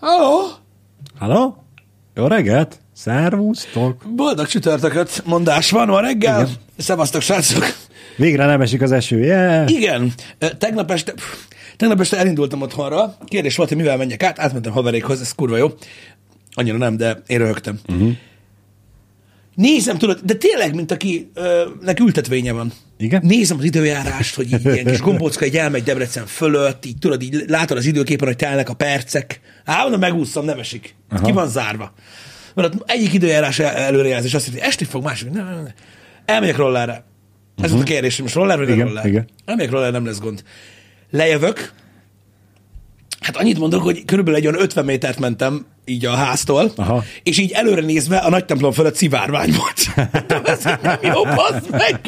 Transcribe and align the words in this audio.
Halló! 0.00 0.46
Halló? 1.18 1.64
Jó 2.14 2.26
reggelt! 2.26 2.80
Szervusztok! 2.94 4.02
Boldog 4.16 4.46
csütörtököt 4.46 5.22
mondás 5.24 5.70
van 5.70 5.86
ma 5.88 6.00
reggel. 6.00 6.40
Igen. 6.40 6.54
Szevasztok, 6.76 7.20
srácok! 7.22 7.64
Végre 8.16 8.46
nem 8.46 8.60
esik 8.60 8.82
az 8.82 8.92
eső, 8.92 9.18
yeah. 9.18 9.70
Igen, 9.70 10.12
tegnap 10.58 10.90
este, 10.90 11.12
pff, 11.12 11.34
tegnap 11.76 12.00
este 12.00 12.16
elindultam 12.16 12.62
otthonra. 12.62 13.16
Kérdés 13.24 13.56
volt, 13.56 13.68
hogy 13.68 13.78
mivel 13.78 13.96
menjek 13.96 14.22
át. 14.22 14.38
Átmentem 14.38 14.72
haverékhoz, 14.72 15.20
ez 15.20 15.34
kurva 15.34 15.56
jó. 15.56 15.68
Annyira 16.54 16.76
nem, 16.76 16.96
de 16.96 17.22
én 17.26 17.38
röhögtem. 17.38 17.78
Uh-huh. 17.88 18.12
Nézem, 19.58 19.98
tudod, 19.98 20.20
de 20.24 20.34
tényleg, 20.34 20.74
mint 20.74 20.90
aki 20.90 21.30
ö, 21.34 21.68
nek 21.80 22.00
ültetvénye 22.00 22.52
van. 22.52 22.72
Igen? 22.98 23.20
Nézem 23.24 23.58
az 23.58 23.64
időjárást, 23.64 24.34
hogy 24.34 24.52
így 24.52 24.64
ilyen 24.64 24.84
kis 24.84 25.00
gombócka 25.00 25.46
így 25.46 25.56
elmegy 25.56 25.82
Debrecen 25.82 26.26
fölött, 26.26 26.86
így 26.86 26.98
tudod, 26.98 27.22
így 27.22 27.44
látod 27.46 27.76
az 27.76 27.84
időképen, 27.86 28.26
hogy 28.26 28.36
telnek 28.36 28.68
a 28.68 28.74
percek. 28.74 29.40
Á, 29.64 29.80
mondom, 29.82 30.00
megúszom, 30.00 30.44
nem 30.44 30.58
esik. 30.58 30.94
Aha. 31.08 31.24
Ki 31.24 31.32
van 31.32 31.48
zárva. 31.48 31.92
Mert 32.54 32.74
ott 32.74 32.90
egyik 32.90 33.12
időjárás 33.12 33.58
el- 33.58 33.74
előrejelzés 33.74 34.34
azt 34.34 34.46
mondja, 34.46 34.66
esti 34.66 34.84
fog, 34.84 35.02
másik. 35.02 35.30
Nem, 35.30 35.44
nem, 35.44 35.54
nem. 35.54 35.72
Elmegyek 36.24 36.56
rollerre. 36.56 36.92
Ez 36.92 37.02
uh-huh. 37.56 37.70
volt 37.70 37.82
a 37.82 37.92
kérdés, 37.92 38.14
hogy 38.14 38.24
most 38.24 38.36
roller 38.36 38.58
vagy 38.58 38.68
Igen, 38.68 38.86
roller? 38.86 39.06
igen. 39.06 39.28
Elmegyek 39.44 39.70
roller, 39.70 39.92
nem 39.92 40.04
lesz 40.04 40.18
gond. 40.18 40.42
Lejövök, 41.10 41.72
Hát 43.20 43.36
annyit 43.36 43.58
mondok, 43.58 43.82
hogy 43.82 44.04
körülbelül 44.04 44.38
egy 44.40 44.46
olyan 44.46 44.60
50 44.60 44.84
métert 44.84 45.18
mentem 45.18 45.66
így 45.88 46.06
a 46.06 46.14
háztól, 46.14 46.72
Aha. 46.76 47.04
és 47.22 47.38
így 47.38 47.50
előre 47.50 47.80
nézve 47.80 48.16
a 48.16 48.30
nagy 48.30 48.44
templom 48.44 48.72
fölött 48.72 48.94
szivárvány 48.94 49.54
volt. 49.56 50.08
De 50.28 50.40
ez 50.42 50.64
nem 50.82 50.98
jó, 51.02 51.24
meg! 51.70 52.00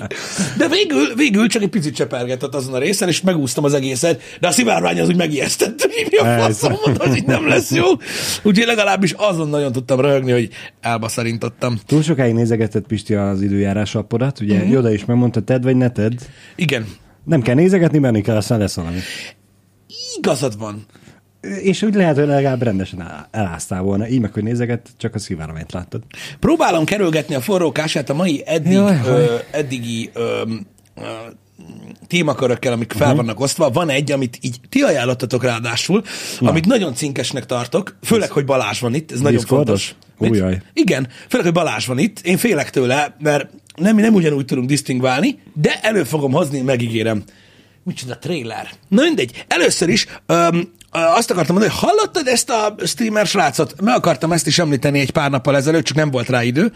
De 0.57 0.69
végül, 0.69 1.15
végül 1.15 1.47
csak 1.47 1.63
egy 1.63 1.69
picit 1.69 1.95
csepergetett 1.95 2.55
azon 2.55 2.75
a 2.75 2.79
részen, 2.79 3.09
és 3.09 3.21
megúsztam 3.21 3.65
az 3.65 3.75
egészet, 3.75 4.23
de 4.41 4.49
a 4.49 4.51
szivárvány 4.51 5.01
az 5.01 5.09
úgy 5.09 5.17
megijesztett, 5.17 5.81
hogy 5.81 6.07
mi 6.11 6.17
a 6.17 6.43
faszom, 6.43 6.73
mondom, 6.85 7.09
hogy 7.09 7.25
nem 7.27 7.49
lesz 7.49 7.71
jó. 7.71 7.87
Úgyhogy 8.43 8.67
legalábbis 8.67 9.13
azon 9.13 9.49
nagyon 9.49 9.73
tudtam 9.73 10.01
röhögni, 10.01 10.33
hogy 10.33 10.49
elbaszarintottam. 10.81 11.79
Túl 11.87 12.03
sokáig 12.03 12.35
nézegetett 12.35 12.87
Pisti 12.87 13.15
az 13.15 13.43
időjárás 13.43 13.95
appodat, 13.95 14.41
ugye 14.41 14.55
uh-huh. 14.55 14.71
Joda 14.71 14.93
is 14.93 15.05
megmondta, 15.05 15.41
tedd 15.41 15.63
vagy 15.63 15.77
ne 15.77 15.91
tedd. 15.91 16.19
Igen, 16.57 16.87
Nem 17.25 17.43
kell 17.43 17.55
nézegetni, 17.55 17.99
menni 17.99 18.21
kell, 18.21 18.37
aztán 18.37 18.59
lesz 18.59 18.75
valami. 18.75 18.99
igazad 20.17 20.59
van. 20.59 20.87
És 21.63 21.83
úgy 21.83 21.95
lehet, 21.95 22.17
hogy 22.17 22.27
legalább 22.27 22.63
rendesen 22.63 23.01
el- 23.03 23.29
eláztál 23.31 23.83
volna. 23.83 24.09
Így 24.09 24.21
meg, 24.21 24.33
hogy 24.33 24.43
nézeget, 24.43 24.89
csak 24.97 25.15
a 25.15 25.19
szivárványt 25.19 25.73
láttad. 25.73 26.03
Próbálom 26.41 26.85
kerülgetni 26.85 27.35
a 27.35 27.41
forró 27.41 27.73
kását 27.73 28.11
a 28.11 28.15
mai 28.15 28.43
eddig, 28.47 28.73
Jaj, 28.73 29.01
ö, 29.07 29.23
jaj. 29.25 29.45
eddigi 29.51 30.11
ö, 30.13 30.43
ö, 30.97 31.03
témakörökkel, 32.07 32.73
amik 32.73 32.93
fel 32.93 33.15
vannak 33.15 33.41
osztva. 33.41 33.71
Van 33.71 33.89
egy, 33.89 34.13
amit 34.13 34.39
így 34.41 34.57
ti 34.69 34.81
ajánlottatok 34.81 35.43
ráadásul, 35.43 36.03
amit 36.41 36.67
nagyon 36.67 36.95
cinkesnek 36.95 37.47
tartok, 37.47 37.97
főleg, 38.03 38.31
hogy 38.31 38.45
Balázs 38.45 38.81
van 38.81 38.95
itt, 38.95 39.13
ez 39.13 39.21
nagyon 39.21 39.41
fontos. 39.41 39.95
Ó, 40.19 40.27
Mit? 40.27 40.37
jaj. 40.37 40.63
Igen, 40.73 41.09
főleg, 41.29 41.47
hogy 41.47 41.55
Balázs 41.55 41.87
van 41.87 41.99
itt, 41.99 42.21
én 42.21 42.37
félek 42.37 42.71
tőle, 42.71 43.17
mert 43.19 43.49
nem, 43.77 43.97
nem 43.97 44.15
ugyanúgy 44.15 44.45
tudunk 44.45 44.69
disztingválni, 44.69 45.39
de 45.55 45.79
elő 45.83 46.05
fogom 46.05 46.33
hozni, 46.33 46.61
megígérem. 46.61 47.23
Micsoda 47.83 48.19
trailer. 48.19 48.69
Na 48.89 49.03
mindegy. 49.03 49.45
Először 49.49 49.89
is 49.89 50.07
ö, 50.27 50.59
azt 50.91 51.31
akartam 51.31 51.55
mondani, 51.57 51.79
hogy 51.79 51.89
hallottad 51.91 52.27
ezt 52.27 52.51
a 52.51 52.75
streamer 52.87 53.27
srácot? 53.27 53.81
Meg 53.81 53.95
akartam 53.95 54.33
ezt 54.33 54.47
is 54.47 54.59
említeni 54.59 54.99
egy 55.01 55.11
pár 55.11 55.31
nappal 55.31 55.57
ezelőtt, 55.57 55.85
csak 55.85 55.97
nem 55.97 56.11
volt 56.11 56.29
rá 56.29 56.43
idő, 56.43 56.73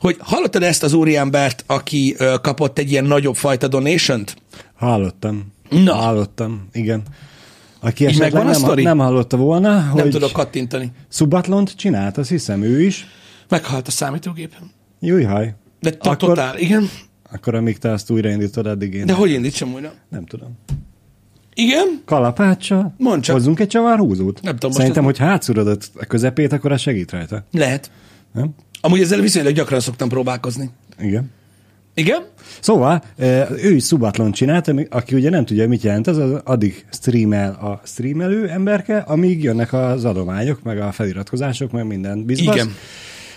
hogy 0.00 0.16
hallottad 0.20 0.62
ezt 0.62 0.82
az 0.82 0.92
úriembert, 0.92 1.64
aki 1.66 2.16
kapott 2.42 2.78
egy 2.78 2.90
ilyen 2.90 3.04
nagyobb 3.04 3.36
fajta 3.36 3.68
donation-t? 3.68 4.36
Hallottam. 4.74 5.52
Na. 5.70 5.94
Hallottam, 5.94 6.68
igen. 6.72 7.02
Aki 7.80 8.02
Így 8.02 8.08
esetleg 8.08 8.32
megvan 8.32 8.54
a 8.54 8.74
nem, 8.74 8.84
nem 8.84 8.98
hallotta 8.98 9.36
volna, 9.36 9.70
Nem 9.74 9.88
hogy 9.88 10.10
tudok 10.10 10.32
kattintani. 10.32 10.92
Subatlont 11.08 11.76
csinált, 11.76 12.18
azt 12.18 12.28
hiszem 12.28 12.62
ő 12.62 12.82
is. 12.82 13.06
Meghalt 13.48 13.86
a 13.86 13.90
számítógépem. 13.90 14.70
Jújhaj. 15.00 15.54
De 15.80 15.90
to- 15.90 16.18
totál, 16.18 16.58
igen. 16.58 16.90
Akkor 17.32 17.54
amíg 17.54 17.78
te 17.78 17.90
azt 17.92 18.10
újraindítod, 18.10 18.66
addig 18.66 18.94
én 18.94 19.06
De 19.06 19.12
hogy 19.12 19.30
indítsam 19.30 19.72
újra? 19.72 19.92
nem 20.08 20.26
tudom. 20.26 20.58
Igen? 21.60 22.00
Kalapáccsal? 22.04 22.94
Mondd 22.98 23.20
csak. 23.20 23.34
Hozzunk 23.34 23.60
egy 23.60 23.66
csavarhúzót? 23.66 24.40
Nem 24.42 24.52
tudom, 24.54 24.70
Szerintem, 24.70 25.02
ez- 25.02 25.08
hogy 25.08 25.18
hátszúrodod 25.28 25.82
a 25.94 26.04
közepét, 26.04 26.52
akkor 26.52 26.72
az 26.72 26.80
segít 26.80 27.10
rajta. 27.10 27.44
Lehet. 27.52 27.90
Nem? 28.32 28.54
Amúgy 28.80 29.00
ezzel 29.00 29.20
viszonylag 29.20 29.52
gyakran 29.54 29.80
szoktam 29.80 30.08
próbálkozni. 30.08 30.70
Igen. 31.00 31.30
Igen? 31.94 32.22
Szóval 32.60 33.02
eh, 33.16 33.50
ő 33.50 33.74
is 33.74 33.84
Subatlon 33.84 34.32
csinált, 34.32 34.72
aki 34.90 35.14
ugye 35.14 35.30
nem 35.30 35.44
tudja, 35.44 35.68
mit 35.68 35.82
jelent, 35.82 36.06
az 36.06 36.16
az 36.16 36.40
addig 36.44 36.86
streamel 36.92 37.50
a 37.52 37.80
streamelő 37.84 38.48
emberke, 38.48 38.98
amíg 38.98 39.42
jönnek 39.42 39.72
az 39.72 40.04
adományok, 40.04 40.62
meg 40.62 40.80
a 40.80 40.92
feliratkozások, 40.92 41.70
meg 41.70 41.86
minden 41.86 42.24
bizbasz. 42.24 42.54
Igen. 42.54 42.74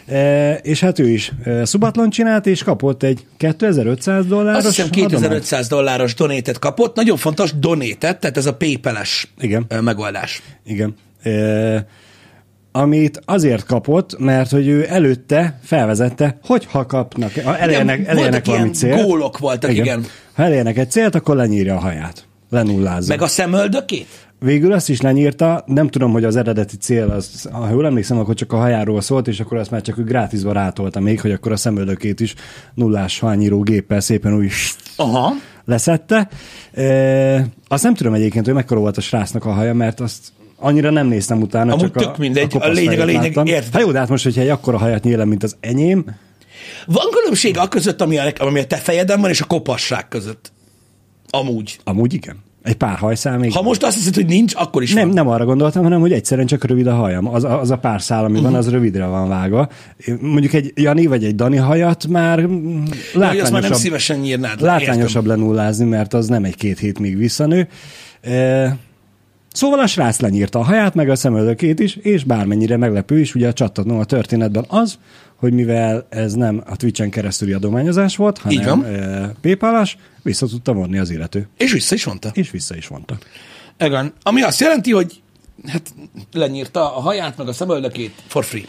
E, 0.07 0.53
és 0.53 0.79
hát 0.79 0.99
ő 0.99 1.09
is 1.09 1.31
e, 1.43 1.65
Subatlon 1.65 2.09
csinált, 2.09 2.45
és 2.45 2.63
kapott 2.63 3.03
egy 3.03 3.25
2500 3.37 4.25
dolláros 4.25 4.65
Azt 4.65 4.75
hiszem 4.75 4.89
adományt. 4.91 5.11
2500 5.11 5.67
dolláros 5.67 6.13
donétet 6.13 6.59
kapott. 6.59 6.95
Nagyon 6.95 7.17
fontos 7.17 7.53
donétet, 7.59 8.19
tehát 8.19 8.37
ez 8.37 8.45
a 8.45 8.53
PayPal-es 8.53 9.27
Igen. 9.39 9.65
ö, 9.67 9.81
megoldás. 9.81 10.41
Igen. 10.65 10.95
E, 11.23 11.85
amit 12.71 13.21
azért 13.25 13.65
kapott, 13.65 14.19
mert 14.19 14.51
hogy 14.51 14.67
ő 14.67 14.85
előtte 14.89 15.59
felvezette, 15.63 16.37
hogy 16.43 16.65
ha 16.71 16.85
kapnak, 16.85 17.31
ha 17.43 17.57
elérnek, 17.57 17.99
Igen, 17.99 18.09
elérnek 18.17 18.45
valami 18.45 18.63
ilyen 18.63 18.73
célt. 18.75 19.01
gólok 19.03 19.37
voltak, 19.37 19.73
igen. 19.73 20.05
Ha 20.33 20.43
elérnek 20.43 20.77
egy 20.77 20.91
célt, 20.91 21.15
akkor 21.15 21.35
lenyírja 21.35 21.75
a 21.75 21.79
haját. 21.79 22.25
Lenullázza. 22.49 23.07
Meg 23.07 23.21
a 23.21 23.27
szemöldökét? 23.27 24.07
Végül 24.45 24.71
azt 24.71 24.89
is 24.89 25.01
lenyírta, 25.01 25.63
nem 25.65 25.87
tudom, 25.87 26.11
hogy 26.11 26.23
az 26.23 26.35
eredeti 26.35 26.77
cél, 26.77 27.09
az, 27.09 27.49
ha 27.51 27.69
jól 27.69 27.85
emlékszem, 27.85 28.17
akkor 28.17 28.33
csak 28.33 28.53
a 28.53 28.57
hajáról 28.57 29.01
szólt, 29.01 29.27
és 29.27 29.39
akkor 29.39 29.57
azt 29.57 29.71
már 29.71 29.81
csak 29.81 29.97
ő 29.97 30.03
grátisba 30.03 30.51
rátolta 30.51 30.99
még, 30.99 31.21
hogy 31.21 31.31
akkor 31.31 31.51
a 31.51 31.55
szemöldökét 31.55 32.19
is 32.19 32.35
nullás 32.73 33.19
hányíró 33.19 33.61
géppel 33.61 33.99
szépen 33.99 34.33
úgy 34.33 34.51
Aha. 34.95 35.33
leszette. 35.65 36.29
E, 36.73 37.47
azt 37.67 37.83
nem 37.83 37.93
tudom 37.93 38.13
egyébként, 38.13 38.45
hogy 38.45 38.53
mekkora 38.53 38.79
volt 38.79 38.97
a 38.97 39.01
srácnak 39.01 39.45
a 39.45 39.51
haja, 39.51 39.73
mert 39.73 39.99
azt 39.99 40.31
annyira 40.55 40.89
nem 40.89 41.07
néztem 41.07 41.41
utána. 41.41 41.73
Amúgy 41.73 41.91
csak 41.91 42.03
tök 42.03 42.17
mindegy, 42.17 42.43
a 42.43 42.47
kopasz 42.47 42.75
lényeg 42.75 42.99
a 42.99 43.05
lényeg, 43.05 43.47
érted? 43.47 43.73
Hát 43.73 43.81
jó, 43.81 43.91
de 43.91 43.99
hát 43.99 44.09
most, 44.09 44.23
hogyha 44.23 44.41
egy 44.41 44.49
akkora 44.49 44.77
hajat 44.77 45.03
nyílem, 45.03 45.27
mint 45.27 45.43
az 45.43 45.55
enyém, 45.59 46.05
Van 46.85 47.05
különbség 47.11 47.57
a 47.57 47.67
között, 47.67 48.01
ami 48.01 48.17
a, 48.17 48.31
ami 48.37 48.59
a 48.59 48.65
te 48.65 48.75
fejeden 48.75 49.21
van, 49.21 49.29
és 49.29 49.41
a 49.41 49.45
kopasság 49.45 50.07
között. 50.07 50.51
Amúgy. 51.29 51.79
amúgy 51.83 52.13
igen. 52.13 52.49
Egy 52.63 52.75
pár 52.75 52.97
hajszál 52.97 53.37
még. 53.37 53.51
Ha 53.53 53.61
most 53.61 53.83
azt 53.83 53.95
hiszed, 53.95 54.15
hogy 54.15 54.25
nincs, 54.25 54.53
akkor 54.55 54.81
is 54.83 54.93
Nem, 54.93 55.05
van. 55.05 55.13
nem 55.15 55.27
arra 55.27 55.45
gondoltam, 55.45 55.83
hanem 55.83 55.99
hogy 55.99 56.11
egyszerűen 56.11 56.47
csak 56.47 56.63
rövid 56.63 56.87
a 56.87 56.93
hajam. 56.93 57.27
Az, 57.33 57.43
a- 57.43 57.59
az 57.59 57.71
a 57.71 57.77
pár 57.77 58.01
szál, 58.01 58.23
ami 58.25 58.39
van, 58.41 58.55
az 58.55 58.69
rövidre 58.69 59.05
van 59.05 59.27
vágva. 59.27 59.69
Mondjuk 60.21 60.53
egy 60.53 60.71
Jani 60.75 61.05
vagy 61.05 61.23
egy 61.23 61.35
Dani 61.35 61.57
hajat 61.57 62.07
már 62.07 62.39
mm, 62.47 62.83
Hogy 62.83 62.89
azt 63.13 63.13
már 63.13 63.33
nem 63.33 63.41
látványosabb, 63.41 63.77
szívesen 63.77 64.19
nyírnád. 64.19 64.61
látványosabb 64.61 65.25
lenullázni, 65.25 65.85
mert 65.85 66.13
az 66.13 66.27
nem 66.27 66.43
egy-két 66.43 66.79
hét 66.79 66.99
még 66.99 67.17
visszanő. 67.17 67.67
E, 68.21 68.77
Szóval 69.53 69.79
a 69.79 69.87
srác 69.87 70.19
lenyírta 70.19 70.59
a 70.59 70.63
haját, 70.63 70.95
meg 70.95 71.09
a 71.09 71.15
szemöldökét 71.15 71.79
is, 71.79 71.95
és 71.95 72.23
bármennyire 72.23 72.77
meglepő 72.77 73.19
is, 73.19 73.35
ugye 73.35 73.47
a 73.47 73.53
csattanó 73.53 73.99
a 73.99 74.05
történetben 74.05 74.65
az, 74.67 74.99
hogy 75.41 75.53
mivel 75.53 76.07
ez 76.09 76.33
nem 76.33 76.63
a 76.65 76.75
Twitch-en 76.75 77.09
keresztüli 77.09 77.53
adományozás 77.53 78.15
volt, 78.15 78.37
hanem 78.37 78.83
e, 78.83 79.33
PayPal-as, 79.41 79.97
vissza 80.21 80.47
tudta 80.47 80.73
vonni 80.73 80.97
az 80.97 81.09
illető. 81.09 81.47
És 81.57 81.71
vissza 81.71 81.95
is 81.95 82.05
mondta. 82.05 82.29
És 82.33 82.51
vissza 82.51 82.75
is 82.75 82.87
vonta. 82.87 83.17
Igen. 83.79 84.13
Ami 84.23 84.41
azt 84.41 84.59
jelenti, 84.59 84.91
hogy 84.91 85.21
hát 85.67 85.93
lenyírta 86.31 86.95
a 86.95 86.99
haját, 86.99 87.37
meg 87.37 87.47
a 87.47 87.53
szemöldökét 87.53 88.13
for 88.27 88.45
free. 88.45 88.63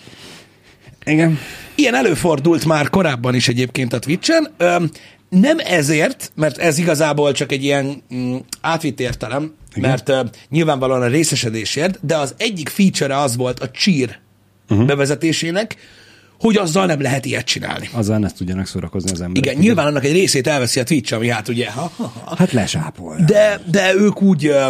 Igen. 1.05 1.39
Ilyen 1.75 1.95
előfordult 1.95 2.65
már 2.65 2.91
korábban 2.91 3.35
is 3.35 3.49
egyébként 3.49 3.93
a 3.93 3.99
Twitch-en. 3.99 4.49
Öm, 4.57 4.91
nem 5.29 5.57
ezért, 5.59 6.33
mert 6.35 6.59
ez 6.59 6.79
igazából 6.79 7.33
csak 7.33 7.53
egy 7.53 7.65
ilyen 7.65 8.03
mm, 8.15 8.37
átvitt 8.61 9.01
értelem, 9.01 9.55
Igen. 9.75 9.91
mert 9.91 10.09
ö, 10.09 10.21
nyilvánvalóan 10.49 11.03
a 11.03 11.07
részesedésért, 11.07 11.99
de 12.07 12.17
az 12.17 12.35
egyik 12.37 12.69
feature 12.69 13.19
az 13.19 13.37
volt 13.37 13.61
a 13.61 13.71
cheer 13.71 14.21
uh-huh. 14.69 14.87
bevezetésének, 14.87 15.77
hogy 16.43 16.57
azzal 16.57 16.87
nem 16.87 17.01
lehet 17.01 17.25
ilyet 17.25 17.45
csinálni. 17.45 17.89
Azzal 17.93 18.19
ne 18.19 18.31
tudjanak 18.31 18.67
szórakozni 18.67 19.11
az 19.11 19.21
emberek. 19.21 19.51
Igen, 19.51 19.63
nyilván 19.63 19.87
annak 19.87 20.05
egy 20.05 20.13
részét 20.13 20.47
elveszi 20.47 20.81
a 20.81 20.85
Twitch, 20.85 21.15
ami 21.15 21.29
hát 21.29 21.49
ugye, 21.49 21.71
ha, 21.71 21.93
ha, 21.97 22.13
ha. 22.25 22.35
Hát 22.37 22.53
lesápol. 22.53 23.17
De, 23.27 23.61
de 23.71 23.95
ők 23.95 24.23
úgy, 24.23 24.47
ö, 24.47 24.67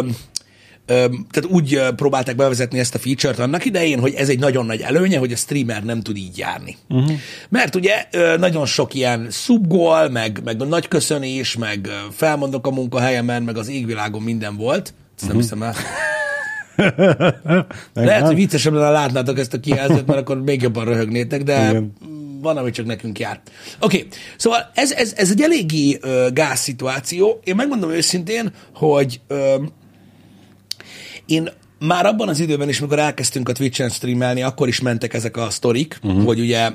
ö, 0.85 1.05
tehát 1.31 1.49
úgy 1.49 1.81
próbálták 1.95 2.35
bevezetni 2.35 2.79
ezt 2.79 2.95
a 2.95 2.99
feature-t 2.99 3.39
annak 3.39 3.65
idején, 3.65 3.99
hogy 3.99 4.13
ez 4.13 4.29
egy 4.29 4.39
nagyon 4.39 4.65
nagy 4.65 4.81
előnye, 4.81 5.17
hogy 5.17 5.31
a 5.31 5.35
streamer 5.35 5.83
nem 5.83 6.01
tud 6.01 6.17
így 6.17 6.37
járni. 6.37 6.77
Uh-huh. 6.89 7.11
Mert 7.49 7.75
ugye 7.75 8.07
nagyon 8.37 8.65
sok 8.65 8.93
ilyen 8.93 9.27
subgól, 9.31 10.09
meg, 10.09 10.41
meg 10.43 10.57
nagy 10.57 10.87
köszönés, 10.87 11.55
meg 11.55 11.89
felmondok 12.11 12.67
a 12.67 12.71
munkahelyemen, 12.71 13.43
meg 13.43 13.57
az 13.57 13.69
égvilágon 13.69 14.21
minden 14.21 14.55
volt. 14.55 14.93
Ezt 15.17 15.27
nem 15.27 15.37
hiszem 15.37 15.63
el. 15.63 15.75
Lehet, 17.93 18.25
hogy 18.25 18.35
viccesebb 18.35 18.73
lenne, 18.73 18.89
látnátok 18.89 19.39
ezt 19.39 19.53
a 19.53 19.59
kijelzőt, 19.59 20.07
mert 20.07 20.19
akkor 20.19 20.41
még 20.41 20.61
jobban 20.61 20.85
röhögnétek, 20.85 21.43
de 21.43 21.69
Igen. 21.69 21.93
van, 22.41 22.57
ami 22.57 22.71
csak 22.71 22.85
nekünk 22.85 23.19
jár. 23.19 23.41
Oké, 23.79 23.97
okay. 23.97 24.09
szóval 24.37 24.71
ez, 24.73 24.91
ez, 24.91 25.13
ez 25.15 25.31
egy 25.31 25.41
eléggé 25.41 25.97
ö, 26.01 26.27
gáz 26.33 26.59
szituáció. 26.59 27.39
Én 27.43 27.55
megmondom 27.55 27.91
őszintén, 27.91 28.51
hogy 28.73 29.21
ö, 29.27 29.55
én 31.25 31.49
már 31.79 32.05
abban 32.05 32.29
az 32.29 32.39
időben 32.39 32.69
is, 32.69 32.79
amikor 32.79 32.99
elkezdtünk 32.99 33.49
a 33.49 33.51
Twitch-en 33.51 33.89
streamelni, 33.89 34.41
akkor 34.41 34.67
is 34.67 34.81
mentek 34.81 35.13
ezek 35.13 35.37
a 35.37 35.49
sztorik, 35.49 35.99
uh-huh. 36.03 36.25
hogy 36.25 36.39
ugye 36.39 36.71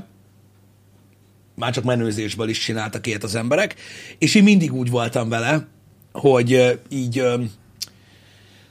már 1.55 1.73
csak 1.73 1.85
menőzésből 1.85 2.49
is 2.49 2.59
csináltak 2.59 3.07
ilyet 3.07 3.25
az 3.25 3.35
emberek, 3.35 3.75
és 4.19 4.35
én 4.35 4.43
mindig 4.43 4.75
úgy 4.75 4.91
voltam 4.91 5.29
vele, 5.29 5.67
hogy 6.13 6.79
így 6.89 7.23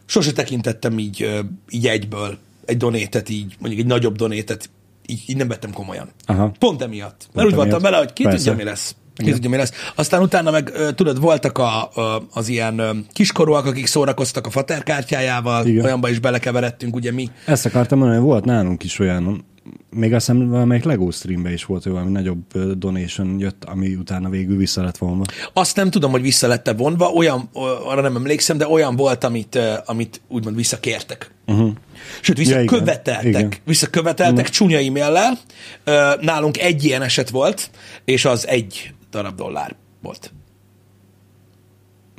sose 0.07 0.31
tekintettem 0.33 0.99
így, 0.99 1.41
így 1.69 1.87
egyből 1.87 2.37
egy 2.65 2.77
donétet, 2.77 3.29
így 3.29 3.55
mondjuk 3.59 3.81
egy 3.81 3.87
nagyobb 3.87 4.15
donétet, 4.15 4.69
így, 5.05 5.23
így 5.27 5.37
nem 5.37 5.47
vettem 5.47 5.71
komolyan. 5.71 6.09
Aha. 6.25 6.51
Pont 6.59 6.81
emiatt. 6.81 7.17
Mert 7.17 7.31
Pont 7.33 7.47
úgy 7.47 7.55
voltam 7.55 7.81
vele, 7.81 7.97
hogy 7.97 8.13
ki 8.13 8.23
Persze. 8.23 8.37
tudja, 8.37 8.55
mi 8.55 8.63
lesz. 8.63 8.95
Ki 9.15 9.31
tudja, 9.31 9.49
mi 9.49 9.57
lesz. 9.57 9.71
Aztán 9.95 10.21
utána 10.21 10.51
meg, 10.51 10.71
tudod, 10.95 11.19
voltak 11.19 11.57
a, 11.57 11.89
az 12.33 12.47
ilyen 12.47 13.05
kiskorúak, 13.13 13.65
akik 13.65 13.85
szórakoztak 13.85 14.45
a 14.45 14.49
faterkártyájával, 14.49 15.65
Igen. 15.65 15.85
olyanba 15.85 16.09
is 16.09 16.19
belekeveredtünk, 16.19 16.95
ugye 16.95 17.11
mi. 17.11 17.29
Ezt 17.45 17.65
akartam 17.65 17.99
mondani, 17.99 18.21
volt 18.21 18.45
nálunk 18.45 18.83
is 18.83 18.99
olyan, 18.99 19.45
még 19.89 20.13
azt 20.13 20.25
hiszem 20.27 20.49
valamelyik 20.49 20.83
Lego 20.83 21.11
streambe 21.11 21.53
is 21.53 21.65
volt, 21.65 21.83
hogy 21.83 21.91
valami 21.91 22.11
nagyobb 22.11 22.57
donation 22.77 23.39
jött, 23.39 23.63
ami 23.63 23.95
utána 23.95 24.29
végül 24.29 24.57
vissza 24.57 24.83
lett 24.83 24.97
vonva. 24.97 25.23
Azt 25.53 25.75
nem 25.75 25.89
tudom, 25.89 26.11
hogy 26.11 26.21
vissza 26.21 26.47
lett 26.47 26.73
vonva, 26.77 27.07
olyan, 27.07 27.49
arra 27.83 28.01
nem 28.01 28.15
emlékszem, 28.15 28.57
de 28.57 28.67
olyan 28.67 28.95
volt, 28.95 29.23
amit, 29.23 29.59
amit 29.85 30.21
úgymond 30.27 30.55
visszakértek. 30.55 31.31
Uh-huh. 31.45 31.71
Sőt, 32.21 32.37
Ja, 32.37 32.43
igen. 32.43 32.61
visszaköveteltek. 32.61 33.27
Igen. 33.27 33.53
Visszaköveteltek 33.65 34.37
uh-huh. 34.37 34.49
csúnya 34.49 34.77
e-maillel. 34.77 35.37
Ö, 35.83 36.13
Nálunk 36.21 36.57
egy 36.57 36.83
ilyen 36.83 37.01
eset 37.01 37.29
volt, 37.29 37.71
és 38.05 38.25
az 38.25 38.47
egy 38.47 38.93
darab 39.11 39.35
dollár 39.35 39.75
volt. 40.01 40.33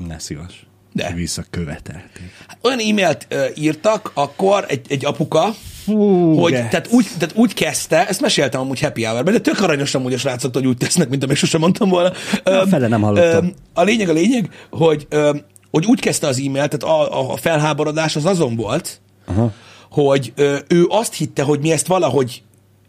Ne 0.06 0.18
szívas. 0.18 0.67
De. 0.92 1.12
Visszakövetelték. 1.14 2.32
olyan 2.62 2.78
e-mailt 2.78 3.26
ö, 3.28 3.44
írtak 3.54 4.10
akkor 4.14 4.64
egy, 4.68 4.86
egy 4.88 5.04
apuka, 5.04 5.54
Fú, 5.84 6.34
hogy 6.38 6.52
de. 6.52 6.68
tehát 6.68 6.88
úgy, 6.90 7.06
tehát 7.18 7.36
úgy 7.36 7.54
kezdte, 7.54 8.08
ezt 8.08 8.20
meséltem 8.20 8.60
amúgy 8.60 8.80
happy 8.80 9.04
hour 9.04 9.22
de 9.22 9.38
tök 9.38 9.60
aranyos 9.60 9.94
amúgy 9.94 10.12
a 10.12 10.18
srácok, 10.18 10.54
hogy 10.54 10.66
úgy 10.66 10.76
tesznek, 10.76 11.08
mint 11.08 11.24
amit 11.24 11.36
sosem 11.36 11.60
mondtam 11.60 11.88
volna. 11.88 12.12
Na, 12.44 12.66
fele 12.66 12.88
nem 12.88 13.00
hallottam. 13.02 13.52
a 13.74 13.82
lényeg 13.82 14.08
a 14.08 14.12
lényeg, 14.12 14.50
hogy, 14.70 15.06
ö, 15.08 15.36
hogy 15.70 15.86
úgy 15.86 16.00
kezdte 16.00 16.26
az 16.26 16.38
e-mail, 16.38 16.68
tehát 16.68 16.82
a, 16.82 17.32
a 17.32 17.36
felháborodás 17.36 18.16
az 18.16 18.24
azon 18.24 18.56
volt, 18.56 19.00
Aha. 19.26 19.52
hogy 19.90 20.32
ö, 20.36 20.58
ő 20.68 20.86
azt 20.88 21.14
hitte, 21.14 21.42
hogy 21.42 21.60
mi 21.60 21.72
ezt 21.72 21.86
valahogy 21.86 22.42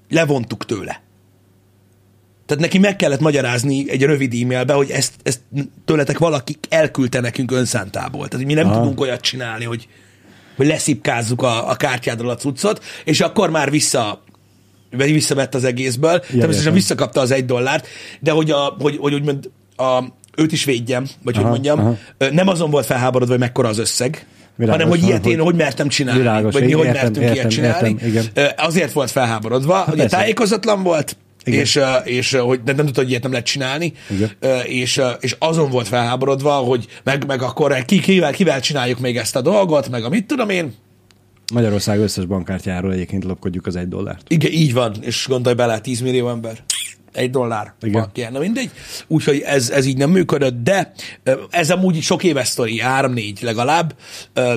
levontuk 0.09 0.65
tőle. 0.65 1.01
Tehát 2.49 2.63
neki 2.63 2.77
meg 2.77 2.95
kellett 2.95 3.19
magyarázni 3.19 3.89
egy 3.89 4.03
rövid 4.03 4.33
e-mailbe, 4.43 4.73
hogy 4.73 4.89
ezt, 4.89 5.13
ezt 5.23 5.39
tőletek 5.85 6.17
valaki 6.17 6.55
elküldte 6.69 7.19
nekünk 7.19 7.51
önszántából. 7.51 8.27
Tehát, 8.27 8.45
hogy 8.45 8.45
mi 8.45 8.53
nem 8.53 8.67
Aha. 8.69 8.79
tudunk 8.79 8.99
olyat 9.01 9.21
csinálni, 9.21 9.65
hogy, 9.65 9.87
hogy 10.55 10.67
leszipkázzuk 10.67 11.41
a, 11.41 11.69
a 11.69 11.75
kártyádról 11.75 12.29
a 12.29 12.35
cuccot, 12.35 12.83
és 13.03 13.21
akkor 13.21 13.49
már 13.49 13.71
vissza 13.71 14.23
vagy 14.91 15.11
visszavett 15.11 15.55
az 15.55 15.63
egészből. 15.63 16.11
Ja, 16.11 16.19
Természetesen 16.19 16.57
értem. 16.59 16.73
visszakapta 16.73 17.19
az 17.21 17.31
egy 17.31 17.45
dollárt, 17.45 17.87
de 18.19 18.31
hogy, 18.31 18.51
a, 18.51 18.75
hogy, 18.79 18.97
hogy 18.97 19.13
úgymond 19.13 19.49
a, 19.75 20.03
őt 20.35 20.51
is 20.51 20.63
védjem, 20.63 21.07
vagy 21.23 21.33
Aha, 21.35 21.43
hogy 21.43 21.51
mondjam, 21.51 21.79
aha. 21.79 22.31
nem 22.31 22.47
azon 22.47 22.69
volt 22.69 22.85
felháborodva, 22.85 23.33
hogy 23.33 23.41
mekkora 23.43 23.67
az 23.67 23.77
összeg, 23.77 24.25
Világos, 24.55 24.81
hanem 24.81 24.97
hogy 24.99 25.07
ilyet 25.07 25.23
hogy- 25.23 25.31
én 25.31 25.39
hogy 25.39 25.55
mertem 25.55 25.87
csinálni, 25.87 26.19
Világos, 26.19 26.53
vagy 26.53 26.63
mi 26.65 26.71
hogy 26.71 26.85
értem, 26.85 27.01
mertünk 27.01 27.25
értem, 27.25 27.35
ilyet 27.35 27.49
csinálni. 27.51 27.89
értem, 27.89 28.07
igen. 28.33 28.53
Azért 28.57 28.91
volt 28.91 29.11
felháborodva, 29.11 29.85
ugye 29.87 29.95
persze. 29.95 30.17
tájékozatlan 30.17 30.83
volt, 30.83 31.17
Igen. 31.43 31.59
és, 31.59 31.79
és 32.03 32.33
hogy 32.33 32.59
nem, 32.65 32.75
nem 32.75 32.85
tudta, 32.85 33.01
hogy 33.01 33.09
ilyet 33.09 33.21
nem 33.21 33.31
lehet 33.31 33.45
csinálni, 33.45 33.93
Igen. 34.09 34.63
És, 34.63 35.01
és 35.19 35.35
azon 35.39 35.69
volt 35.69 35.87
felháborodva, 35.87 36.51
hogy 36.51 36.87
meg, 37.03 37.25
meg 37.25 37.41
akkor 37.41 37.85
ki, 37.85 37.99
kivel, 37.99 38.31
kivel 38.31 38.59
csináljuk 38.59 38.99
még 38.99 39.17
ezt 39.17 39.35
a 39.35 39.41
dolgot, 39.41 39.89
meg 39.89 40.03
a 40.03 40.09
mit 40.09 40.25
tudom 40.25 40.49
én. 40.49 40.73
Magyarország 41.53 41.99
összes 41.99 42.25
bankkártyáról 42.25 42.93
egyébként 42.93 43.23
lopkodjuk 43.23 43.65
az 43.67 43.75
egy 43.75 43.87
dollárt. 43.87 44.23
Igen, 44.27 44.51
így 44.51 44.73
van, 44.73 44.95
és 45.01 45.25
gondolj 45.27 45.55
bele, 45.55 45.79
10 45.79 46.01
millió 46.01 46.29
ember. 46.29 46.63
Egy 47.13 47.29
dollár. 47.29 47.73
Igen. 47.81 48.09
Yeah, 48.13 48.31
na 48.31 48.39
mindegy. 48.39 48.69
Úgyhogy 49.07 49.39
ez, 49.45 49.69
ez 49.69 49.85
így 49.85 49.97
nem 49.97 50.09
működött, 50.09 50.63
de 50.63 50.91
ez 51.49 51.71
amúgy 51.71 52.01
sok 52.01 52.23
éves 52.23 52.47
sztori, 52.47 52.79
három-négy 52.79 53.39
legalább, 53.41 53.95
ö, 54.33 54.53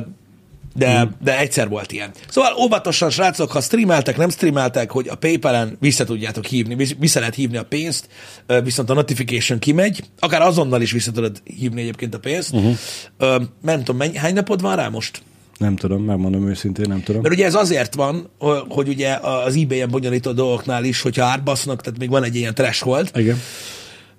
de, 0.75 1.01
hmm. 1.01 1.17
de 1.23 1.39
egyszer 1.39 1.69
volt 1.69 1.93
ilyen. 1.93 2.11
Szóval 2.29 2.55
óvatosan, 2.55 3.11
srácok, 3.11 3.53
ha 3.53 3.61
streameltek, 3.61 4.17
nem 4.17 4.31
streameltek, 4.31 4.91
hogy 4.91 5.09
a 5.09 5.15
PayPal-en 5.15 5.77
vissza 5.81 6.05
tudjátok 6.05 6.45
hívni, 6.45 6.87
vissza 6.99 7.19
lehet 7.19 7.35
hívni 7.35 7.57
a 7.57 7.65
pénzt, 7.65 8.09
ö, 8.47 8.61
viszont 8.61 8.91
a 8.91 8.95
notification 8.95 9.59
kimegy, 9.59 10.05
akár 10.19 10.43
azonnal 10.43 10.81
is 10.81 10.93
vissza 10.93 11.11
tudod 11.11 11.43
hívni 11.45 11.81
egyébként 11.81 12.15
a 12.15 12.19
pénzt. 12.19 12.55
Uh-huh. 12.55 13.43
Nem 13.63 13.79
tudom, 13.79 13.97
mennyi, 13.97 14.17
hány 14.17 14.35
napod 14.35 14.61
van 14.61 14.77
rá 14.77 14.89
most? 14.89 15.23
Nem 15.59 15.77
tudom, 15.77 16.03
megmondom 16.05 16.49
őszintén, 16.49 16.89
nem 16.89 17.03
tudom. 17.03 17.23
Mert 17.23 17.35
ugye 17.35 17.45
ez 17.45 17.55
azért 17.55 17.95
van, 17.95 18.31
hogy 18.69 18.89
ugye 18.89 19.15
az 19.15 19.57
eBay-en 19.57 19.91
bonyolító 19.91 20.33
dolgoknál 20.33 20.85
is, 20.85 21.01
hogyha 21.01 21.25
átbasznak, 21.25 21.81
tehát 21.81 21.99
még 21.99 22.11
van 22.11 22.25
egy 22.25 22.37
ilyen 22.37 22.55
threshold. 22.55 23.11
Igen. 23.15 23.41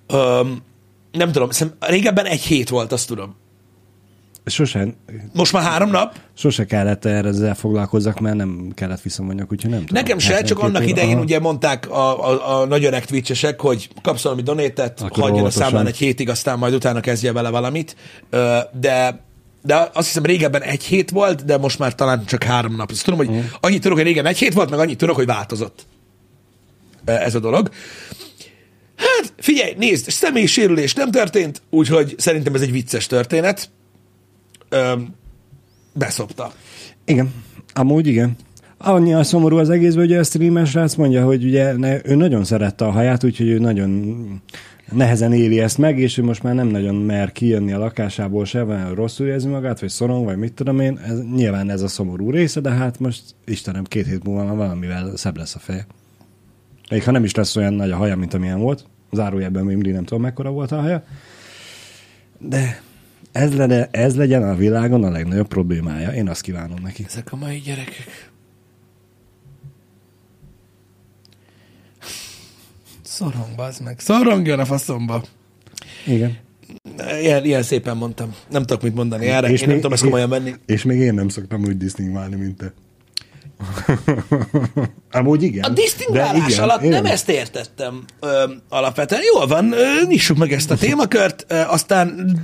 Öm, 0.06 0.62
nem 1.12 1.32
tudom, 1.32 1.48
régebben 1.80 2.26
egy 2.26 2.42
hét 2.42 2.68
volt, 2.68 2.92
azt 2.92 3.06
tudom. 3.06 3.36
Sose, 4.46 4.86
Most 5.32 5.52
már 5.52 5.62
három 5.62 5.90
nap? 5.90 6.14
sose 6.34 6.64
kellett 6.64 7.04
erre 7.04 7.28
ezzel 7.28 7.54
foglalkozzak, 7.54 8.20
mert 8.20 8.36
nem 8.36 8.72
kellett 8.74 9.02
visszamondjak, 9.02 9.52
úgyhogy 9.52 9.70
nem 9.70 9.80
tudom. 9.80 10.02
Nekem 10.02 10.18
se, 10.18 10.42
csak 10.42 10.60
72 10.60 10.66
annak 10.66 10.88
idején 10.88 11.14
aha. 11.14 11.22
ugye 11.22 11.40
mondták 11.40 11.90
a, 11.90 12.30
a, 12.30 12.60
a 12.60 12.66
nagy 12.66 12.84
öreg 12.84 13.04
twitchesek, 13.04 13.60
hogy 13.60 13.88
kapsz 14.02 14.22
valami 14.22 14.42
donétet, 14.42 15.00
hagyjon 15.10 15.44
a 15.44 15.50
számlán 15.50 15.86
egy 15.86 15.96
hétig, 15.96 16.28
aztán 16.28 16.58
majd 16.58 16.74
utána 16.74 17.00
kezdje 17.00 17.32
vele 17.32 17.48
valamit. 17.48 17.96
De 18.80 19.22
de 19.62 19.90
azt 19.92 20.06
hiszem 20.06 20.22
régebben 20.22 20.62
egy 20.62 20.84
hét 20.84 21.10
volt, 21.10 21.44
de 21.44 21.58
most 21.58 21.78
már 21.78 21.94
talán 21.94 22.24
csak 22.24 22.42
három 22.42 22.76
nap. 22.76 22.90
Azt 22.90 23.04
tudom, 23.04 23.26
hogy 23.26 23.44
annyit 23.60 23.82
tudok, 23.82 23.96
hogy 23.96 24.06
régen 24.06 24.26
egy 24.26 24.38
hét 24.38 24.52
volt, 24.52 24.70
meg 24.70 24.78
annyit 24.78 24.98
tudok, 24.98 25.16
hogy 25.16 25.26
változott 25.26 25.86
ez 27.04 27.34
a 27.34 27.40
dolog. 27.40 27.70
Hát 28.96 29.32
figyelj, 29.38 29.74
nézd, 29.78 30.10
személyi 30.10 30.46
sérülés 30.46 30.94
nem 30.94 31.10
történt, 31.10 31.62
úgyhogy 31.70 32.14
szerintem 32.18 32.54
ez 32.54 32.60
egy 32.60 32.72
vicces 32.72 33.06
történet. 33.06 33.70
Beszopta. 35.92 36.52
Igen, 37.04 37.32
amúgy 37.72 38.06
igen. 38.06 38.36
Annyi 38.78 39.14
a 39.14 39.22
szomorú 39.22 39.56
az 39.56 39.70
egészben, 39.70 40.04
hogy 40.04 40.14
a 40.14 40.22
streamer 40.22 40.66
srác 40.66 40.94
mondja, 40.94 41.24
hogy 41.24 41.44
ugye 41.44 41.76
ne, 41.76 42.08
ő 42.08 42.14
nagyon 42.14 42.44
szerette 42.44 42.84
a 42.84 42.90
haját, 42.90 43.24
úgyhogy 43.24 43.48
ő 43.48 43.58
nagyon 43.58 44.42
nehezen 44.92 45.32
éli 45.32 45.60
ezt 45.60 45.78
meg, 45.78 45.98
és 45.98 46.18
ő 46.18 46.22
most 46.22 46.42
már 46.42 46.54
nem 46.54 46.66
nagyon 46.66 46.94
mer 46.94 47.32
kijönni 47.32 47.72
a 47.72 47.78
lakásából 47.78 48.44
se, 48.44 48.62
vagy 48.62 48.94
rosszul 48.94 49.26
érzi 49.26 49.48
magát, 49.48 49.80
vagy 49.80 49.88
szorong, 49.88 50.24
vagy 50.24 50.36
mit 50.36 50.52
tudom 50.52 50.80
én. 50.80 50.98
Ez, 50.98 51.18
nyilván 51.34 51.70
ez 51.70 51.82
a 51.82 51.88
szomorú 51.88 52.30
része, 52.30 52.60
de 52.60 52.70
hát 52.70 52.98
most 53.00 53.22
Istenem, 53.44 53.84
két 53.84 54.06
hét 54.06 54.24
múlva 54.24 54.44
már 54.44 54.56
valamivel 54.56 55.16
szebb 55.16 55.36
lesz 55.36 55.54
a 55.54 55.58
feje. 55.58 55.86
Még 56.90 57.04
ha 57.04 57.10
nem 57.10 57.24
is 57.24 57.34
lesz 57.34 57.56
olyan 57.56 57.74
nagy 57.74 57.90
a 57.90 57.96
haja, 57.96 58.16
mint 58.16 58.34
amilyen 58.34 58.60
volt. 58.60 58.84
Zárójelben 59.12 59.64
még 59.64 59.74
mindig 59.74 59.92
nem 59.92 60.04
tudom, 60.04 60.22
mekkora 60.22 60.50
volt 60.50 60.72
a 60.72 60.80
haja. 60.80 61.04
De 62.38 62.82
ez, 63.34 63.54
lenne, 63.54 63.88
ez 63.90 64.16
legyen 64.16 64.42
a 64.42 64.54
világon 64.54 65.04
a 65.04 65.10
legnagyobb 65.10 65.48
problémája. 65.48 66.10
Én 66.10 66.28
azt 66.28 66.40
kívánom 66.40 66.78
neki. 66.82 67.04
Ezek 67.06 67.32
a 67.32 67.36
mai 67.36 67.58
gyerekek. 67.58 68.30
Szorong, 73.02 73.54
bazd 73.56 73.82
meg. 73.82 74.00
Szorongjon 74.00 74.58
a 74.58 74.64
faszomba. 74.64 75.22
Igen. 76.06 76.38
Ilyen, 77.20 77.44
ilyen 77.44 77.62
szépen 77.62 77.96
mondtam. 77.96 78.34
Nem 78.50 78.62
tudok 78.62 78.82
mit 78.82 78.94
mondani 78.94 79.26
erre. 79.26 79.48
Én 79.48 79.58
nem 79.66 79.74
tudom 79.74 79.92
ezt 79.92 80.02
komolyan 80.02 80.28
venni. 80.28 80.54
És 80.66 80.82
még 80.82 80.98
én 80.98 81.14
nem 81.14 81.28
szoktam 81.28 81.64
úgy 81.64 81.76
disztingválni, 81.76 82.36
mint 82.36 82.56
te. 82.56 82.72
Amúgy 85.18 85.42
igen. 85.42 85.64
A 85.64 85.68
disztingválás 85.68 86.48
igen, 86.48 86.62
alatt 86.62 86.80
nem 86.80 87.06
ezt 87.06 87.28
értettem 87.28 88.04
ö, 88.20 88.44
alapvetően. 88.68 89.22
Jól 89.34 89.46
van, 89.46 89.72
ö, 89.72 89.84
nyissuk 90.06 90.36
meg 90.36 90.52
ezt 90.52 90.70
a 90.70 90.76
témakört, 90.76 91.44
ö, 91.48 91.60
aztán 91.60 92.38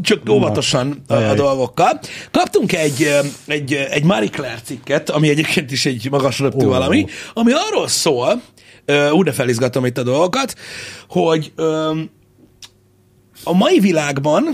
csak 0.00 0.28
óvatosan 0.30 1.02
a, 1.06 1.12
a 1.12 1.16
ajaj. 1.16 1.34
dolgokkal. 1.34 2.00
Kaptunk 2.30 2.72
egy, 2.72 3.08
egy, 3.46 3.72
egy 3.72 4.04
Marie 4.04 4.28
Claire 4.28 4.60
cikket, 4.64 5.10
ami 5.10 5.28
egyébként 5.28 5.70
is 5.70 5.86
egy 5.86 6.10
magas 6.10 6.38
röptű 6.38 6.66
Ó. 6.66 6.68
valami, 6.68 7.06
ami 7.34 7.52
arról 7.52 7.88
szól, 7.88 8.42
úgy 9.12 9.24
de 9.24 9.32
felizgatom 9.32 9.84
itt 9.84 9.98
a 9.98 10.02
dolgokat, 10.02 10.54
hogy 11.08 11.52
a 13.44 13.52
mai 13.52 13.80
világban, 13.80 14.44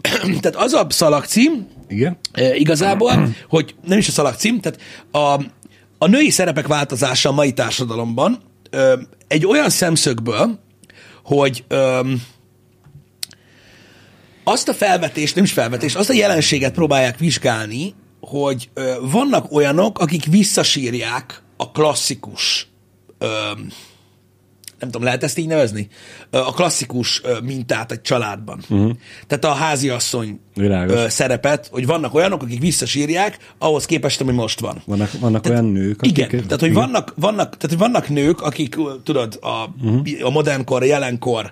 tehát 0.40 0.56
az 0.56 0.72
a 0.72 0.86
szalagcím, 0.88 1.66
Igen? 1.88 2.18
Igazából, 2.54 3.28
hogy 3.48 3.74
nem 3.86 3.98
is 3.98 4.08
a 4.08 4.12
szalagcím, 4.12 4.60
tehát 4.60 4.80
a, 5.10 5.44
a 5.98 6.06
női 6.06 6.30
szerepek 6.30 6.66
változása 6.66 7.28
a 7.28 7.32
mai 7.32 7.52
társadalomban 7.52 8.38
egy 9.28 9.46
olyan 9.46 9.70
szemszögből, 9.70 10.58
hogy 11.24 11.64
azt 14.44 14.68
a 14.68 14.74
felvetést, 14.74 15.34
nem 15.34 15.44
is 15.44 15.52
felvetést, 15.52 15.96
azt 15.96 16.10
a 16.10 16.12
jelenséget 16.12 16.72
próbálják 16.72 17.18
vizsgálni, 17.18 17.94
hogy 18.20 18.70
ö, 18.74 18.94
vannak 19.00 19.52
olyanok, 19.52 19.98
akik 19.98 20.24
visszasírják 20.24 21.42
a 21.56 21.70
klasszikus 21.70 22.68
ö, 23.18 23.50
nem 24.80 24.90
tudom, 24.90 25.02
lehet 25.02 25.22
ezt 25.22 25.38
így 25.38 25.46
nevezni? 25.46 25.88
A 26.30 26.52
klasszikus 26.52 27.22
mintát 27.42 27.92
egy 27.92 28.00
családban. 28.00 28.60
Uh-huh. 28.68 28.92
Tehát 29.26 29.44
a 29.44 29.62
háziasszony 29.62 30.40
Világos. 30.54 31.12
szerepet, 31.12 31.68
hogy 31.72 31.86
vannak 31.86 32.14
olyanok, 32.14 32.42
akik 32.42 32.60
visszasírják, 32.60 33.38
ahhoz 33.58 33.84
képest, 33.84 34.20
ami 34.20 34.32
most 34.32 34.60
van. 34.60 34.82
Vannak, 34.84 35.10
vannak 35.20 35.46
olyan 35.46 35.64
nők, 35.64 35.98
Igen, 36.02 36.26
akik... 36.26 36.42
tehát 36.42 36.60
hogy, 36.60 36.72
vannak, 36.72 37.12
vannak, 37.16 37.56
tehát, 37.56 37.68
hogy 37.68 37.78
vannak 37.78 38.08
nők, 38.08 38.40
akik, 38.40 38.76
tudod, 39.04 39.38
a, 39.40 39.84
uh-huh. 39.84 40.02
a 40.22 40.30
modernkor, 40.30 40.82
a 40.82 40.84
jelenkor 40.84 41.50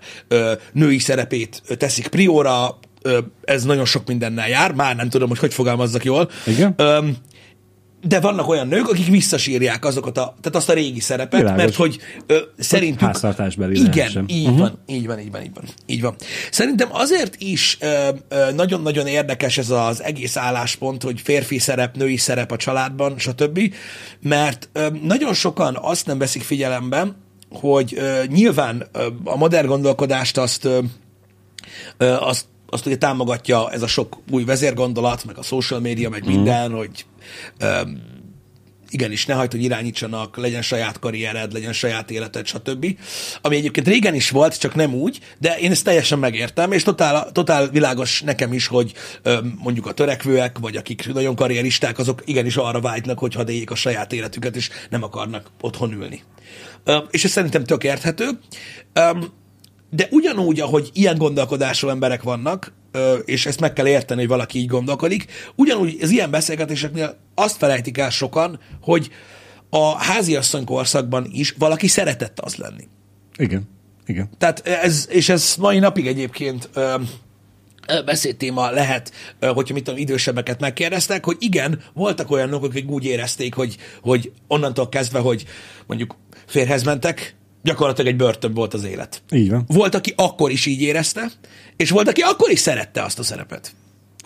női 0.73 0.99
szerepét 0.99 1.63
teszik 1.79 2.09
prióra, 2.09 2.79
ez 3.45 3.65
nagyon 3.65 3.85
sok 3.85 4.07
mindennel 4.07 4.49
jár, 4.49 4.73
már 4.73 4.97
nem 4.97 5.09
tudom, 5.09 5.29
hogy 5.29 5.39
hogy 5.39 5.55
fogalmazzak 5.55 6.05
jól. 6.05 6.31
Igen. 6.47 6.75
De 8.03 8.21
vannak 8.21 8.49
olyan 8.49 8.69
nők, 8.69 8.89
akik 8.89 9.07
visszasírják 9.07 9.85
azokat 9.85 10.19
a, 10.19 10.23
tehát 10.41 10.57
azt 10.57 10.69
a 10.69 10.73
régi 10.73 11.01
szerepet, 11.01 11.41
Világos. 11.41 11.63
mert 11.63 11.75
hogy 11.75 11.99
ö, 12.27 12.39
szerintük... 12.59 13.07
háztartásbeli 13.07 13.79
Igen, 13.79 13.91
lehessen. 13.95 14.25
így 14.29 14.45
uh-huh. 14.45 14.59
van, 14.59 14.79
így 14.87 15.07
van, 15.07 15.19
így 15.19 15.31
van, 15.31 15.43
így 15.43 15.51
van, 15.55 15.65
így 15.87 16.03
van. 16.03 16.15
Szerintem 16.51 16.89
azért 16.93 17.41
is 17.41 17.79
ö, 17.81 18.09
ö, 18.29 18.53
nagyon-nagyon 18.53 19.07
érdekes 19.07 19.59
ez 19.59 19.71
az 19.71 20.03
egész 20.03 20.37
álláspont, 20.37 21.03
hogy 21.03 21.21
férfi 21.21 21.59
szerep, 21.59 21.97
női 21.97 22.17
szerep 22.17 22.53
a 22.53 22.57
családban, 22.57 23.19
stb., 23.19 23.75
mert 24.21 24.69
ö, 24.73 24.89
nagyon 25.03 25.35
sokan 25.35 25.79
azt 25.81 26.07
nem 26.07 26.19
veszik 26.19 26.43
figyelembe, 26.43 27.17
hogy 27.51 27.95
ö, 27.97 28.23
nyilván 28.27 28.87
ö, 28.93 29.07
a 29.25 29.37
modern 29.37 29.67
gondolkodást 29.67 30.39
azt 30.39 30.65
ö, 30.65 30.79
Ö, 31.97 32.15
azt, 32.21 32.45
azt 32.71 32.87
ugye 32.87 32.97
támogatja 32.97 33.71
ez 33.71 33.83
a 33.83 33.87
sok 33.87 34.19
új 34.31 34.45
vezérgondolat, 34.45 35.25
meg 35.25 35.39
a 35.39 35.43
social 35.43 35.81
media, 35.81 36.09
meg 36.09 36.27
minden, 36.27 36.71
hogy 36.71 37.05
ö, 37.59 37.81
igenis, 38.91 39.27
ne 39.27 39.35
hagyd, 39.35 39.51
hogy 39.51 39.63
irányítsanak, 39.63 40.37
legyen 40.37 40.63
saját 40.63 40.99
karriered, 40.99 41.53
legyen 41.53 41.73
saját 41.73 42.11
életed, 42.11 42.47
stb. 42.47 42.99
Ami 43.43 43.57
egyébként 43.57 43.87
régen 43.87 44.15
is 44.15 44.31
volt, 44.31 44.59
csak 44.59 44.75
nem 44.75 44.95
úgy, 44.95 45.21
de 45.39 45.59
én 45.59 45.71
ezt 45.71 45.85
teljesen 45.85 46.19
megértem, 46.19 46.73
és 46.73 46.83
totál, 46.83 47.33
totál 47.33 47.69
világos 47.69 48.23
nekem 48.23 48.53
is, 48.53 48.67
hogy 48.67 48.93
ö, 49.23 49.39
mondjuk 49.59 49.87
a 49.87 49.93
törekvőek, 49.93 50.59
vagy 50.59 50.77
akik 50.77 51.13
nagyon 51.13 51.35
karrieristák, 51.35 51.99
azok 51.99 52.23
igenis 52.25 52.57
arra 52.57 52.81
vágynak, 52.81 53.19
hogy 53.19 53.35
hadd 53.35 53.49
éljék 53.49 53.71
a 53.71 53.75
saját 53.75 54.13
életüket, 54.13 54.57
és 54.57 54.71
nem 54.91 55.03
akarnak 55.03 55.51
otthon 55.61 55.93
ülni. 55.93 56.23
Ö, 56.85 56.97
és 57.11 57.25
ez 57.25 57.31
szerintem 57.31 57.65
tök 57.65 57.85
érthető. 57.85 58.29
Ö, 58.93 59.11
de 59.91 60.09
ugyanúgy, 60.11 60.61
ahogy 60.61 60.91
ilyen 60.93 61.19
gondolkodású 61.19 61.89
emberek 61.89 62.23
vannak, 62.23 62.73
és 63.25 63.47
ezt 63.47 63.61
meg 63.61 63.73
kell 63.73 63.87
érteni, 63.87 64.21
hogy 64.21 64.29
valaki 64.29 64.59
így 64.59 64.67
gondolkodik, 64.67 65.27
ugyanúgy 65.55 65.99
az 66.01 66.11
ilyen 66.11 66.31
beszélgetéseknél 66.31 67.17
azt 67.35 67.57
felejtik 67.57 67.99
el 67.99 68.11
sokan, 68.11 68.61
hogy 68.83 69.11
a 69.71 69.97
háziasszony 69.97 70.65
korszakban 70.65 71.29
is 71.33 71.55
valaki 71.59 71.87
szeretett 71.87 72.41
az 72.41 72.55
lenni. 72.55 72.89
Igen, 73.37 73.69
igen. 74.07 74.29
Tehát 74.39 74.67
ez, 74.67 75.07
és 75.11 75.29
ez 75.29 75.55
mai 75.59 75.79
napig 75.79 76.07
egyébként 76.07 76.71
beszédtéma 78.05 78.71
lehet, 78.71 79.13
hogyha 79.41 79.75
mit 79.75 79.85
tudom, 79.85 80.01
idősebbeket 80.01 80.61
megkérdeztek, 80.61 81.25
hogy 81.25 81.37
igen, 81.41 81.83
voltak 81.95 82.31
olyanok, 82.31 82.65
akik 82.65 82.91
úgy 82.91 83.05
érezték, 83.05 83.55
hogy, 83.55 83.77
hogy 84.03 84.33
onnantól 84.47 84.89
kezdve, 84.89 85.19
hogy 85.19 85.45
mondjuk 85.87 86.17
férhez 86.47 86.83
mentek, 86.83 87.37
gyakorlatilag 87.63 88.11
egy 88.13 88.17
börtön 88.17 88.55
volt 88.55 88.75
az 88.75 88.85
élet. 88.85 89.23
Így 89.33 89.51
van. 89.51 89.65
Volt, 89.67 89.95
aki 89.95 90.13
akkor 90.17 90.51
is 90.51 90.67
így 90.67 90.81
érezte, 90.81 91.31
és 91.77 91.91
volt, 91.91 92.09
aki 92.09 92.21
akkor 92.21 92.51
is 92.51 92.59
szerette 92.59 93.03
azt 93.03 93.19
a 93.19 93.23
szerepet. 93.23 93.73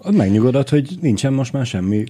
Ott 0.05 0.17
megnyugodott, 0.17 0.69
hogy 0.69 0.89
nincsen 1.01 1.33
most 1.33 1.53
már 1.53 1.67
semmi 1.67 2.05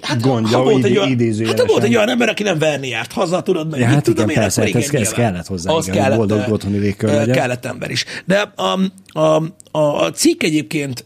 Hát, 0.00 0.22
gondja, 0.22 0.56
ha 0.56 0.62
volt 0.62 0.84
egy 0.84 0.96
olyan, 0.98 1.46
hát 1.46 1.66
volt 1.66 1.82
egy 1.82 1.96
olyan 1.96 2.08
ember, 2.08 2.28
aki 2.28 2.42
nem 2.42 2.58
verni 2.58 2.88
járt 2.88 3.12
haza, 3.12 3.42
tudod, 3.42 3.70
meg 3.70 3.80
Ja, 3.80 3.86
hát 3.86 4.02
tudom 4.02 4.24
igen, 4.24 4.36
én, 4.36 4.42
persze, 4.42 4.60
hát 4.60 4.68
igen, 4.68 4.82
ez- 4.82 4.94
ez 4.94 5.12
kellett 5.12 5.46
hozzá, 5.46 5.72
Az 5.72 5.88
igen, 5.88 6.04
hogy 6.06 6.16
boldog 6.16 6.52
otthoni 6.52 6.78
légkör 6.78 7.10
legyen. 7.10 7.34
Kellett 7.34 7.64
ember 7.64 7.90
is. 7.90 8.04
De 8.26 8.52
a, 8.56 8.80
a, 9.12 9.42
a, 9.70 10.04
a 10.04 10.10
cikk 10.10 10.42
egyébként 10.42 11.04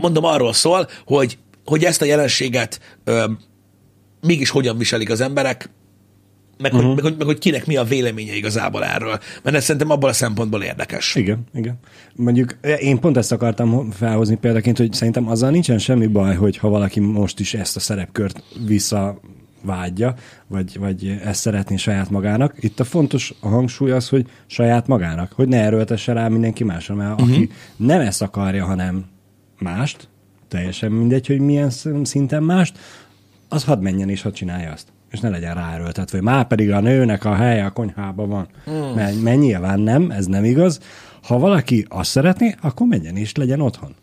mondom 0.00 0.24
arról 0.24 0.52
szól, 0.52 0.88
hogy, 1.06 1.38
hogy 1.64 1.84
ezt 1.84 2.02
a 2.02 2.04
jelenséget 2.04 2.80
mégis 4.20 4.50
hogyan 4.50 4.78
viselik 4.78 5.10
az 5.10 5.20
emberek, 5.20 5.70
meg, 6.58 6.72
uh-huh. 6.72 6.86
hogy, 6.86 6.94
meg, 6.94 7.04
hogy, 7.04 7.16
meg 7.18 7.26
hogy 7.26 7.38
kinek 7.38 7.66
mi 7.66 7.76
a 7.76 7.84
véleménye 7.84 8.36
igazából 8.36 8.84
erről. 8.84 9.18
Mert 9.42 9.56
ez 9.56 9.64
szerintem 9.64 9.90
abból 9.90 10.08
a 10.08 10.12
szempontból 10.12 10.62
érdekes. 10.62 11.14
Igen, 11.14 11.44
igen. 11.54 11.78
Mondjuk 12.16 12.56
én 12.78 13.00
pont 13.00 13.16
ezt 13.16 13.32
akartam 13.32 13.90
felhozni 13.90 14.36
példaként, 14.36 14.78
hogy 14.78 14.92
szerintem 14.92 15.28
azzal 15.28 15.50
nincsen 15.50 15.78
semmi 15.78 16.06
baj, 16.06 16.34
hogy 16.34 16.56
ha 16.56 16.68
valaki 16.68 17.00
most 17.00 17.40
is 17.40 17.54
ezt 17.54 17.76
a 17.76 17.80
szerepkört 17.80 18.42
visszavágyja, 18.66 20.14
vagy, 20.46 20.78
vagy 20.78 21.20
ezt 21.24 21.40
szeretné 21.40 21.76
saját 21.76 22.10
magának. 22.10 22.54
Itt 22.60 22.80
a 22.80 22.84
fontos 22.84 23.34
a 23.40 23.48
hangsúly 23.48 23.90
az, 23.90 24.08
hogy 24.08 24.26
saját 24.46 24.86
magának, 24.86 25.32
hogy 25.32 25.48
ne 25.48 25.62
erőltesse 25.62 26.12
rá 26.12 26.28
mindenki 26.28 26.64
másra, 26.64 26.94
mert 26.94 27.20
uh-huh. 27.20 27.36
aki 27.36 27.50
nem 27.76 28.00
ezt 28.00 28.22
akarja, 28.22 28.64
hanem 28.64 29.04
mást, 29.58 30.08
teljesen 30.48 30.90
mindegy, 30.90 31.26
hogy 31.26 31.40
milyen 31.40 31.70
szinten 32.02 32.42
mást, 32.42 32.78
az 33.48 33.64
hadd 33.64 33.80
menjen 33.80 34.08
és 34.08 34.22
hadd 34.22 34.32
csinálja 34.32 34.72
azt. 34.72 34.93
És 35.14 35.20
ne 35.20 35.28
legyen 35.28 35.54
ráerőltetve, 35.54 36.16
hogy 36.16 36.26
már 36.26 36.46
pedig 36.46 36.70
a 36.70 36.80
nőnek 36.80 37.24
a 37.24 37.34
helye 37.34 37.64
a 37.64 37.70
konyhában 37.70 38.28
van. 38.28 38.48
Mm. 38.70 38.94
Mert, 38.94 39.22
mert 39.22 39.38
nyilván 39.38 39.80
nem, 39.80 40.10
ez 40.10 40.26
nem 40.26 40.44
igaz. 40.44 40.80
Ha 41.22 41.38
valaki 41.38 41.86
azt 41.88 42.10
szeretné, 42.10 42.54
akkor 42.60 42.86
menjen 42.86 43.16
és 43.16 43.34
legyen 43.34 43.60
otthon. 43.60 43.94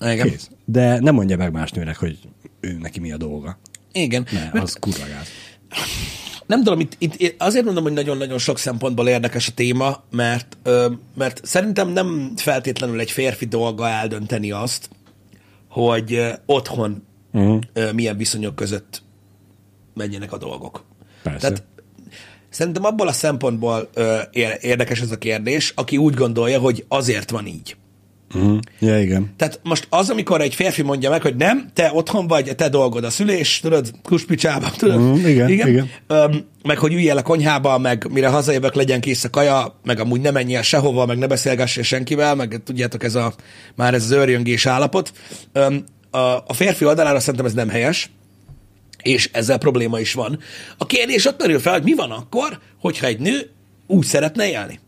Igen. 0.00 0.28
Kész. 0.28 0.50
De 0.64 0.98
nem 1.00 1.14
mondja 1.14 1.36
meg 1.36 1.52
más 1.52 1.70
nőnek, 1.70 1.96
hogy 1.96 2.18
ő 2.60 2.78
neki 2.80 3.00
mi 3.00 3.12
a 3.12 3.16
dolga. 3.16 3.58
Igen. 3.92 4.26
Ne, 4.32 4.38
Mert- 4.38 4.64
az 4.64 4.76
kurva 4.80 5.04
gáz. 5.08 5.28
nem 6.46 6.62
tudom, 6.62 6.80
itt, 6.80 6.96
itt 6.98 7.42
azért 7.42 7.64
mondom, 7.64 7.82
hogy 7.82 7.92
nagyon-nagyon 7.92 8.38
sok 8.38 8.58
szempontból 8.58 9.08
érdekes 9.08 9.48
a 9.48 9.52
téma, 9.54 10.02
mert, 10.10 10.56
ö, 10.62 10.90
mert 11.14 11.40
szerintem 11.44 11.88
nem 11.88 12.32
feltétlenül 12.36 13.00
egy 13.00 13.10
férfi 13.10 13.44
dolga 13.44 13.88
eldönteni 13.88 14.50
azt, 14.50 14.88
hogy 15.68 16.12
ö, 16.12 16.28
otthon 16.46 17.06
uh-huh. 17.32 17.60
ö, 17.72 17.92
milyen 17.92 18.16
viszonyok 18.16 18.54
között 18.54 19.02
menjenek 19.94 20.32
a 20.32 20.38
dolgok. 20.38 20.84
Persze. 21.22 21.38
Tehát 21.38 21.64
szerintem 22.50 22.84
abból 22.84 23.08
a 23.08 23.12
szempontból 23.12 23.88
ö, 23.94 24.18
ér- 24.32 24.58
érdekes 24.60 25.00
ez 25.00 25.10
a 25.10 25.18
kérdés, 25.18 25.72
aki 25.76 25.96
úgy 25.96 26.14
gondolja, 26.14 26.58
hogy 26.58 26.84
azért 26.88 27.30
van 27.30 27.46
így. 27.46 27.76
Uh-huh. 28.34 28.58
Ja, 28.78 29.00
igen. 29.00 29.34
Tehát 29.36 29.60
most 29.62 29.86
az, 29.90 30.10
amikor 30.10 30.40
egy 30.40 30.54
férfi 30.54 30.82
mondja 30.82 31.10
meg, 31.10 31.22
hogy 31.22 31.36
nem, 31.36 31.68
te 31.72 31.90
otthon 31.92 32.26
vagy, 32.26 32.54
te 32.56 32.68
dolgod 32.68 33.04
a 33.04 33.10
szülés, 33.10 33.60
tudod, 33.60 33.90
kuspicsába, 34.02 34.70
tudod? 34.70 35.00
Mm, 35.00 35.26
igen, 35.26 35.48
igen. 35.48 35.90
Öm, 36.06 36.44
meg 36.62 36.78
hogy 36.78 36.92
üljél 36.92 37.16
a 37.16 37.22
konyhába, 37.22 37.78
meg 37.78 38.06
mire 38.10 38.28
hazajövök, 38.28 38.74
legyen 38.74 39.00
kész 39.00 39.24
a 39.24 39.30
kaja, 39.30 39.78
meg 39.84 40.00
amúgy 40.00 40.20
ne 40.20 40.30
menjél 40.30 40.62
sehova, 40.62 41.06
meg 41.06 41.18
ne 41.18 41.26
beszélgessél 41.26 41.82
senkivel, 41.82 42.34
meg 42.34 42.60
tudjátok, 42.64 43.04
ez 43.04 43.14
a, 43.14 43.34
már 43.74 43.94
ez 43.94 44.04
az 44.04 44.10
őrjöngés 44.10 44.66
állapot. 44.66 45.12
Öm, 45.52 45.84
a, 46.10 46.18
a 46.18 46.52
férfi 46.52 46.84
oldalára 46.84 47.20
szerintem 47.20 47.46
ez 47.46 47.52
nem 47.52 47.68
helyes, 47.68 48.10
és 49.04 49.30
ezzel 49.32 49.58
probléma 49.58 50.00
is 50.00 50.12
van. 50.12 50.38
A 50.78 50.86
kérdés 50.86 51.26
ott 51.26 51.40
merül 51.40 51.60
fel, 51.60 51.72
hogy 51.72 51.82
mi 51.82 51.94
van 51.94 52.10
akkor, 52.10 52.58
hogyha 52.80 53.06
egy 53.06 53.18
nő 53.18 53.50
úgy 53.86 54.04
szeretne 54.04 54.48
élni. 54.48 54.80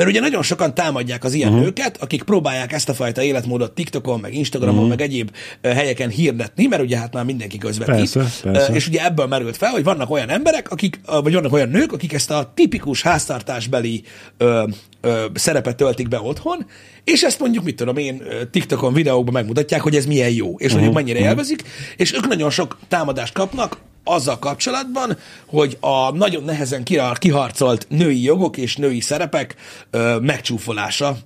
Mert 0.00 0.12
ugye 0.12 0.20
nagyon 0.20 0.42
sokan 0.42 0.74
támadják 0.74 1.24
az 1.24 1.32
ilyen 1.32 1.48
uh-huh. 1.48 1.64
nőket, 1.64 1.96
akik 2.02 2.22
próbálják 2.22 2.72
ezt 2.72 2.88
a 2.88 2.94
fajta 2.94 3.22
életmódot 3.22 3.72
TikTokon, 3.72 4.20
meg 4.20 4.34
Instagramon, 4.34 4.74
uh-huh. 4.74 4.88
meg 4.88 5.00
egyéb 5.00 5.30
helyeken 5.62 6.08
hirdetni, 6.08 6.66
mert 6.66 6.82
ugye 6.82 6.98
hát 6.98 7.12
már 7.12 7.24
mindenki 7.24 7.58
közvetít. 7.58 8.12
Persze, 8.12 8.50
persze. 8.50 8.72
És 8.72 8.88
ugye 8.88 9.04
ebből 9.04 9.26
merült 9.26 9.56
fel, 9.56 9.70
hogy 9.70 9.84
vannak 9.84 10.10
olyan 10.10 10.28
emberek, 10.28 10.70
akik, 10.70 11.00
vagy 11.22 11.32
vannak 11.32 11.52
olyan 11.52 11.68
nők, 11.68 11.92
akik 11.92 12.12
ezt 12.12 12.30
a 12.30 12.52
tipikus 12.54 13.02
háztartásbeli 13.02 14.02
ö, 14.36 14.68
ö, 15.00 15.24
szerepet 15.34 15.76
töltik 15.76 16.08
be 16.08 16.20
otthon, 16.20 16.66
és 17.04 17.22
ezt 17.22 17.40
mondjuk, 17.40 17.64
mit 17.64 17.76
tudom 17.76 17.96
én, 17.96 18.22
TikTokon 18.50 18.92
videókban 18.92 19.32
megmutatják, 19.32 19.80
hogy 19.80 19.96
ez 19.96 20.06
milyen 20.06 20.30
jó, 20.30 20.54
és 20.58 20.72
mondjuk 20.72 20.94
mennyire 20.94 21.18
élvezik, 21.18 21.62
és 21.96 22.14
ők 22.14 22.28
nagyon 22.28 22.50
sok 22.50 22.78
támadást 22.88 23.32
kapnak, 23.32 23.78
azzal 24.04 24.38
kapcsolatban, 24.38 25.16
hogy 25.46 25.76
a 25.80 26.10
nagyon 26.10 26.44
nehezen 26.44 26.84
kihar- 26.84 27.18
kiharcolt 27.18 27.86
női 27.88 28.22
jogok 28.22 28.56
és 28.56 28.76
női 28.76 29.00
szerepek 29.00 29.54
ö, 29.90 30.18
megcsúfolása 30.20 31.08
az 31.08 31.16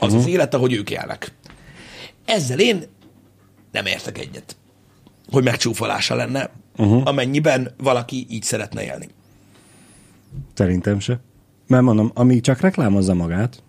uh-huh. 0.00 0.18
az 0.18 0.26
élet, 0.26 0.54
ahogy 0.54 0.72
ők 0.72 0.90
élnek. 0.90 1.32
Ezzel 2.24 2.58
én 2.58 2.84
nem 3.72 3.86
értek 3.86 4.18
egyet, 4.18 4.56
hogy 5.30 5.44
megcsúfolása 5.44 6.14
lenne, 6.14 6.50
uh-huh. 6.76 7.02
amennyiben 7.04 7.74
valaki 7.76 8.26
így 8.30 8.42
szeretne 8.42 8.82
élni. 8.82 9.08
Szerintem 10.54 11.00
se. 11.00 11.20
Mert 11.66 11.82
mondom, 11.82 12.10
amíg 12.14 12.40
csak 12.40 12.60
reklámozza 12.60 13.14
magát, 13.14 13.62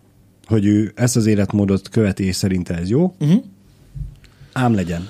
hogy 0.46 0.66
ő 0.66 0.92
ezt 0.96 1.16
az 1.16 1.26
életmódot 1.26 1.90
követi, 1.90 2.24
és 2.24 2.36
szerinte 2.36 2.76
ez 2.76 2.90
jó, 2.90 3.16
uh-huh. 3.20 3.44
ám 4.54 4.74
legyen. 4.74 5.10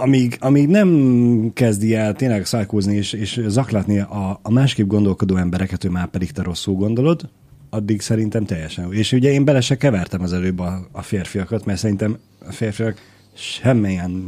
Amíg, 0.00 0.36
amíg 0.40 0.68
nem 0.68 1.50
kezdi 1.54 1.94
el 1.94 2.14
tényleg 2.14 2.46
szájkózni 2.46 2.94
és, 2.96 3.12
és 3.12 3.40
zaklatni 3.46 3.98
a, 3.98 4.40
a 4.42 4.50
másképp 4.50 4.86
gondolkodó 4.86 5.36
embereket, 5.36 5.84
ő 5.84 5.88
már 5.88 6.06
pedig 6.06 6.30
te 6.30 6.42
rosszul 6.42 6.74
gondolod, 6.74 7.28
addig 7.70 8.00
szerintem 8.00 8.44
teljesen. 8.44 8.92
És 8.92 9.12
ugye 9.12 9.30
én 9.30 9.44
bele 9.44 9.60
se 9.60 9.76
kevertem 9.76 10.22
az 10.22 10.32
előbb 10.32 10.58
a, 10.58 10.88
a 10.92 11.02
férfiakat, 11.02 11.64
mert 11.64 11.78
szerintem 11.78 12.18
a 12.48 12.52
férfiak 12.52 13.00
semmilyen 13.34 14.24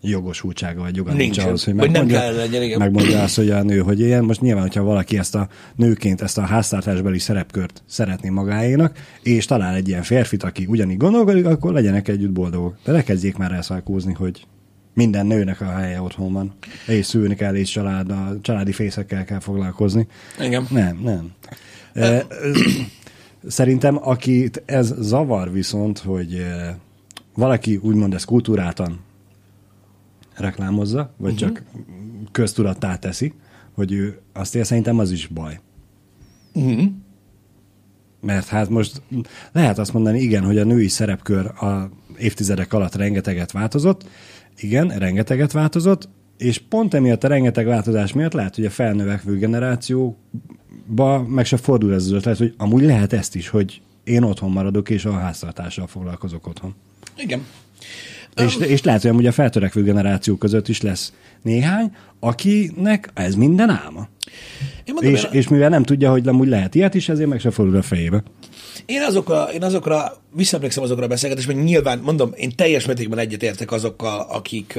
jogosultsága 0.00 0.80
vagy 0.82 0.96
joga 0.96 1.08
nincs 1.10 1.22
Nincsen. 1.22 1.44
ahhoz, 1.46 1.64
hogy 1.64 1.74
Vagy 1.74 1.90
nem 1.90 2.06
megmondja, 2.06 2.30
kell 2.30 2.36
legyen, 2.38 2.62
igen. 2.62 2.78
megmondja 2.78 3.22
azt, 3.22 3.36
hogy 3.36 3.50
a 3.50 3.62
nő 3.62 3.78
hogy 3.78 4.00
éljen. 4.00 4.24
Most 4.24 4.40
nyilván, 4.40 4.62
hogyha 4.62 4.82
valaki 4.82 5.18
ezt 5.18 5.34
a 5.34 5.48
nőként, 5.76 6.20
ezt 6.20 6.38
a 6.38 6.42
háztartásbeli 6.42 7.18
szerepkört 7.18 7.82
szeretné 7.86 8.28
magáénak, 8.28 8.98
és 9.22 9.44
talál 9.44 9.74
egy 9.74 9.88
ilyen 9.88 10.02
férfit, 10.02 10.42
aki 10.42 10.66
ugyanígy 10.68 10.96
gondolkodik, 10.96 11.46
akkor 11.46 11.72
legyenek 11.72 12.08
együtt 12.08 12.32
boldogok. 12.32 12.76
De 12.84 12.92
ne 12.92 13.02
kezdjék 13.02 13.36
már 13.36 13.52
elszalkózni, 13.52 14.12
hogy 14.12 14.46
minden 14.94 15.26
nőnek 15.26 15.60
a 15.60 15.64
helye 15.64 16.00
otthon 16.02 16.32
van, 16.32 16.52
és 16.86 17.06
szülni 17.06 17.34
kell, 17.34 17.54
és 17.54 17.70
család, 17.70 18.10
a 18.10 18.36
családi 18.42 18.72
fészekkel 18.72 19.24
kell 19.24 19.40
foglalkozni. 19.40 20.06
Igen. 20.40 20.66
Nem, 20.70 21.00
nem. 21.02 21.30
E, 21.94 22.26
Szerintem, 23.46 23.98
akit 24.02 24.62
ez 24.66 24.94
zavar 24.98 25.52
viszont, 25.52 25.98
hogy 25.98 26.46
valaki 27.34 27.78
úgymond 27.82 28.14
ezt 28.14 28.24
kultúráltan 28.24 29.00
reklámozza, 30.40 31.14
vagy 31.16 31.32
uh-huh. 31.32 31.48
csak 31.48 31.62
köztudattá 32.32 32.96
teszi, 32.96 33.32
hogy 33.74 33.92
ő 33.92 34.20
azt 34.32 34.54
él, 34.54 34.64
szerintem 34.64 34.98
az 34.98 35.10
is 35.10 35.26
baj. 35.26 35.60
Uh-huh. 36.54 36.90
Mert 38.20 38.46
hát 38.46 38.68
most 38.68 39.02
lehet 39.52 39.78
azt 39.78 39.92
mondani, 39.92 40.20
igen, 40.20 40.44
hogy 40.44 40.58
a 40.58 40.64
női 40.64 40.88
szerepkör 40.88 41.46
a 41.46 41.90
évtizedek 42.18 42.72
alatt 42.72 42.94
rengeteget 42.94 43.52
változott, 43.52 44.06
igen, 44.56 44.88
rengeteget 44.88 45.52
változott, 45.52 46.08
és 46.38 46.58
pont 46.58 46.94
emiatt 46.94 47.24
a 47.24 47.28
rengeteg 47.28 47.66
változás 47.66 48.12
miatt 48.12 48.32
lehet, 48.32 48.54
hogy 48.54 48.64
a 48.64 48.70
felnövekvő 48.70 49.36
generációba 49.36 51.22
meg 51.26 51.44
se 51.44 51.56
fordul 51.56 51.94
ez 51.94 52.04
az 52.04 52.10
ötlet, 52.10 52.38
hogy 52.38 52.54
amúgy 52.56 52.82
lehet 52.82 53.12
ezt 53.12 53.34
is, 53.34 53.48
hogy 53.48 53.80
én 54.04 54.22
otthon 54.22 54.50
maradok, 54.50 54.90
és 54.90 55.04
a 55.04 55.12
háztartással 55.12 55.86
foglalkozok 55.86 56.46
otthon. 56.46 56.74
Igen. 57.16 57.44
És, 58.38 58.56
és 58.56 58.82
lehet, 58.82 59.02
hogy 59.02 59.10
amúgy 59.10 59.26
a 59.26 59.32
feltörekvő 59.32 59.82
generáció 59.82 60.36
között 60.36 60.68
is 60.68 60.80
lesz 60.80 61.12
néhány, 61.42 61.92
akinek 62.20 63.10
ez 63.14 63.34
minden 63.34 63.70
álma. 63.70 64.08
Én, 64.84 64.94
mondom, 64.94 65.12
És, 65.12 65.24
én, 65.24 65.30
és 65.30 65.48
mivel 65.48 65.68
nem 65.68 65.82
tudja, 65.82 66.10
hogy 66.10 66.28
amúgy 66.28 66.48
lehet 66.48 66.74
ilyet 66.74 66.94
is, 66.94 67.08
ezért 67.08 67.28
meg 67.28 67.40
se 67.40 67.50
fordul 67.50 67.76
a 67.76 67.82
fejébe. 67.82 68.22
én, 68.86 69.02
azokra, 69.02 69.48
én 69.52 69.62
azokra, 69.62 70.12
visszaemlékszem 70.32 70.82
azokra 70.82 71.04
a 71.04 71.08
beszélgetésre, 71.08 71.52
hogy 71.52 71.62
nyilván, 71.62 71.98
mondom, 71.98 72.30
én 72.36 72.56
teljes 72.56 72.86
mértékben 72.86 73.18
egyetértek 73.18 73.72
azokkal, 73.72 74.26
akik, 74.30 74.78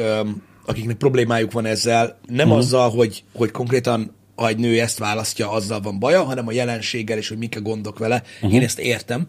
akiknek 0.65 0.97
problémájuk 0.97 1.51
van 1.51 1.65
ezzel, 1.65 2.19
nem 2.27 2.47
uh-huh. 2.47 2.63
azzal, 2.63 2.89
hogy, 2.89 3.23
hogy 3.33 3.51
konkrétan 3.51 4.17
ha 4.39 4.47
egy 4.47 4.57
nő 4.57 4.79
ezt 4.79 4.97
választja, 4.97 5.51
azzal 5.51 5.79
van 5.79 5.99
baja, 5.99 6.23
hanem 6.23 6.47
a 6.47 6.51
jelenséggel, 6.51 7.17
és 7.17 7.27
hogy 7.27 7.37
mik 7.37 7.57
a 7.57 7.61
gondok 7.61 7.97
vele. 7.97 8.23
Uh-huh. 8.35 8.53
Én 8.53 8.61
ezt 8.61 8.79
értem. 8.79 9.25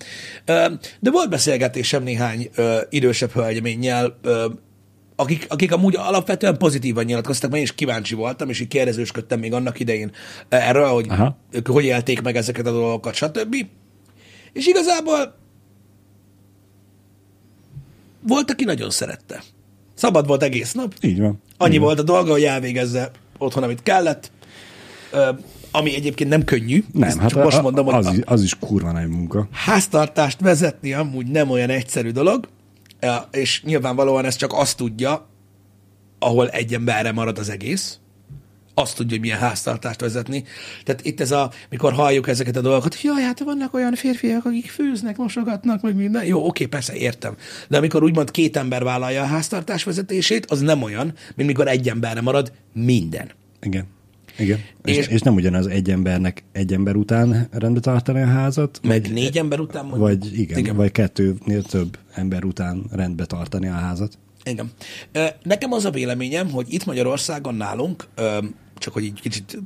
De 1.00 1.10
volt 1.10 1.28
beszélgetésem 1.28 2.02
néhány 2.02 2.50
idősebb 2.88 3.30
hölgyeménnyel, 3.30 4.18
akik, 5.16 5.46
akik 5.48 5.72
amúgy 5.72 5.96
alapvetően 5.96 6.58
pozitívan 6.58 7.04
nyilatkoztak, 7.04 7.50
mert 7.50 7.62
én 7.62 7.68
is 7.68 7.74
kíváncsi 7.74 8.14
voltam, 8.14 8.48
és 8.48 8.60
így 8.60 8.68
kérdezősködtem 8.68 9.38
még 9.38 9.52
annak 9.52 9.80
idején 9.80 10.12
erről, 10.48 10.88
hogy 10.88 11.06
Aha. 11.08 11.38
ők 11.50 11.66
hogy 11.66 11.84
élték 11.84 12.22
meg 12.22 12.36
ezeket 12.36 12.66
a 12.66 12.72
dolgokat, 12.72 13.14
stb. 13.14 13.56
És 14.52 14.66
igazából 14.66 15.34
volt, 18.20 18.50
aki 18.50 18.64
nagyon 18.64 18.90
szerette. 18.90 19.42
Szabad 19.94 20.26
volt 20.26 20.42
egész 20.42 20.72
nap. 20.72 20.94
Így 21.00 21.20
van. 21.20 21.42
Annyi 21.56 21.74
Így 21.74 21.80
volt 21.80 21.98
a 21.98 22.02
dolga, 22.02 22.30
hogy 22.30 22.44
elvégezze 22.44 23.10
otthon, 23.38 23.62
amit 23.62 23.82
kellett. 23.82 24.30
Ami 25.70 25.94
egyébként 25.94 26.30
nem 26.30 26.44
könnyű. 26.44 26.84
Nem, 26.92 27.08
Ezt 27.08 27.18
hát 27.18 27.30
csak 27.30 27.42
most 27.44 27.56
a- 27.56 27.62
mondom, 27.62 27.88
az, 27.88 28.06
a 28.06 28.12
is, 28.12 28.18
az 28.24 28.42
is 28.42 28.58
kurva 28.58 28.92
nagy 28.92 29.08
munka. 29.08 29.48
háztartást 29.52 30.40
vezetni 30.40 30.92
amúgy 30.92 31.26
nem 31.26 31.50
olyan 31.50 31.70
egyszerű 31.70 32.10
dolog, 32.10 32.48
és 33.30 33.62
nyilvánvalóan 33.62 34.24
ez 34.24 34.36
csak 34.36 34.52
azt 34.52 34.76
tudja, 34.76 35.28
ahol 36.18 36.48
egy 36.48 36.74
emberre 36.74 37.12
marad 37.12 37.38
az 37.38 37.48
egész, 37.48 37.98
azt 38.74 38.96
tudja, 38.96 39.10
hogy 39.12 39.20
milyen 39.20 39.38
háztartást 39.38 40.00
vezetni. 40.00 40.44
Tehát 40.84 41.04
itt 41.04 41.20
ez 41.20 41.30
a, 41.30 41.50
mikor 41.70 41.92
halljuk 41.92 42.28
ezeket 42.28 42.56
a 42.56 42.60
dolgokat, 42.60 42.94
hogy 42.94 43.04
jaj, 43.04 43.22
hát 43.22 43.38
vannak 43.40 43.74
olyan 43.74 43.94
férfiak, 43.94 44.44
akik 44.44 44.70
főznek, 44.70 45.16
mosogatnak, 45.16 45.82
meg 45.82 45.94
minden. 45.96 46.24
Jó, 46.24 46.46
oké, 46.46 46.66
persze, 46.66 46.94
értem. 46.94 47.34
De 47.68 47.76
amikor 47.76 48.02
úgymond 48.02 48.30
két 48.30 48.56
ember 48.56 48.84
vállalja 48.84 49.22
a 49.22 49.26
háztartás 49.26 49.84
vezetését, 49.84 50.46
az 50.50 50.60
nem 50.60 50.82
olyan, 50.82 51.12
mint 51.34 51.48
mikor 51.48 51.68
egy 51.68 51.88
emberre 51.88 52.20
marad 52.20 52.52
minden. 52.72 53.30
Igen. 53.62 53.84
Igen. 54.40 54.58
És, 54.84 54.96
És- 54.96 55.06
és, 55.06 55.20
nem 55.20 55.34
ugyanaz 55.34 55.66
egy 55.66 55.90
embernek 55.90 56.44
egy 56.52 56.72
ember 56.72 56.96
után 56.96 57.48
rendbe 57.52 57.80
tartani 57.80 58.20
a 58.20 58.26
házat, 58.26 58.80
Meg 58.82 59.12
négy 59.12 59.38
ember 59.38 59.60
után 59.60 59.84
mondjuk. 59.84 60.02
vagy 60.08 60.38
igen, 60.38 60.58
igen. 60.58 60.76
vagy 60.76 60.92
kettőnél 60.92 61.62
több 61.62 61.98
ember 62.14 62.44
után 62.44 62.84
rendbe 62.90 63.24
tartani 63.26 63.66
a 63.68 63.72
házat. 63.72 64.18
Igen. 64.44 64.70
Nekem 65.42 65.72
az 65.72 65.84
a 65.84 65.90
véleményem, 65.90 66.50
hogy 66.50 66.72
itt 66.72 66.84
Magyarországon 66.84 67.54
nálunk, 67.54 68.08
csak 68.78 68.92
hogy 68.92 69.04
így 69.04 69.20
kicsit 69.20 69.58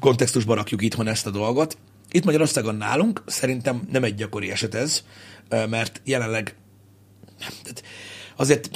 kontextusba 0.00 0.54
rakjuk 0.54 0.82
itthon 0.82 1.06
ezt 1.06 1.26
a 1.26 1.30
dolgot, 1.30 1.76
itt 2.10 2.24
Magyarországon 2.24 2.74
nálunk 2.76 3.22
szerintem 3.26 3.88
nem 3.92 4.04
egy 4.04 4.14
gyakori 4.14 4.50
eset 4.50 4.74
ez, 4.74 5.02
mert 5.48 6.00
jelenleg 6.04 6.54
azért 8.36 8.70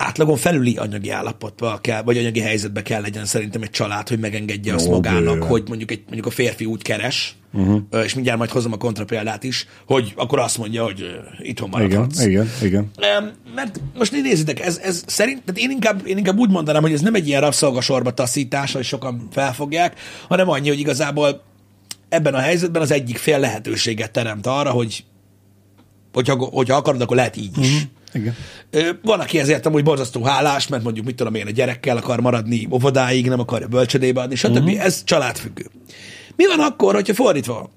átlagon 0.00 0.36
felüli 0.36 0.76
anyagi 0.76 1.10
állapotba 1.10 1.78
kell, 1.80 2.02
vagy 2.02 2.18
anyagi 2.18 2.40
helyzetbe 2.40 2.82
kell 2.82 3.00
legyen 3.00 3.24
szerintem 3.24 3.62
egy 3.62 3.70
család, 3.70 4.08
hogy 4.08 4.18
megengedje 4.18 4.74
azt 4.74 4.86
Jó, 4.86 4.90
magának, 4.92 5.34
bőven. 5.34 5.48
hogy 5.48 5.62
mondjuk, 5.68 5.90
egy, 5.90 6.02
mondjuk 6.04 6.26
a 6.26 6.30
férfi 6.30 6.64
úgy 6.64 6.82
keres, 6.82 7.36
uh-huh. 7.52 8.04
és 8.04 8.14
mindjárt 8.14 8.38
majd 8.38 8.50
hozom 8.50 8.72
a 8.72 8.76
kontrapéldát 8.76 9.44
is, 9.44 9.66
hogy 9.86 10.12
akkor 10.16 10.38
azt 10.38 10.58
mondja, 10.58 10.84
hogy 10.84 11.04
itthon 11.38 11.68
Igen, 11.68 11.80
maradhatsz. 11.80 12.24
igen, 12.24 12.50
igen. 12.62 12.90
Em, 12.96 13.32
Mert 13.54 13.80
most 13.98 14.12
nézzétek, 14.12 14.60
ez, 14.60 14.78
ez 14.78 15.02
szerint, 15.06 15.42
tehát 15.44 15.60
én 15.60 15.70
inkább, 15.70 16.06
én 16.06 16.16
inkább 16.16 16.38
úgy 16.38 16.50
mondanám, 16.50 16.82
hogy 16.82 16.92
ez 16.92 17.00
nem 17.00 17.14
egy 17.14 17.28
ilyen 17.28 17.40
rabszolgasorba 17.40 18.10
taszítás, 18.14 18.72
hogy 18.72 18.84
sokan 18.84 19.28
felfogják, 19.30 20.00
hanem 20.28 20.48
annyi, 20.48 20.68
hogy 20.68 20.78
igazából 20.78 21.42
ebben 22.08 22.34
a 22.34 22.38
helyzetben 22.38 22.82
az 22.82 22.90
egyik 22.90 23.16
fél 23.16 23.38
lehetőséget 23.38 24.10
teremt 24.10 24.46
arra, 24.46 24.70
hogy 24.70 25.04
hogyha, 26.12 26.34
hogyha 26.34 26.76
akarod, 26.76 27.00
akkor 27.00 27.16
lehet 27.16 27.36
így 27.36 27.58
is. 27.58 27.86
Igen. 28.12 28.34
Van, 29.02 29.20
aki 29.20 29.38
ezért 29.38 29.66
amúgy 29.66 29.84
borzasztó 29.84 30.22
hálás, 30.22 30.68
mert 30.68 30.82
mondjuk 30.82 31.06
mit 31.06 31.16
tudom 31.16 31.34
én, 31.34 31.46
a 31.46 31.50
gyerekkel 31.50 31.96
akar 31.96 32.20
maradni 32.20 32.68
óvodáig, 32.72 33.28
nem 33.28 33.40
akarja 33.40 33.68
bölcsödébe 33.68 34.20
adni, 34.20 34.34
stb. 34.34 34.56
Uh-huh. 34.56 34.84
Ez 34.84 35.04
családfüggő. 35.04 35.66
Mi 36.36 36.46
van 36.46 36.60
akkor, 36.60 36.94
hogyha 36.94 37.14
fordítva 37.14 37.54
van? 37.54 37.70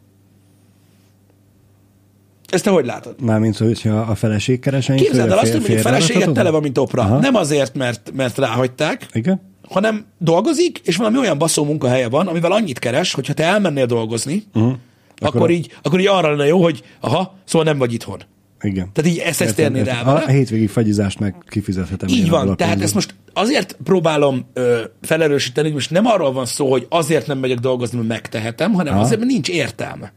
Ezt 2.50 2.64
te 2.64 2.70
hogy 2.70 2.86
látod? 2.86 3.22
Mármint, 3.22 3.58
hogyha 3.58 4.00
a 4.00 4.16
feleség 4.16 4.60
kereseni. 4.60 5.00
Képzeld 5.00 5.32
el 5.32 5.38
azt, 5.38 5.52
hogy 5.52 5.60
mondjuk 5.60 5.80
feleséget 5.80 6.32
tele 6.32 6.50
van, 6.50 6.62
mint 6.62 6.78
opra. 6.78 7.02
Aha. 7.02 7.20
Nem 7.20 7.36
azért, 7.36 7.76
mert, 7.76 8.12
mert 8.14 8.38
ráhagyták, 8.38 9.08
Igen? 9.14 9.42
hanem 9.70 10.06
dolgozik, 10.18 10.82
és 10.84 10.96
valami 10.96 11.18
olyan 11.18 11.38
baszó 11.38 11.64
munkahelye 11.64 12.10
van, 12.10 12.28
amivel 12.28 12.52
annyit 12.52 12.80
keres, 12.80 13.14
hogyha 13.14 13.34
te 13.34 13.44
elmennél 13.44 13.86
dolgozni, 13.86 14.44
uh-huh. 14.54 14.64
akkor, 14.64 14.80
Akkor- 15.20 15.36
akkor, 15.36 15.50
így, 15.50 15.72
akkor 15.82 16.00
így 16.00 16.08
arra 16.08 16.30
lenne 16.30 16.46
jó, 16.46 16.62
hogy 16.64 16.84
aha, 17.00 17.36
szóval 17.46 17.68
nem 17.68 17.78
vagy 17.78 17.94
itthon. 17.94 18.22
Igen. 18.64 18.90
Tehát 18.94 19.12
így 19.12 19.18
ezt, 19.18 19.42
ezt 19.42 19.60
Értem, 19.60 19.88
el 19.88 20.16
A 20.16 20.28
hétvégi 20.28 20.68
fagyizást 20.68 21.20
meg 21.20 21.36
kifizethetem. 21.48 22.10
Így 22.10 22.30
van, 22.30 22.56
tehát 22.56 22.82
ezt 22.82 22.94
most 22.94 23.16
azért 23.34 23.78
próbálom 23.84 24.46
ö, 24.54 24.82
felerősíteni, 25.02 25.66
hogy 25.68 25.76
most 25.76 25.90
nem 25.92 26.06
arról 26.06 26.32
van 26.32 26.46
szó, 26.46 26.72
hogy 26.72 26.86
azért 26.90 27.28
nem 27.28 27.38
megyek 27.38 27.58
dolgozni, 27.58 27.98
mert 27.98 28.10
megtehetem, 28.10 28.74
hanem 28.74 28.94
Aha. 28.94 29.04
azért, 29.04 29.20
mert 29.20 29.32
nincs 29.32 29.50
értelme. 29.50 30.14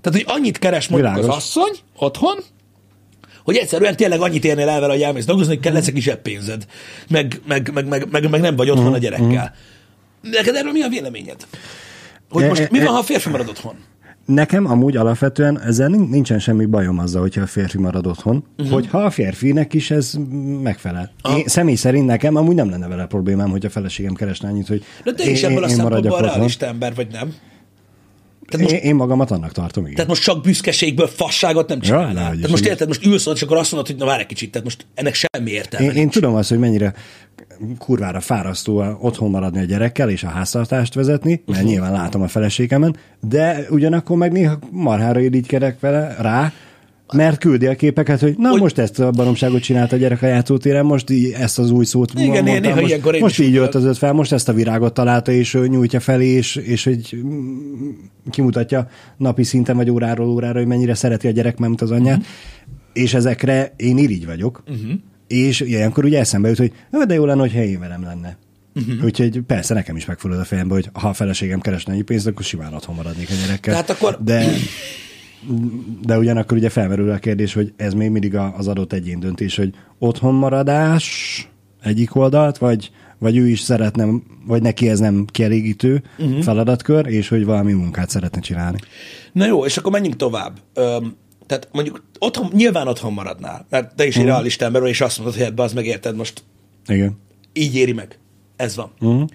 Tehát, 0.00 0.18
hogy 0.22 0.36
annyit 0.36 0.58
keres 0.58 0.88
mondjuk 0.88 1.12
Világos. 1.14 1.36
az 1.36 1.42
asszony 1.42 1.76
otthon, 1.96 2.36
hogy 3.44 3.56
egyszerűen 3.56 3.96
tényleg 3.96 4.20
annyit 4.20 4.44
érnél 4.44 4.68
el 4.68 4.80
vele, 4.80 4.92
hogy 4.92 5.02
elmész 5.02 5.24
dolgozni, 5.24 5.54
hogy 5.54 5.62
kell 5.62 5.72
lesz 5.72 5.86
egy 5.86 5.94
kis 5.94 6.04
zseppénzed, 6.04 6.66
meg, 7.08 7.40
meg, 7.46 7.70
meg, 7.74 7.88
meg, 7.88 8.10
meg, 8.10 8.30
meg 8.30 8.40
nem 8.40 8.56
vagy 8.56 8.70
otthon 8.70 8.92
a 8.92 8.98
gyerekkel. 8.98 9.54
Neked 10.22 10.54
erről 10.54 10.72
mi 10.72 10.82
a 10.82 10.88
véleményed? 10.88 11.46
Hogy 12.30 12.42
E- 12.42 12.48
most 12.48 12.60
e- 12.60 12.68
mi 12.70 12.78
van, 12.78 12.86
e- 12.86 12.90
ha 12.90 12.98
a 12.98 13.02
férfi 13.02 13.28
marad 13.28 13.48
otthon? 13.48 13.74
Nekem 14.34 14.66
amúgy 14.66 14.96
alapvetően 14.96 15.60
ezzel 15.60 15.88
nin- 15.88 16.10
nincsen 16.10 16.38
semmi 16.38 16.64
bajom 16.64 16.98
azzal, 16.98 17.20
hogyha 17.20 17.40
a 17.40 17.46
férfi 17.46 17.78
marad 17.78 18.06
otthon, 18.06 18.44
uh-huh. 18.58 18.74
hogyha 18.74 18.98
a 18.98 19.10
férfinek 19.10 19.74
is 19.74 19.90
ez 19.90 20.14
megfelel. 20.62 21.12
Én, 21.28 21.42
személy 21.46 21.74
szerint 21.74 22.06
nekem 22.06 22.36
amúgy 22.36 22.54
nem 22.54 22.70
lenne 22.70 22.88
vele 22.88 23.06
problémám, 23.06 23.50
hogy 23.50 23.66
a 23.66 23.70
feleségem 23.70 24.14
keresne 24.14 24.48
annyit, 24.48 24.66
hogy 24.66 24.84
De 25.04 25.12
te 25.12 25.30
is 25.30 25.42
ebből 25.42 25.64
a 25.64 25.68
szempontból 25.68 26.20
realista 26.20 26.66
ember 26.66 26.94
vagy, 26.94 27.08
nem? 27.10 27.34
Tehát 28.48 28.66
most 28.66 28.82
Én, 28.82 28.90
én 28.90 28.94
magamat 28.94 29.30
annak 29.30 29.52
tartom, 29.52 29.82
igen. 29.82 29.94
Tehát 29.94 30.10
most 30.10 30.22
csak 30.22 30.42
büszkeségből 30.42 31.06
fasságot 31.06 31.68
nem 31.68 31.80
csinálnál. 31.80 32.32
is, 32.32 32.36
tehát 32.36 32.50
most 32.50 32.66
érted, 32.66 32.86
most 32.86 33.06
ülsz 33.06 33.26
és 33.34 33.42
akkor 33.42 33.56
azt 33.56 33.72
mondod, 33.72 33.90
hogy 33.90 34.00
na 34.00 34.06
várj 34.06 34.20
egy 34.20 34.26
kicsit, 34.26 34.50
tehát 34.50 34.66
most 34.66 34.86
ennek 34.94 35.14
semmi 35.14 35.50
értelme. 35.50 35.92
Én, 35.92 35.96
én 35.96 36.08
tudom 36.08 36.34
azt, 36.34 36.48
hogy 36.48 36.58
mennyire 36.58 36.94
kurvára 37.78 38.20
fárasztó 38.20 38.84
otthon 39.00 39.30
maradni 39.30 39.60
a 39.60 39.64
gyerekkel 39.64 40.10
és 40.10 40.24
a 40.24 40.28
háztartást 40.28 40.94
vezetni, 40.94 41.30
mert 41.30 41.48
uh-huh. 41.48 41.64
nyilván 41.64 41.92
látom 41.92 42.22
a 42.22 42.28
feleségemen, 42.28 42.96
de 43.28 43.66
ugyanakkor 43.70 44.16
meg 44.16 44.32
néha 44.32 44.58
marhára 44.70 45.20
irigykedek 45.20 45.80
vele 45.80 46.16
rá, 46.18 46.52
mert 47.12 47.38
küldi 47.38 47.66
a 47.66 47.74
képeket, 47.74 48.20
hogy 48.20 48.34
na 48.38 48.48
Hogy- 48.48 48.60
most 48.60 48.78
ezt 48.78 49.00
a 49.00 49.10
baromságot 49.10 49.62
csinálta 49.62 49.96
a 49.96 49.98
gyerek 49.98 50.22
a 50.22 50.26
játszótéren, 50.26 50.84
most 50.84 51.10
így 51.10 51.32
ezt 51.32 51.58
az 51.58 51.70
új 51.70 51.84
szót 51.84 52.12
Igen, 52.14 52.28
mondtam, 52.28 52.60
néha 52.60 52.74
most, 52.74 52.86
ilyenkor 52.86 53.16
most 53.20 53.40
így 53.40 53.56
öltözött 53.56 53.96
fel, 53.96 54.12
most 54.12 54.32
ezt 54.32 54.48
a 54.48 54.52
virágot 54.52 54.94
találta, 54.94 55.32
és 55.32 55.58
nyújtja 55.66 56.00
felé, 56.00 56.26
és, 56.26 56.56
és 56.56 56.84
hogy 56.84 57.16
mm, 57.16 57.90
kimutatja 58.30 58.88
napi 59.16 59.42
szinten 59.42 59.76
vagy 59.76 59.90
óráról 59.90 60.28
órára, 60.28 60.58
hogy 60.58 60.68
mennyire 60.68 60.94
szereti 60.94 61.26
a 61.26 61.30
gyerek, 61.30 61.58
mert 61.58 61.80
az 61.80 61.90
anyját. 61.90 62.18
Uh-huh. 62.18 62.32
És 62.92 63.14
ezekre 63.14 63.72
én 63.76 63.98
irigy 63.98 64.26
vagyok. 64.26 64.62
Uh-huh 64.66 64.92
És 65.30 65.60
ilyenkor 65.60 66.04
ugye 66.04 66.18
eszembe 66.18 66.48
jut, 66.48 66.58
hogy 66.58 66.72
"Ö, 66.90 67.04
de 67.04 67.14
jó 67.14 67.24
lenne, 67.24 67.40
hogy 67.40 67.54
én 67.54 67.80
velem 67.80 68.02
lenne. 68.02 68.36
Uh-huh. 68.74 69.04
Úgyhogy 69.04 69.40
persze 69.40 69.74
nekem 69.74 69.96
is 69.96 70.04
megfordul 70.06 70.40
a 70.40 70.44
fejembe, 70.44 70.74
hogy 70.74 70.88
ha 70.92 71.08
a 71.08 71.12
feleségem 71.12 71.60
keresne 71.60 71.92
ennyi 71.92 72.02
pénzt, 72.02 72.26
akkor 72.26 72.44
simán 72.44 72.74
otthon 72.74 72.94
maradnék 72.94 73.30
a 73.30 73.34
gyerekkel. 73.44 73.72
Tehát 73.72 73.90
akkor- 73.90 74.18
De, 74.24 74.46
de 76.02 76.18
ugyanakkor 76.18 76.56
ugye 76.56 76.68
felmerül 76.68 77.10
a 77.10 77.18
kérdés, 77.18 77.52
hogy 77.54 77.72
ez 77.76 77.94
még 77.94 78.10
mindig 78.10 78.36
az 78.36 78.68
adott 78.68 78.92
egyén 78.92 79.20
döntés, 79.20 79.56
hogy 79.56 79.74
otthon 79.98 80.34
maradás 80.34 81.48
egyik 81.82 82.14
oldalt, 82.16 82.58
vagy, 82.58 82.90
vagy 83.18 83.36
ő 83.36 83.48
is 83.48 83.60
szeretne, 83.60 84.06
vagy 84.46 84.62
neki 84.62 84.88
ez 84.88 84.98
nem 84.98 85.24
kielégítő 85.24 86.02
uh-huh. 86.18 86.42
feladatkör, 86.42 87.06
és 87.06 87.28
hogy 87.28 87.44
valami 87.44 87.72
munkát 87.72 88.10
szeretne 88.10 88.40
csinálni. 88.40 88.78
Na 89.32 89.46
jó, 89.46 89.64
és 89.64 89.76
akkor 89.76 89.92
menjünk 89.92 90.16
tovább. 90.16 90.58
Öm, 90.74 91.14
tehát 91.50 91.68
mondjuk 91.72 92.02
otthon, 92.18 92.50
nyilván 92.52 92.88
otthon 92.88 93.12
maradnál, 93.12 93.66
mert 93.70 93.94
te 93.94 94.06
is 94.06 94.16
egy 94.16 94.24
realista 94.24 94.64
ember 94.64 94.80
vagy, 94.80 94.90
és 94.90 95.00
azt 95.00 95.16
mondod, 95.16 95.36
hogy 95.36 95.44
ebbe 95.44 95.62
az 95.62 95.72
megérted 95.72 96.16
most 96.16 96.42
Igen. 96.86 97.18
így 97.52 97.76
éri 97.76 97.92
meg. 97.92 98.18
Ez 98.56 98.76
van. 98.76 98.92
Uh-huh. 99.00 99.28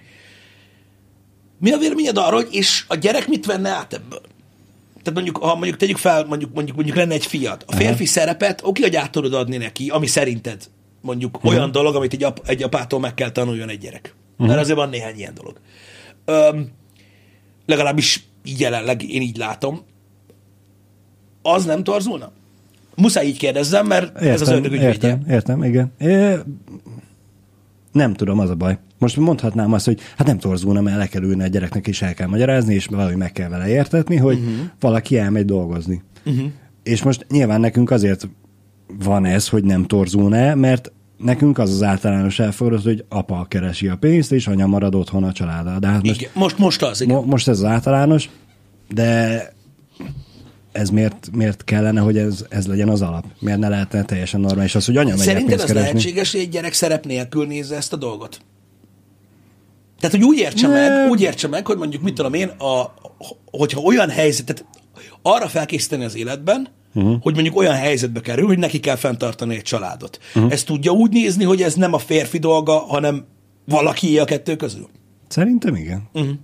Mi 1.58 1.72
a 1.72 1.78
véleményed 1.78 2.16
arról, 2.16 2.42
hogy 2.42 2.54
és 2.54 2.84
a 2.88 2.94
gyerek 2.94 3.28
mit 3.28 3.46
venne 3.46 3.68
át 3.68 3.92
ebből? 3.92 4.20
Tehát 5.02 5.12
mondjuk, 5.12 5.36
ha 5.36 5.54
mondjuk 5.54 5.76
tegyük 5.76 5.96
fel, 5.96 6.24
mondjuk, 6.24 6.54
mondjuk, 6.54 6.76
mondjuk 6.76 6.96
lenne 6.96 7.14
egy 7.14 7.26
fiad. 7.26 7.64
A 7.66 7.74
férfi 7.74 8.04
szerepet 8.04 8.60
oké, 8.64 8.82
hogy 8.82 8.96
át 8.96 9.10
tudod 9.10 9.34
adni 9.34 9.56
neki, 9.56 9.88
ami 9.88 10.06
szerinted 10.06 10.70
mondjuk 11.00 11.36
uh-huh. 11.36 11.52
olyan 11.52 11.72
dolog, 11.72 11.94
amit 11.94 12.12
egy, 12.12 12.22
ap, 12.22 12.42
egy 12.46 12.62
apától 12.62 13.00
meg 13.00 13.14
kell 13.14 13.30
tanuljon 13.30 13.68
egy 13.68 13.78
gyerek. 13.78 14.14
Uh-huh. 14.32 14.46
Mert 14.46 14.60
azért 14.60 14.78
van 14.78 14.88
néhány 14.88 15.16
ilyen 15.16 15.34
dolog. 15.34 15.60
Öm, 16.24 16.72
legalábbis 17.66 18.24
jelenleg 18.58 19.10
én 19.10 19.22
így 19.22 19.36
látom. 19.36 19.84
Az 21.54 21.64
nem 21.64 21.84
torzulna? 21.84 22.30
Muszáj 22.96 23.26
így 23.26 23.38
kérdezzem, 23.38 23.86
mert 23.86 24.14
Értem, 24.14 24.32
ez 24.32 24.40
az 24.40 24.48
ördög 24.48 24.72
ügyvédje. 24.72 24.88
értem, 24.88 25.22
értem, 25.28 25.62
igen. 25.62 25.92
É, 25.98 26.34
nem 27.92 28.14
tudom, 28.14 28.38
az 28.38 28.50
a 28.50 28.54
baj. 28.54 28.78
Most 28.98 29.16
mondhatnám 29.16 29.72
azt, 29.72 29.84
hogy 29.84 30.00
hát 30.16 30.26
nem 30.26 30.38
torzulna, 30.38 30.80
mert 30.80 30.96
le 30.96 31.06
kell 31.06 31.22
ülni 31.22 31.42
a 31.42 31.46
gyereknek, 31.46 31.86
és 31.86 32.02
el 32.02 32.14
kell 32.14 32.28
magyarázni, 32.28 32.74
és 32.74 32.86
valahogy 32.86 33.16
meg 33.16 33.32
kell 33.32 33.48
vele 33.48 33.68
értetni, 33.68 34.16
hogy 34.16 34.38
uh-huh. 34.38 34.54
valaki 34.80 35.18
elmegy 35.18 35.44
dolgozni. 35.44 36.02
Uh-huh. 36.24 36.50
És 36.82 37.02
most 37.02 37.26
nyilván 37.30 37.60
nekünk 37.60 37.90
azért 37.90 38.28
van 39.04 39.24
ez, 39.24 39.48
hogy 39.48 39.64
nem 39.64 39.84
torzulna, 39.84 40.54
mert 40.54 40.92
nekünk 41.16 41.58
az 41.58 41.70
az 41.70 41.82
általános 41.82 42.38
elfogadott, 42.38 42.82
hogy 42.82 43.04
apa 43.08 43.46
keresi 43.48 43.88
a 43.88 43.96
pénzt, 43.96 44.32
és 44.32 44.46
anya 44.46 44.66
marad 44.66 44.94
otthon 44.94 45.24
a 45.24 45.32
családdal. 45.32 45.78
De 45.78 45.86
hát 45.86 46.02
most, 46.06 46.20
Igen. 46.20 46.32
Most, 46.34 46.58
most 46.58 46.82
az, 46.82 47.00
igen. 47.00 47.16
mo- 47.16 47.26
most 47.26 47.48
ez 47.48 47.58
az 47.58 47.64
általános, 47.64 48.30
de 48.88 49.40
ez 50.76 50.90
miért, 50.90 51.28
miért 51.32 51.64
kellene, 51.64 52.00
hogy 52.00 52.18
ez, 52.18 52.44
ez 52.48 52.66
legyen 52.66 52.88
az 52.88 53.02
alap? 53.02 53.24
Miért 53.38 53.58
ne 53.58 53.68
lehetne 53.68 54.04
teljesen 54.04 54.40
normális 54.40 54.74
az, 54.74 54.86
hogy 54.86 54.96
anya 54.96 55.16
Szerinted 55.16 55.48
pénzt 55.48 55.62
az 55.62 55.70
keresni? 55.70 55.88
lehetséges, 55.88 56.32
hogy 56.32 56.40
egy 56.40 56.48
gyerek 56.48 56.72
szerep 56.72 57.04
nélkül 57.06 57.46
nézze 57.46 57.76
ezt 57.76 57.92
a 57.92 57.96
dolgot? 57.96 58.40
Tehát, 60.00 60.16
hogy 60.16 60.24
úgy 60.24 60.38
értse 60.38 60.68
Nem. 60.68 60.76
meg, 60.76 61.10
úgy 61.10 61.20
értse 61.20 61.48
meg, 61.48 61.66
hogy 61.66 61.76
mondjuk, 61.76 62.02
mit 62.02 62.14
tudom 62.14 62.34
én, 62.34 62.48
a, 62.48 62.94
hogyha 63.50 63.80
olyan 63.80 64.08
helyzetet, 64.08 64.64
arra 65.22 65.48
felkészíteni 65.48 66.04
az 66.04 66.16
életben, 66.16 66.68
uh-huh. 66.94 67.22
hogy 67.22 67.34
mondjuk 67.34 67.56
olyan 67.56 67.74
helyzetbe 67.74 68.20
kerül, 68.20 68.46
hogy 68.46 68.58
neki 68.58 68.80
kell 68.80 68.96
fenntartani 68.96 69.54
egy 69.54 69.62
családot. 69.62 70.18
Uh-huh. 70.34 70.52
Ezt 70.52 70.66
tudja 70.66 70.92
úgy 70.92 71.10
nézni, 71.10 71.44
hogy 71.44 71.62
ez 71.62 71.74
nem 71.74 71.92
a 71.92 71.98
férfi 71.98 72.38
dolga, 72.38 72.78
hanem 72.78 73.24
valaki 73.64 74.18
a 74.18 74.24
kettő 74.24 74.56
közül? 74.56 74.88
Szerintem 75.28 75.74
igen. 75.74 76.08
Uh-huh. 76.12 76.34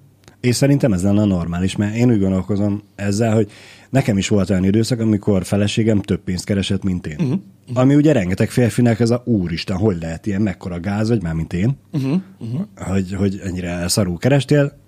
És 0.43 0.57
szerintem 0.57 0.93
ez 0.93 1.03
lenne 1.03 1.21
a 1.21 1.25
normális, 1.25 1.77
mert 1.77 1.95
én 1.95 2.11
úgy 2.11 2.21
gondolkozom 2.21 2.83
ezzel, 2.95 3.35
hogy 3.35 3.51
nekem 3.91 4.19
is 4.19 4.29
volt 4.29 4.51
olyan 4.51 4.65
időszak, 4.65 5.01
amikor 5.01 5.45
feleségem 5.45 6.01
több 6.01 6.21
pénzt 6.21 6.45
keresett, 6.45 6.83
mint 6.83 7.07
én. 7.07 7.17
Uh-huh. 7.19 7.41
Ami 7.75 7.95
ugye 7.95 8.13
rengeteg 8.13 8.51
férfinek 8.51 9.01
ez 9.01 9.11
a 9.11 9.23
úristen, 9.25 9.77
hogy 9.77 9.97
lehet 10.01 10.27
ilyen 10.27 10.43
mekkora 10.43 10.81
gáz, 10.81 11.09
vagy 11.09 11.23
már 11.23 11.35
mint 11.35 11.53
én, 11.53 11.77
uh-huh. 11.93 12.21
Uh-huh. 12.39 12.61
Hogy, 12.77 13.15
hogy 13.15 13.41
ennyire 13.45 13.89
szarú 13.89 14.17
kerestél, 14.17 14.79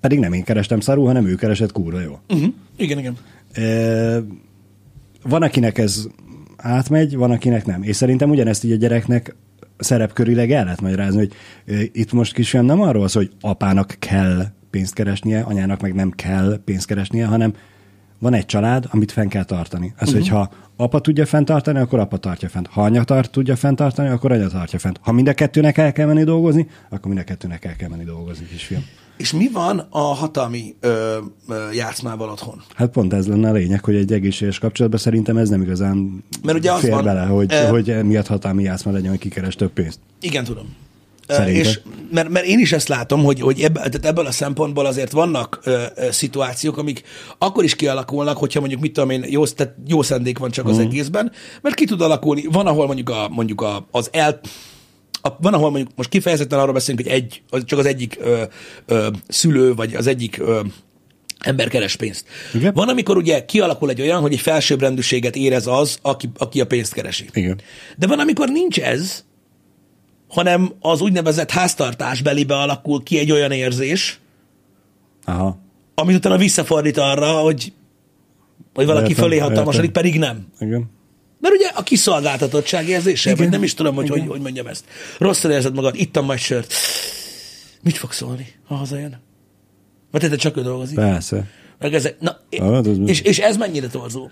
pedig 0.00 0.18
nem 0.18 0.32
én 0.32 0.44
kerestem 0.44 0.80
szarú, 0.80 1.04
hanem 1.04 1.26
ő 1.26 1.34
keresett 1.34 1.72
kurva 1.72 2.00
jó. 2.00 2.18
Uh-huh. 2.28 2.52
Igen, 2.76 2.98
igen. 2.98 3.16
Ö, 3.54 4.18
van, 5.22 5.42
akinek 5.42 5.78
ez 5.78 6.06
átmegy, 6.56 7.16
van, 7.16 7.30
akinek 7.30 7.66
nem. 7.66 7.82
És 7.82 7.96
szerintem 7.96 8.30
ugyanezt 8.30 8.64
így 8.64 8.72
a 8.72 8.76
gyereknek 8.76 9.34
szerepkörileg 9.76 10.50
el 10.50 10.64
lehet 10.64 10.80
magyarázni, 10.80 11.18
hogy 11.18 11.32
ö, 11.64 11.80
itt 11.92 12.12
most 12.12 12.34
kisfiam 12.34 12.64
nem 12.64 12.80
arról 12.80 13.08
szól, 13.08 13.22
hogy 13.22 13.32
apának 13.40 13.96
kell 13.98 14.46
pénzt 14.74 14.94
keresnie, 14.94 15.40
anyának 15.40 15.80
meg 15.80 15.94
nem 15.94 16.10
kell 16.10 16.60
pénzt 16.64 16.86
keresnie, 16.86 17.26
hanem 17.26 17.54
van 18.18 18.34
egy 18.34 18.46
család, 18.46 18.86
amit 18.90 19.12
fenn 19.12 19.28
kell 19.28 19.44
tartani. 19.44 19.94
Az, 19.98 20.08
uh-huh. 20.08 20.22
hogyha 20.22 20.50
apa 20.76 21.00
tudja 21.00 21.26
fenntartani, 21.26 21.78
akkor 21.78 21.98
apa 21.98 22.16
tartja 22.16 22.48
fent. 22.48 22.66
Ha 22.66 22.82
anya 22.82 23.04
tart, 23.04 23.30
tudja 23.30 23.56
fenntartani, 23.56 24.08
akkor 24.08 24.32
anya 24.32 24.48
tartja 24.48 24.78
fent. 24.78 24.98
Ha 25.02 25.12
mind 25.12 25.28
a 25.28 25.34
kettőnek 25.34 25.78
el 25.78 25.92
kell 25.92 26.06
menni 26.06 26.24
dolgozni, 26.24 26.66
akkor 26.88 27.06
mind 27.06 27.18
a 27.18 27.24
kettőnek 27.24 27.64
el 27.64 27.76
kell 27.76 27.88
menni 27.88 28.04
dolgozni, 28.04 28.46
kisfiam. 28.46 28.84
És 29.16 29.32
mi 29.32 29.50
van 29.52 29.86
a 29.90 29.98
hatalmi 29.98 30.74
ö, 30.80 31.18
ö, 31.48 31.70
játszmával 31.72 32.28
otthon? 32.28 32.62
Hát 32.74 32.90
pont 32.90 33.12
ez 33.12 33.26
lenne 33.26 33.48
a 33.48 33.52
lényeg, 33.52 33.84
hogy 33.84 33.94
egy 33.94 34.12
egészséges 34.12 34.58
kapcsolatban 34.58 35.00
szerintem 35.00 35.36
ez 35.36 35.48
nem 35.48 35.62
igazán 35.62 36.24
Mert 36.42 36.58
ugye 36.58 36.72
az 36.72 36.80
fér 36.80 36.90
van, 36.90 37.04
bele, 37.04 37.24
hogy, 37.24 37.52
ö- 37.52 37.68
hogy 37.68 38.04
miatt 38.04 38.26
hatalmi 38.26 38.62
játszma 38.62 38.92
legyen, 38.92 39.10
hogy 39.10 39.18
kikeres 39.18 39.54
több 39.54 39.70
pénzt. 39.70 39.98
Igen, 40.20 40.44
tudom. 40.44 40.66
Szerinted? 41.28 41.64
És, 41.64 41.80
mert, 42.10 42.28
mert 42.28 42.46
én 42.46 42.58
is 42.58 42.72
ezt 42.72 42.88
látom, 42.88 43.24
hogy, 43.24 43.40
hogy 43.40 43.60
ebből, 43.60 43.82
tehát 43.82 44.04
ebből 44.06 44.26
a 44.26 44.30
szempontból 44.30 44.86
azért 44.86 45.12
vannak 45.12 45.60
ö, 45.64 45.82
ö, 45.94 46.10
szituációk, 46.10 46.76
amik 46.78 47.02
akkor 47.38 47.64
is 47.64 47.74
kialakulnak, 47.76 48.36
hogyha 48.36 48.60
mondjuk, 48.60 48.80
mit 48.80 48.92
tudom 48.92 49.10
én, 49.10 49.24
jó, 49.28 49.46
tehát 49.46 49.74
jó 49.86 50.02
szendék 50.02 50.38
van 50.38 50.50
csak 50.50 50.66
az 50.66 50.76
Mhm. 50.76 50.86
egészben, 50.86 51.32
mert 51.62 51.74
ki 51.74 51.84
tud 51.84 52.00
alakulni. 52.00 52.44
Van, 52.50 52.66
ahol 52.66 52.86
mondjuk, 52.86 53.10
a, 53.10 53.28
mondjuk 53.28 53.60
a, 53.60 53.86
az 53.90 54.08
el, 54.12 54.40
a, 55.22 55.28
van, 55.40 55.54
ahol 55.54 55.70
mondjuk 55.70 55.90
most 55.96 56.08
kifejezetten 56.08 56.58
arról 56.58 56.72
beszélünk, 56.72 57.06
hogy 57.06 57.12
egy, 57.16 57.42
az 57.50 57.62
csak 57.64 57.78
az 57.78 57.86
egyik 57.86 58.16
ö, 58.20 58.42
ö, 58.86 59.08
szülő, 59.28 59.74
vagy 59.74 59.94
az 59.94 60.06
egyik 60.06 60.38
ö, 60.38 60.60
ember 61.38 61.68
keres 61.68 61.96
pénzt. 61.96 62.24
Igen. 62.54 62.74
Van, 62.74 62.88
amikor 62.88 63.16
ugye 63.16 63.44
kialakul 63.44 63.90
egy 63.90 64.00
olyan, 64.00 64.20
hogy 64.20 64.32
egy 64.32 64.40
felsőbbrendűséget 64.40 65.36
érez 65.36 65.66
az, 65.66 65.98
aki, 66.02 66.30
aki 66.38 66.60
a 66.60 66.66
pénzt 66.66 66.92
keresi. 66.92 67.26
Igen. 67.32 67.60
De 67.98 68.06
van, 68.06 68.18
amikor 68.18 68.48
nincs 68.48 68.78
ez, 68.80 69.24
hanem 70.34 70.72
az 70.80 71.00
úgynevezett 71.00 71.50
háztartásbelibe 71.50 72.56
alakul 72.56 73.02
ki 73.02 73.18
egy 73.18 73.30
olyan 73.32 73.50
érzés, 73.50 74.20
Aha. 75.24 75.58
amit 75.94 76.16
utána 76.16 76.36
visszafordít 76.36 76.98
arra, 76.98 77.32
hogy, 77.32 77.72
hogy 78.74 78.86
valaki 78.86 79.10
Értem, 79.10 79.24
fölé 79.24 79.38
hatalmasodik, 79.38 79.90
pedig 79.90 80.18
nem. 80.18 80.46
Igen. 80.60 80.90
Mert 81.40 81.54
ugye 81.54 81.70
a 81.74 81.82
kiszolgáltatottság 81.82 82.88
érzése, 82.88 83.30
Igen. 83.30 83.42
vagy 83.42 83.52
nem 83.52 83.62
is 83.62 83.74
tudom, 83.74 83.94
hogy, 83.94 84.04
Igen. 84.04 84.18
hogy 84.18 84.28
hogy 84.28 84.40
mondjam 84.40 84.66
ezt. 84.66 84.84
Rosszul 85.18 85.50
érzed 85.50 85.74
magad, 85.74 85.94
ittam 85.96 86.24
majd 86.24 86.38
sört. 86.38 86.72
Mit 87.82 87.96
fog 87.96 88.12
szólni, 88.12 88.46
ha 88.66 88.74
hazajön? 88.74 89.20
Mert 90.10 90.30
te 90.30 90.36
csak 90.36 90.56
ő 90.56 90.62
dolgozik. 90.62 90.94
Persze. 90.94 91.48
Meg 91.78 91.94
ezek, 91.94 92.20
na, 92.20 92.40
Hát, 92.58 92.86
és, 92.86 93.20
és 93.20 93.38
ez 93.38 93.56
mennyire 93.56 93.88
torzó? 93.88 94.30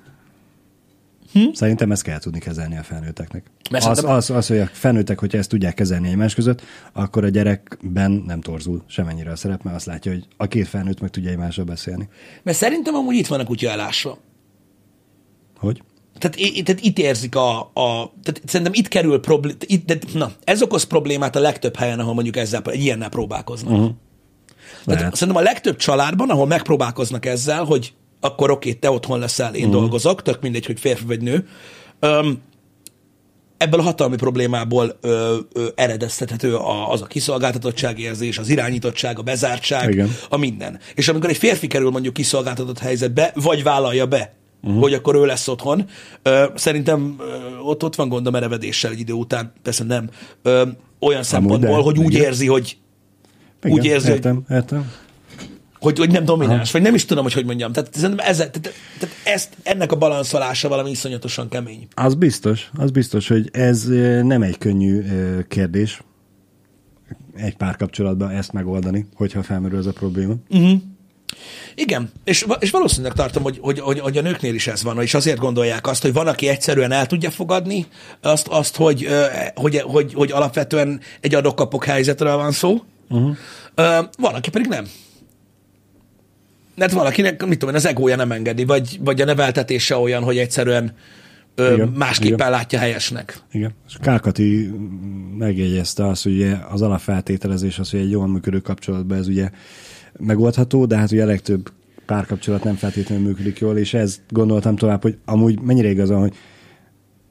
Szerintem 1.53 1.93
ezt 1.93 2.03
kell 2.03 2.19
tudni 2.19 2.39
kezelni 2.39 2.79
a 2.79 2.83
felnőtteknek. 2.83 3.51
Mert 3.71 3.85
Az, 3.85 3.97
szerintem- 3.97 4.17
az, 4.17 4.31
az, 4.31 4.47
hogy 4.47 4.59
a 4.59 4.67
felnőttek, 4.73 5.19
hogyha 5.19 5.39
ezt 5.39 5.49
tudják 5.49 5.75
kezelni 5.75 6.09
egymás 6.09 6.35
között, 6.35 6.63
akkor 6.93 7.25
a 7.25 7.29
gyerekben 7.29 8.23
nem 8.27 8.41
torzul 8.41 8.83
semennyire 8.87 9.31
a 9.31 9.37
szerep, 9.37 9.63
mert 9.63 9.77
azt 9.77 9.87
látja, 9.87 10.13
hogy 10.13 10.27
a 10.37 10.47
két 10.47 10.69
felnőtt 10.69 11.01
meg 11.01 11.11
tudja 11.11 11.31
egymással 11.31 11.65
beszélni. 11.65 12.09
Mert 12.43 12.57
szerintem 12.57 12.95
amúgy 12.95 13.15
itt 13.15 13.27
van 13.27 13.41
a 13.41 13.45
kutya 13.45 13.71
elásva. 13.71 14.19
Hogy? 15.59 15.83
Tehát, 16.19 16.37
tehát 16.65 16.85
itt 16.85 16.99
érzik 16.99 17.37
a, 17.37 17.61
a 17.61 18.13
tehát 18.23 18.41
szerintem 18.45 18.75
itt 18.75 18.89
kerül 18.89 19.21
problém, 19.21 19.57
itt, 19.67 19.87
de, 19.87 19.99
na, 20.15 20.33
ez 20.45 20.63
okoz 20.63 20.83
problémát 20.83 21.37
a 21.37 21.41
legtöbb 21.41 21.77
helyen, 21.77 22.01
ahol 22.01 22.15
mondjuk 22.15 22.37
ezzel, 22.37 22.63
ilyennel 22.73 23.09
próbálkoznak. 23.09 23.73
Uh-huh. 23.73 23.91
Tehát 24.85 25.01
Lehet. 25.01 25.15
szerintem 25.15 25.43
a 25.43 25.47
legtöbb 25.47 25.77
családban, 25.77 26.31
ahol 26.31 26.47
megpróbálkoznak 26.47 27.27
ezzel, 27.27 27.65
hogy 27.65 27.95
akkor 28.25 28.51
oké, 28.51 28.73
te 28.73 28.91
otthon 28.91 29.19
leszel, 29.19 29.55
én 29.55 29.67
uh-huh. 29.67 29.81
dolgozok, 29.81 30.23
tök 30.23 30.41
mindegy, 30.41 30.67
hogy 30.67 30.81
férfi 30.81 31.05
vagy 31.05 31.21
nő, 31.21 31.49
öm, 32.01 32.41
ebből 33.57 33.81
a 33.81 33.83
hatalmi 33.83 34.17
problémából 34.17 34.99
ö, 35.01 35.37
ö, 35.53 35.67
eredeztethető 35.75 36.57
a, 36.57 36.91
az 36.91 37.03
a 37.03 37.07
kiszolgáltatottságérzés, 37.07 38.39
az 38.39 38.49
irányítottság, 38.49 39.19
a 39.19 39.23
bezártság, 39.23 39.91
Igen. 39.93 40.11
a 40.29 40.37
minden. 40.37 40.79
És 40.95 41.09
amikor 41.09 41.31
egy 41.31 41.37
férfi 41.37 41.67
kerül 41.67 41.91
mondjuk 41.91 42.15
kiszolgáltatott 42.15 42.79
helyzetbe, 42.79 43.33
vagy 43.35 43.63
vállalja 43.63 44.07
be, 44.07 44.35
uh-huh. 44.63 44.81
hogy 44.81 44.95
akkor 44.95 45.15
ő 45.15 45.25
lesz 45.25 45.49
otthon, 45.49 45.89
ö, 46.23 46.45
szerintem 46.55 47.17
ö, 47.19 47.57
ott, 47.59 47.85
ott 47.85 47.95
van 47.95 48.09
gond 48.09 48.27
a 48.27 48.31
merevedéssel 48.31 48.91
egy 48.91 49.01
idő 49.01 49.13
után, 49.13 49.53
persze 49.63 49.85
nem, 49.85 50.11
ö, 50.43 50.63
olyan 51.01 51.23
szempontból, 51.23 51.77
de, 51.77 51.83
hogy 51.83 51.99
úgy 51.99 52.13
igen. 52.13 52.25
érzi, 52.25 52.47
hogy, 52.47 52.77
Igen, 53.65 53.79
Úgy 53.79 53.85
érzi, 53.85 54.07
hogy- 54.07 54.17
értem, 54.17 54.45
értem. 54.51 54.93
Hogy, 55.83 55.99
hogy 55.99 56.11
nem 56.11 56.25
domináns, 56.25 56.71
vagy 56.71 56.83
nem 56.83 56.95
is 56.95 57.05
tudom, 57.05 57.23
hogy 57.23 57.33
hogy 57.33 57.45
mondjam. 57.45 57.73
Tehát, 57.73 57.95
szerintem 57.95 58.27
ez, 58.27 58.37
tehát, 58.37 58.61
tehát 58.99 59.15
ezt, 59.25 59.57
ennek 59.63 59.93
a 59.93 59.97
balanszolása 59.97 60.69
valami 60.69 60.91
iszonyatosan 60.91 61.49
kemény. 61.49 61.87
Az 61.95 62.15
biztos, 62.15 62.71
az 62.75 62.91
biztos, 62.91 63.29
hogy 63.29 63.49
ez 63.53 63.85
nem 64.23 64.43
egy 64.43 64.59
könnyű 64.59 65.03
kérdés 65.49 66.03
egy 67.37 67.57
párkapcsolatban 67.57 68.31
ezt 68.31 68.53
megoldani, 68.53 69.07
hogyha 69.15 69.43
felmerül 69.43 69.79
ez 69.79 69.87
a 69.87 69.93
probléma. 69.93 70.35
Igen, 71.75 72.11
és, 72.25 72.47
és 72.59 72.71
valószínűleg 72.71 73.13
tartom, 73.13 73.43
hogy, 73.43 73.59
hogy, 73.61 73.81
hogy, 73.81 73.99
hogy 73.99 74.17
a 74.19 74.23
nőknél 74.23 74.55
is 74.55 74.67
ez 74.67 74.83
van, 74.83 75.03
és 75.03 75.15
azért 75.15 75.39
gondolják 75.39 75.87
azt, 75.87 76.03
hogy 76.03 76.13
van, 76.13 76.27
aki 76.27 76.49
egyszerűen 76.49 76.93
el 76.93 77.07
tudja 77.07 77.31
fogadni 77.31 77.87
azt, 78.21 78.49
azt 78.49 78.77
hogy, 78.77 79.09
hogy, 79.55 79.81
hogy, 79.81 80.15
hogy 80.15 80.33
alapvetően 80.33 81.01
egy 81.21 81.35
adok-kapok 81.35 81.85
helyzetről 81.85 82.37
van 82.37 82.53
szó, 82.53 82.83
uh-huh. 83.09 83.37
van, 84.19 84.35
aki 84.35 84.51
pedig 84.51 84.67
nem. 84.69 84.87
Mert 86.75 86.93
valakinek, 86.93 87.47
mit 87.47 87.59
tudom 87.59 87.69
én, 87.69 87.81
az 87.81 87.87
egója 87.87 88.17
nem 88.17 88.33
engedi, 88.33 88.65
vagy, 88.65 88.99
vagy 89.01 89.21
a 89.21 89.25
neveltetése 89.25 89.97
olyan, 89.97 90.23
hogy 90.23 90.39
egyszerűen 90.39 90.93
ö, 91.55 91.73
igen, 91.75 91.89
másképpen 91.89 92.35
igen. 92.35 92.51
látja 92.51 92.79
helyesnek. 92.79 93.39
Igen. 93.53 93.75
És 93.89 93.97
Kárkati 94.01 94.71
megjegyezte 95.39 96.07
azt, 96.07 96.23
hogy 96.23 96.33
ugye 96.33 96.57
az 96.71 96.83
alapfeltételezés 96.83 97.79
az, 97.79 97.91
hogy 97.91 98.01
egy 98.01 98.11
jól 98.11 98.27
működő 98.27 98.59
kapcsolatban 98.59 99.19
ez 99.19 99.29
ugye 99.29 99.51
megoldható, 100.19 100.87
de 100.87 100.97
hát 100.97 101.13
ugye 101.13 101.23
a 101.23 101.27
legtöbb 101.27 101.73
párkapcsolat 102.07 102.65
nem 102.65 102.75
feltétlenül 102.75 103.25
működik 103.25 103.59
jól, 103.59 103.79
és 103.79 103.95
ez 103.95 104.21
gondoltam 104.29 104.77
tovább, 104.77 105.03
hogy 105.03 105.19
amúgy 105.25 105.61
mennyire 105.61 105.91
igazán, 105.91 106.19
hogy 106.21 106.35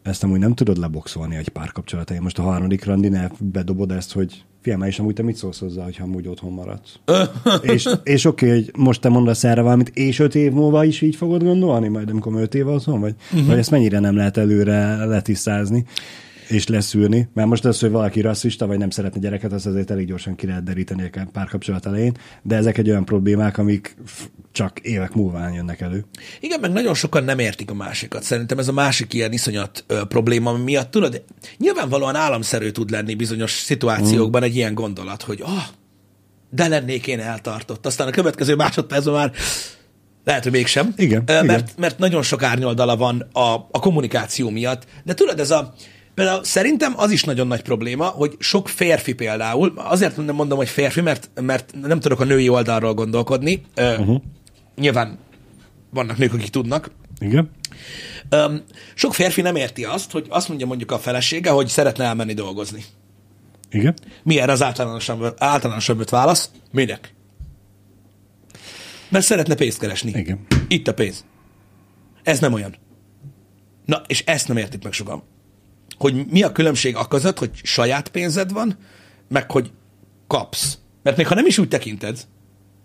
ezt 0.03 0.23
amúgy 0.23 0.39
nem 0.39 0.53
tudod 0.53 0.77
leboxolni 0.77 1.35
egy 1.35 1.49
párkapcsolatai. 1.49 2.19
Most 2.19 2.39
a 2.39 2.41
harmadik 2.41 2.85
randinál 2.85 3.31
bedobod 3.39 3.91
ezt, 3.91 4.11
hogy 4.11 4.43
fiam, 4.61 4.83
és 4.83 4.99
amúgy 4.99 5.13
te 5.13 5.23
mit 5.23 5.35
szólsz 5.35 5.59
hozzá, 5.59 5.83
hogyha 5.83 6.03
amúgy 6.03 6.27
otthon 6.27 6.53
maradsz? 6.53 6.99
és 7.61 7.89
és 8.03 8.25
oké, 8.25 8.45
okay, 8.45 8.59
hogy 8.59 8.71
most 8.77 9.01
te 9.01 9.09
mondasz 9.09 9.43
erre 9.43 9.61
valamit, 9.61 9.89
és 9.89 10.19
öt 10.19 10.35
év 10.35 10.51
múlva 10.51 10.83
is 10.83 11.01
így 11.01 11.15
fogod 11.15 11.43
gondolni, 11.43 11.87
majd 11.87 12.09
amikor 12.09 12.33
öt 12.35 12.55
év 12.55 12.67
otthon 12.67 12.99
vagy? 12.99 13.15
Uh-huh. 13.33 13.47
Vagy 13.47 13.57
ezt 13.57 13.71
mennyire 13.71 13.99
nem 13.99 14.15
lehet 14.15 14.37
előre 14.37 15.05
letisztázni? 15.05 15.85
És 16.51 16.67
leszűrni, 16.67 17.29
mert 17.33 17.47
most 17.47 17.65
az, 17.65 17.79
hogy 17.79 17.91
valaki 17.91 18.21
rasszista, 18.21 18.67
vagy 18.67 18.77
nem 18.77 18.89
szeretne 18.89 19.19
gyereket, 19.19 19.51
az 19.51 19.65
azért 19.65 19.91
elég 19.91 20.07
gyorsan 20.07 20.35
ki 20.35 20.45
lehet 20.45 20.63
deríteni 20.63 21.09
a 21.13 21.27
párkapcsolat 21.31 21.85
elején, 21.85 22.17
de 22.41 22.55
ezek 22.55 22.77
egy 22.77 22.89
olyan 22.89 23.05
problémák, 23.05 23.57
amik 23.57 23.95
csak 24.51 24.79
évek 24.79 25.13
múlva 25.13 25.49
jönnek 25.53 25.81
elő. 25.81 26.05
Igen, 26.39 26.59
meg 26.59 26.71
nagyon 26.71 26.93
sokan 26.93 27.23
nem 27.23 27.39
értik 27.39 27.71
a 27.71 27.73
másikat. 27.73 28.23
Szerintem 28.23 28.59
ez 28.59 28.67
a 28.67 28.71
másik 28.71 29.13
ilyen 29.13 29.31
iszonyat 29.31 29.83
ö, 29.87 30.03
probléma, 30.03 30.49
ami 30.49 30.63
miatt 30.63 30.91
tudod, 30.91 31.23
nyilvánvalóan 31.57 32.15
államszerű 32.15 32.69
tud 32.69 32.89
lenni 32.89 33.15
bizonyos 33.15 33.51
szituációkban 33.51 34.41
mm. 34.41 34.43
egy 34.43 34.55
ilyen 34.55 34.73
gondolat, 34.73 35.21
hogy 35.21 35.41
ah, 35.41 35.63
de 36.49 36.67
lennék 36.67 37.07
én 37.07 37.19
eltartott. 37.19 37.85
Aztán 37.85 38.07
a 38.07 38.11
következő 38.11 38.55
másodpercben 38.55 39.13
már 39.13 39.31
lehet, 40.23 40.43
hogy 40.43 40.51
mégsem. 40.51 40.93
Igen, 40.97 41.23
mert, 41.25 41.43
igen. 41.43 41.65
mert 41.77 41.97
nagyon 41.97 42.21
sok 42.21 42.43
árnyoldala 42.43 42.97
van 42.97 43.27
a, 43.33 43.53
a 43.71 43.79
kommunikáció 43.79 44.49
miatt. 44.49 44.85
De 45.03 45.13
tudod, 45.13 45.39
ez 45.39 45.51
a, 45.51 45.73
Például 46.21 46.43
szerintem 46.43 46.93
az 46.95 47.11
is 47.11 47.23
nagyon 47.23 47.47
nagy 47.47 47.61
probléma, 47.61 48.05
hogy 48.05 48.35
sok 48.39 48.69
férfi 48.69 49.13
például, 49.13 49.73
azért 49.75 50.17
nem 50.17 50.35
mondom, 50.35 50.57
hogy 50.57 50.69
férfi, 50.69 51.01
mert, 51.01 51.29
mert 51.41 51.73
nem 51.81 51.99
tudok 51.99 52.19
a 52.19 52.23
női 52.23 52.49
oldalról 52.49 52.93
gondolkodni. 52.93 53.61
Uh-huh. 53.75 54.21
Nyilván 54.75 55.17
vannak 55.89 56.17
nők, 56.17 56.33
akik 56.33 56.49
tudnak. 56.49 56.91
Igen. 57.19 57.51
Um, 58.31 58.63
sok 58.93 59.13
férfi 59.13 59.41
nem 59.41 59.55
érti 59.55 59.83
azt, 59.83 60.11
hogy 60.11 60.25
azt 60.29 60.47
mondja 60.47 60.65
mondjuk 60.65 60.91
a 60.91 60.99
felesége, 60.99 61.49
hogy 61.49 61.67
szeretne 61.67 62.03
elmenni 62.03 62.33
dolgozni. 62.33 62.83
Igen. 63.69 63.93
Mi 64.23 64.39
erre 64.39 64.51
az 64.51 64.63
általánosabb, 64.63 65.35
általánosabb 65.37 66.09
válasz? 66.09 66.51
Minek? 66.71 67.13
Mert 69.09 69.25
szeretne 69.25 69.55
pénzt 69.55 69.79
keresni. 69.79 70.11
Igen. 70.15 70.45
Itt 70.67 70.87
a 70.87 70.93
pénz. 70.93 71.25
Ez 72.23 72.39
nem 72.39 72.53
olyan. 72.53 72.75
Na, 73.85 74.01
és 74.07 74.23
ezt 74.25 74.47
nem 74.47 74.57
értik 74.57 74.83
meg 74.83 74.93
sokan 74.93 75.23
hogy 76.01 76.25
mi 76.29 76.43
a 76.43 76.51
különbség 76.51 76.95
a 76.95 77.07
között, 77.07 77.39
hogy 77.39 77.51
saját 77.53 78.09
pénzed 78.09 78.51
van, 78.51 78.77
meg 79.29 79.51
hogy 79.51 79.71
kapsz. 80.27 80.77
Mert 81.03 81.17
még 81.17 81.27
ha 81.27 81.35
nem 81.35 81.45
is 81.45 81.57
úgy 81.57 81.67
tekinted, 81.67 82.19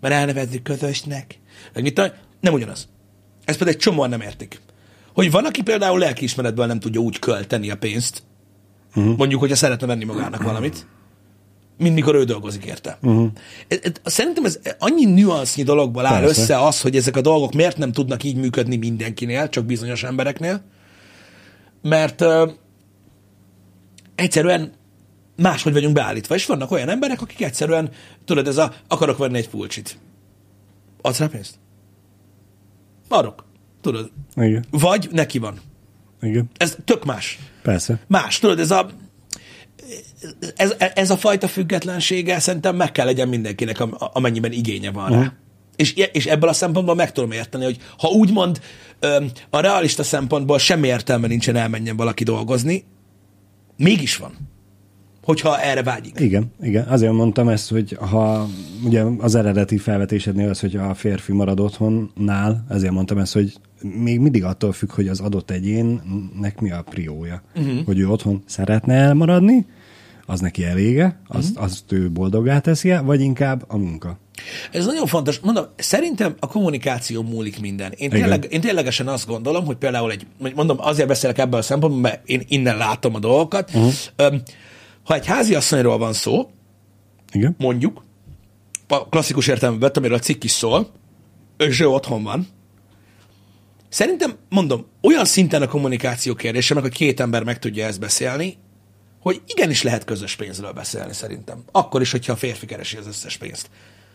mert 0.01 0.13
elnevezzük 0.13 0.63
közösnek, 0.63 1.39
meg 1.73 1.83
mit, 1.83 2.01
nem 2.39 2.53
ugyanaz. 2.53 2.87
Ezt 3.45 3.57
pedig 3.57 3.73
egy 3.73 3.79
csomóan 3.79 4.09
nem 4.09 4.21
értik. 4.21 4.61
Hogy 5.13 5.31
van, 5.31 5.45
aki 5.45 5.63
például 5.63 5.99
lelkiismeretből 5.99 6.65
nem 6.65 6.79
tudja 6.79 7.01
úgy 7.01 7.19
költeni 7.19 7.69
a 7.69 7.77
pénzt, 7.77 8.23
uh-huh. 8.95 9.17
mondjuk, 9.17 9.39
hogyha 9.39 9.55
szeretne 9.55 9.87
venni 9.87 10.03
magának 10.03 10.43
valamit, 10.43 10.87
mint 11.77 11.95
mikor 11.95 12.15
ő 12.15 12.23
dolgozik 12.23 12.65
érte. 12.65 12.97
Uh-huh. 13.01 13.31
Szerintem 14.03 14.45
ez 14.45 14.59
annyi 14.79 15.05
nüansznyi 15.05 15.63
dologból 15.63 16.05
áll 16.05 16.21
Persze. 16.21 16.41
össze 16.41 16.65
az, 16.65 16.81
hogy 16.81 16.95
ezek 16.95 17.15
a 17.15 17.21
dolgok 17.21 17.53
miért 17.53 17.77
nem 17.77 17.91
tudnak 17.91 18.23
így 18.23 18.35
működni 18.35 18.75
mindenkinél, 18.75 19.49
csak 19.49 19.65
bizonyos 19.65 20.03
embereknél, 20.03 20.61
mert 21.81 22.23
egyszerűen 24.17 24.71
máshogy 25.35 25.73
vagyunk 25.73 25.93
beállítva, 25.93 26.35
és 26.35 26.45
vannak 26.45 26.71
olyan 26.71 26.89
emberek, 26.89 27.21
akik 27.21 27.41
egyszerűen, 27.41 27.89
tudod, 28.25 28.47
ez 28.47 28.57
a, 28.57 28.73
akarok 28.87 29.17
venni 29.17 29.37
egy 29.37 29.49
pulcsit. 29.49 29.97
Adsz 31.01 31.19
rá 31.19 31.27
pénzt? 31.27 31.55
Adok. 33.07 33.45
Tudod. 33.81 34.11
Igen. 34.35 34.65
Vagy 34.69 35.09
neki 35.11 35.37
van. 35.37 35.59
Igen. 36.21 36.49
Ez 36.57 36.77
tök 36.85 37.05
más. 37.05 37.39
Persze. 37.61 37.99
Más. 38.07 38.39
Tudod, 38.39 38.59
ez 38.59 38.71
a, 38.71 38.89
ez, 40.55 40.75
ez 40.93 41.09
a 41.09 41.17
fajta 41.17 41.47
függetlensége 41.47 42.39
szerintem 42.39 42.75
meg 42.75 42.91
kell 42.91 43.05
legyen 43.05 43.27
mindenkinek, 43.27 43.79
amennyiben 43.99 44.51
igénye 44.51 44.91
van 44.91 45.09
rá. 45.09 45.17
Uh-huh. 45.17 45.33
És, 45.75 45.93
és 45.93 46.25
ebből 46.25 46.49
a 46.49 46.53
szempontból 46.53 46.95
meg 46.95 47.11
tudom 47.11 47.31
érteni, 47.31 47.63
hogy 47.63 47.77
ha 47.97 48.07
úgymond 48.07 48.61
a 49.49 49.59
realista 49.59 50.03
szempontból 50.03 50.59
semmi 50.59 50.87
értelme 50.87 51.27
nincsen 51.27 51.55
elmenjen 51.55 51.95
valaki 51.95 52.23
dolgozni, 52.23 52.85
Mégis 53.77 54.17
van. 54.17 54.31
Hogyha 55.23 55.61
erre 55.61 55.83
vágyik. 55.83 56.19
Igen, 56.19 56.51
igen. 56.61 56.87
Azért 56.87 57.13
mondtam 57.13 57.47
ezt, 57.47 57.69
hogy 57.69 57.97
ha 57.99 58.47
ugye 58.85 59.03
az 59.17 59.35
eredeti 59.35 59.77
felvetésednél 59.77 60.49
az, 60.49 60.59
hogy 60.59 60.75
a 60.75 60.93
férfi 60.93 61.31
marad 61.31 61.59
otthonnál, 61.59 62.65
ezért 62.69 62.91
mondtam 62.91 63.17
ezt, 63.17 63.33
hogy 63.33 63.53
még 63.81 64.19
mindig 64.19 64.43
attól 64.43 64.71
függ, 64.71 64.91
hogy 64.91 65.07
az 65.07 65.19
adott 65.19 65.51
egyénnek 65.51 66.59
mi 66.59 66.71
a 66.71 66.81
priója. 66.81 67.41
Uh-huh. 67.55 67.85
Hogy 67.85 67.99
ő 67.99 68.09
otthon 68.09 68.43
szeretne 68.45 68.93
elmaradni, 68.93 69.65
az 70.25 70.39
neki 70.39 70.63
elége, 70.63 71.19
azt, 71.27 71.49
uh-huh. 71.49 71.63
azt 71.63 71.91
ő 71.91 72.11
boldogá 72.11 72.59
teszi 72.59 72.93
vagy 73.03 73.21
inkább 73.21 73.63
a 73.67 73.77
munka. 73.77 74.19
Ez 74.71 74.85
nagyon 74.85 75.05
fontos. 75.05 75.39
Mondom, 75.39 75.65
szerintem 75.75 76.35
a 76.39 76.47
kommunikáció 76.47 77.21
múlik 77.21 77.59
minden. 77.59 77.91
Én, 77.91 78.09
tényleg, 78.09 78.47
én 78.49 78.61
ténylegesen 78.61 79.07
azt 79.07 79.27
gondolom, 79.27 79.65
hogy 79.65 79.75
például 79.75 80.11
egy, 80.11 80.27
mondom, 80.55 80.77
azért 80.79 81.07
beszélek 81.07 81.37
ebből 81.37 81.59
a 81.59 81.63
szempontból, 81.63 82.01
mert 82.01 82.27
én 82.27 82.43
innen 82.47 82.77
látom 82.77 83.15
a 83.15 83.19
dolgokat. 83.19 83.71
Uh-huh. 83.73 84.35
Ha 85.03 85.13
egy 85.13 85.25
háziasszonyról 85.25 85.97
van 85.97 86.13
szó, 86.13 86.49
Igen. 87.31 87.55
mondjuk, 87.57 88.03
a 88.87 89.09
klasszikus 89.09 89.47
értelemben, 89.47 89.91
amiről 89.93 90.17
a 90.17 90.19
cikk 90.19 90.43
is 90.43 90.51
szól, 90.51 90.91
és 91.57 91.79
ő 91.79 91.87
otthon 91.87 92.23
van, 92.23 92.47
Szerintem, 93.89 94.37
mondom, 94.49 94.85
olyan 95.01 95.25
szinten 95.25 95.61
a 95.61 95.67
kommunikáció 95.67 96.33
kérdése, 96.35 96.73
meg, 96.73 96.83
hogy 96.83 96.93
két 96.93 97.19
ember 97.19 97.43
meg 97.43 97.59
tudja 97.59 97.85
ezt 97.85 97.99
beszélni, 97.99 98.57
hogy 99.19 99.41
igenis 99.45 99.83
lehet 99.83 100.03
közös 100.03 100.35
pénzről 100.35 100.71
beszélni 100.71 101.13
szerintem. 101.13 101.63
Akkor 101.71 102.01
is, 102.01 102.11
hogyha 102.11 102.33
a 102.33 102.35
férfi 102.35 102.65
keresi 102.65 102.97
az 102.97 103.07
összes 103.07 103.37
pénzt. 103.37 103.69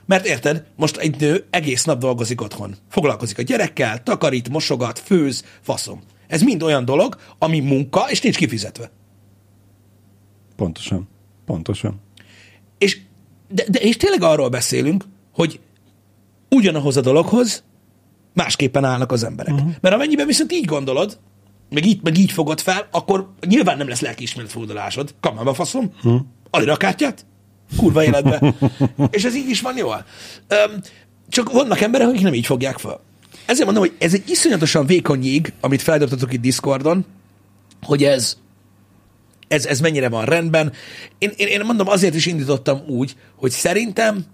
Mert 0.06 0.26
érted, 0.26 0.64
most 0.76 0.96
egy 0.96 1.20
nő 1.20 1.44
egész 1.50 1.84
nap 1.84 1.98
dolgozik 1.98 2.40
otthon. 2.40 2.74
Foglalkozik 2.88 3.38
a 3.38 3.42
gyerekkel, 3.42 4.02
takarít, 4.02 4.48
mosogat, 4.48 4.98
főz, 4.98 5.44
faszom. 5.60 6.02
Ez 6.26 6.42
mind 6.42 6.62
olyan 6.62 6.84
dolog, 6.84 7.16
ami 7.38 7.60
munka, 7.60 8.10
és 8.10 8.20
nincs 8.20 8.36
kifizetve. 8.36 8.90
Pontosan. 10.56 11.08
Pontosan. 11.46 12.00
És, 12.78 13.00
de, 13.48 13.64
de, 13.68 13.78
és 13.78 13.96
tényleg 13.96 14.22
arról 14.22 14.48
beszélünk, 14.48 15.04
hogy 15.34 15.60
ugyanahoz 16.50 16.96
a 16.96 17.00
dologhoz 17.00 17.64
másképpen 18.34 18.84
állnak 18.84 19.12
az 19.12 19.24
emberek. 19.24 19.54
Uh-huh. 19.54 19.72
Mert 19.80 19.94
amennyiben 19.94 20.26
viszont 20.26 20.52
így 20.52 20.64
gondolod, 20.64 21.18
meg 21.70 21.86
így, 21.86 22.02
meg 22.02 22.18
így 22.18 22.32
fogod 22.32 22.60
fel, 22.60 22.88
akkor 22.90 23.32
nyilván 23.46 23.76
nem 23.76 23.88
lesz 23.88 24.00
lelkiismeret 24.00 24.50
fordulásod. 24.50 25.14
Kamába 25.20 25.54
faszom, 25.54 25.92
uh-huh. 25.96 26.20
adj 26.50 26.70
a 26.70 26.76
kártyát, 26.76 27.26
kurva 27.76 28.04
életbe. 28.04 28.54
És 29.10 29.24
ez 29.24 29.34
így 29.34 29.48
is 29.48 29.60
van 29.60 29.76
jól. 29.76 30.04
Um, 30.50 30.80
csak 31.28 31.52
vannak 31.52 31.80
emberek, 31.80 32.08
akik 32.08 32.22
nem 32.22 32.34
így 32.34 32.46
fogják 32.46 32.78
fel. 32.78 33.00
Ezért 33.46 33.64
mondom, 33.64 33.82
hogy 33.82 33.94
ez 33.98 34.14
egy 34.14 34.30
iszonyatosan 34.30 34.86
vékony 34.86 35.24
jég, 35.24 35.52
amit 35.60 35.82
feldobtatok 35.82 36.32
itt 36.32 36.40
Discordon, 36.40 37.04
hogy 37.82 38.04
ez, 38.04 38.36
ez, 39.48 39.66
ez 39.66 39.80
mennyire 39.80 40.08
van 40.08 40.24
rendben. 40.24 40.72
Én, 41.18 41.32
én, 41.36 41.46
én 41.46 41.60
mondom, 41.64 41.88
azért 41.88 42.14
is 42.14 42.26
indítottam 42.26 42.82
úgy, 42.86 43.16
hogy 43.36 43.50
szerintem 43.50 44.24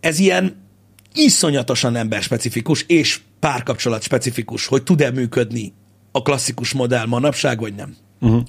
ez 0.00 0.18
ilyen 0.18 0.66
iszonyatosan 1.14 1.96
emberspecifikus 1.96 2.84
és 2.86 3.20
párkapcsolat 3.40 4.02
specifikus, 4.02 4.66
hogy 4.66 4.82
tud-e 4.82 5.10
működni 5.10 5.72
a 6.12 6.22
klasszikus 6.22 6.72
modell 6.72 7.06
manapság, 7.06 7.60
vagy 7.60 7.74
nem. 7.74 7.96
Uh-huh. 8.20 8.42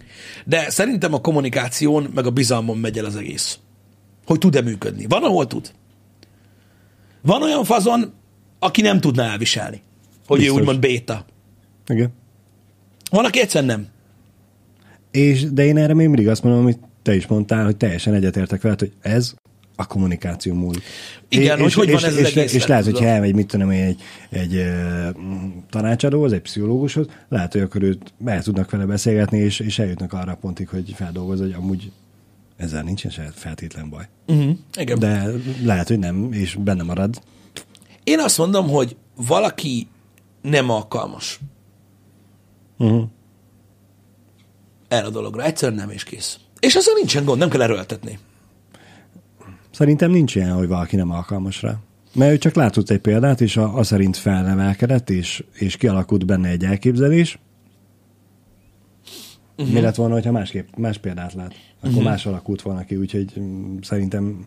De 0.45 0.69
szerintem 0.69 1.13
a 1.13 1.21
kommunikáción, 1.21 2.11
meg 2.15 2.25
a 2.25 2.31
bizalmon 2.31 2.77
megy 2.77 2.97
el 2.97 3.05
az 3.05 3.15
egész. 3.15 3.59
Hogy 4.25 4.39
tud-e 4.39 4.61
működni. 4.61 5.05
Van, 5.07 5.23
ahol 5.23 5.47
tud. 5.47 5.71
Van 7.21 7.41
olyan 7.41 7.63
fazon, 7.63 8.13
aki 8.59 8.81
nem 8.81 8.99
tudná 8.99 9.31
elviselni. 9.31 9.81
Hogy 10.27 10.37
Biztos. 10.37 10.57
ő 10.57 10.59
úgymond 10.59 10.79
béta. 10.79 11.25
Igen. 11.87 12.13
Van, 13.09 13.25
aki 13.25 13.39
egyszerűen 13.39 13.77
nem. 13.77 13.87
És, 15.11 15.51
de 15.51 15.65
én 15.65 15.77
erre 15.77 15.93
még 15.93 16.07
mindig 16.07 16.27
azt 16.27 16.43
mondom, 16.43 16.61
amit 16.61 16.79
te 17.01 17.15
is 17.15 17.27
mondtál, 17.27 17.65
hogy 17.65 17.77
teljesen 17.77 18.13
egyetértek 18.13 18.61
veled, 18.61 18.79
hogy 18.79 18.93
ez 19.01 19.33
a 19.79 19.85
kommunikáció 19.85 20.53
múlik. 20.53 20.83
Igen, 21.29 21.59
hogy 21.59 21.73
hogy 21.73 21.91
van 21.91 22.03
ez 22.03 22.13
az 22.13 22.19
és, 22.19 22.35
egész 22.35 22.53
és 22.53 22.65
lehet, 22.65 22.85
hogyha 22.85 23.05
elmegy, 23.05 23.35
mit 23.35 23.47
tudom 23.47 23.71
én, 23.71 23.83
egy, 23.83 24.01
egy 24.29 24.55
ö, 24.55 25.09
tanácsadóhoz, 25.69 26.33
egy 26.33 26.41
pszichológushoz, 26.41 27.05
lehet, 27.29 27.51
hogy 27.51 27.61
akkor 27.61 27.83
őt 27.83 28.13
el 28.25 28.43
tudnak 28.43 28.71
vele 28.71 28.85
beszélgetni, 28.85 29.37
és, 29.37 29.59
és 29.59 29.79
eljutnak 29.79 30.13
arra 30.13 30.31
a 30.31 30.35
pontig, 30.35 30.69
hogy 30.69 30.93
feldolgoz, 30.95 31.39
hogy 31.39 31.51
amúgy 31.51 31.91
ezzel 32.57 32.83
nincsen 32.83 33.11
se 33.11 33.31
feltétlen 33.35 33.89
baj. 33.89 34.07
Uh-huh. 34.27 34.57
Igen. 34.77 34.99
De 34.99 35.25
lehet, 35.63 35.87
hogy 35.87 35.99
nem, 35.99 36.29
és 36.31 36.55
benne 36.55 36.83
marad. 36.83 37.21
Én 38.03 38.19
azt 38.19 38.37
mondom, 38.37 38.69
hogy 38.69 38.95
valaki 39.15 39.87
nem 40.41 40.69
alkalmas 40.69 41.39
Uh-huh. 42.77 43.03
erre 44.87 45.05
a 45.05 45.09
dologra. 45.09 45.43
Egyszerűen 45.43 45.77
nem, 45.77 45.89
és 45.89 46.03
kész. 46.03 46.37
És 46.59 46.75
azzal 46.75 46.93
nincsen 46.93 47.25
gond, 47.25 47.39
nem 47.39 47.49
kell 47.49 47.61
erőltetni. 47.61 48.19
Szerintem 49.71 50.11
nincs 50.11 50.35
ilyen, 50.35 50.53
hogy 50.53 50.67
valaki 50.67 50.95
nem 50.95 51.11
alkalmas 51.11 51.61
rá. 51.61 51.79
Mert 52.13 52.31
ő 52.31 52.37
csak 52.37 52.55
látott 52.55 52.89
egy 52.89 52.99
példát, 52.99 53.41
és 53.41 53.57
a, 53.57 53.77
a 53.77 53.83
szerint 53.83 54.17
felnevelkedett, 54.17 55.09
és, 55.09 55.43
és 55.53 55.77
kialakult 55.77 56.25
benne 56.25 56.49
egy 56.49 56.63
elképzelés. 56.65 57.39
Uh-huh. 59.57 59.73
Mi 59.73 59.81
lett 59.81 59.95
volna, 59.95 60.13
hogyha 60.13 60.31
másképp, 60.31 60.67
más 60.77 60.97
példát 60.97 61.33
lát? 61.33 61.53
Akkor 61.77 61.89
uh-huh. 61.89 62.03
más 62.03 62.25
alakult 62.25 62.61
volna 62.61 62.83
ki, 62.83 62.95
úgyhogy 62.95 63.33
mm, 63.39 63.77
szerintem 63.81 64.45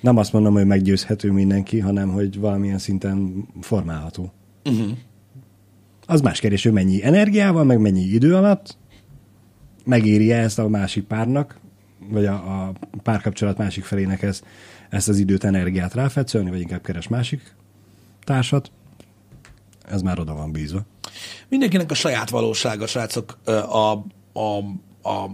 nem 0.00 0.16
azt 0.16 0.32
mondom, 0.32 0.54
hogy 0.54 0.66
meggyőzhető 0.66 1.30
mindenki, 1.30 1.78
hanem 1.78 2.08
hogy 2.08 2.38
valamilyen 2.38 2.78
szinten 2.78 3.48
formálható. 3.60 4.32
Uh-huh. 4.64 4.90
Az 6.06 6.20
más 6.20 6.40
kérdés, 6.40 6.62
hogy 6.62 6.72
mennyi 6.72 7.04
energiával, 7.04 7.64
meg 7.64 7.80
mennyi 7.80 8.02
idő 8.02 8.36
alatt 8.36 8.76
megéri 9.84 10.32
ezt 10.32 10.58
a 10.58 10.68
másik 10.68 11.04
párnak, 11.04 11.60
vagy 12.08 12.26
a, 12.26 12.32
a 12.34 12.72
párkapcsolat 13.02 13.58
másik 13.58 13.84
felének 13.84 14.22
ezt, 14.22 14.44
ezt 14.90 15.08
az 15.08 15.18
időt, 15.18 15.44
energiát 15.44 15.94
ráfetszölni, 15.94 16.50
vagy 16.50 16.60
inkább 16.60 16.82
keres 16.82 17.08
másik 17.08 17.54
társat. 18.24 18.70
Ez 19.88 20.02
már 20.02 20.18
oda 20.18 20.34
van 20.34 20.52
bízva. 20.52 20.82
Mindenkinek 21.48 21.90
a 21.90 21.94
saját 21.94 22.30
valósága, 22.30 22.86
srácok, 22.86 23.38
a, 23.44 24.04
a, 24.32 24.56
a 25.02 25.30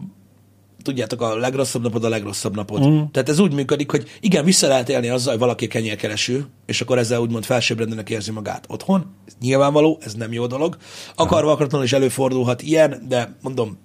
tudjátok, 0.83 1.21
a 1.21 1.37
legrosszabb 1.37 1.83
napod 1.83 2.05
a 2.05 2.09
legrosszabb 2.09 2.55
napod. 2.55 2.87
Mm. 2.87 3.03
Tehát 3.13 3.29
ez 3.29 3.39
úgy 3.39 3.53
működik, 3.53 3.91
hogy 3.91 4.09
igen, 4.21 4.45
vissza 4.45 4.69
lehet 4.69 4.89
élni 4.89 5.09
azzal, 5.09 5.31
hogy 5.31 5.41
valaki 5.41 5.67
kenyérkereső, 5.67 6.47
és 6.67 6.81
akkor 6.81 6.99
ezzel 6.99 7.21
úgymond 7.21 7.45
felsőbbrendűnek 7.45 8.11
érzi 8.11 8.31
magát 8.31 8.65
otthon. 8.69 9.07
Ez 9.27 9.33
nyilvánvaló, 9.41 9.99
ez 10.01 10.15
nem 10.15 10.33
jó 10.33 10.47
dolog. 10.47 10.77
Akarva 11.15 11.51
akaratlanul 11.51 11.87
is 11.87 11.93
előfordulhat 11.93 12.63
ilyen, 12.63 13.03
de 13.09 13.37
mondom, 13.43 13.79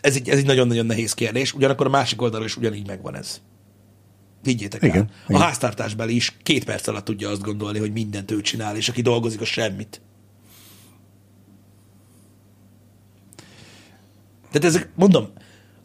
ez 0.00 0.14
egy, 0.14 0.28
ez 0.28 0.38
egy 0.38 0.46
nagyon-nagyon 0.46 0.86
nehéz 0.86 1.14
kérdés. 1.14 1.54
Ugyanakkor 1.54 1.86
a 1.86 1.90
másik 1.90 2.22
oldalról 2.22 2.46
is 2.46 2.56
ugyanígy 2.56 2.86
megvan 2.86 3.16
ez. 3.16 3.40
Higgyétek 4.42 4.82
Igen, 4.82 4.96
el. 4.96 5.10
A 5.26 5.28
igen. 5.28 5.42
háztartásbeli 5.42 6.14
is 6.14 6.36
két 6.42 6.64
perc 6.64 6.86
alatt 6.86 7.04
tudja 7.04 7.28
azt 7.28 7.42
gondolni, 7.42 7.78
hogy 7.78 7.92
mindent 7.92 8.30
ő 8.30 8.40
csinál, 8.40 8.76
és 8.76 8.88
aki 8.88 9.02
dolgozik, 9.02 9.40
az 9.40 9.48
semmit. 9.48 10.00
Tehát 14.50 14.68
ezek, 14.68 14.90
mondom, 14.94 15.28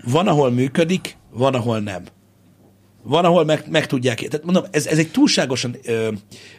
van, 0.04 0.28
ahol 0.28 0.52
működik, 0.52 1.18
van, 1.30 1.54
ahol 1.54 1.80
nem. 1.80 2.04
Van, 3.04 3.26
ahol 3.26 3.46
meg, 3.46 3.66
meg 3.70 3.88
tudják. 3.88 4.18
Tehát 4.20 4.46
mondom, 4.46 4.64
ez, 4.72 4.88
ez 4.88 4.98
egy 4.98 5.12
túlságosan 5.12 5.76
ö, 5.84 6.12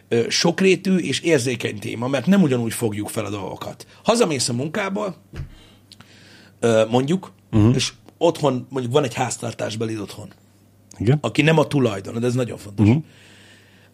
ö, 0.07 0.25
sokrétű 0.29 0.97
és 0.97 1.19
érzékeny 1.19 1.79
téma, 1.79 2.07
mert 2.07 2.25
nem 2.25 2.41
ugyanúgy 2.41 2.73
fogjuk 2.73 3.09
fel 3.09 3.25
a 3.25 3.29
dolgokat. 3.29 3.87
Hazamész 4.03 4.49
a 4.49 4.53
munkából, 4.53 5.15
ö, 6.59 6.85
mondjuk, 6.89 7.33
uh-huh. 7.51 7.75
és 7.75 7.93
otthon, 8.17 8.67
mondjuk 8.69 8.93
van 8.93 9.03
egy 9.03 9.13
háztartásbeli 9.13 9.99
otthon, 9.99 10.31
Igen? 10.97 11.17
aki 11.21 11.41
nem 11.41 11.57
a 11.57 11.67
tulajdon, 11.67 12.19
de 12.19 12.27
ez 12.27 12.33
nagyon 12.33 12.57
fontos. 12.57 12.87
Uh-huh. 12.87 13.03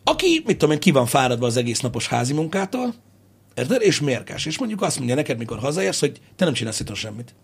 Aki, 0.03 0.41
mit 0.45 0.57
tudom 0.57 0.73
én, 0.73 0.79
ki 0.79 0.91
van 0.91 1.05
fáradva 1.05 1.45
az 1.45 1.57
egész 1.57 1.79
napos 1.79 2.07
házi 2.07 2.33
munkától, 2.33 2.93
érted? 3.55 3.81
És 3.81 3.99
mérges. 3.99 4.45
És 4.45 4.59
mondjuk 4.59 4.81
azt 4.81 4.97
mondja 4.97 5.15
neked, 5.15 5.37
mikor 5.37 5.59
hazaérsz, 5.59 5.99
hogy 5.99 6.21
te 6.35 6.45
nem 6.45 6.53
csinálsz 6.53 6.79
itthon 6.79 6.95
semmit. 6.95 7.35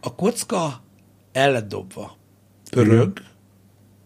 A 0.00 0.14
kocka 0.14 0.82
el 1.32 1.52
lett 1.52 1.68
dobva. 1.68 2.16
Pörög. 2.70 3.22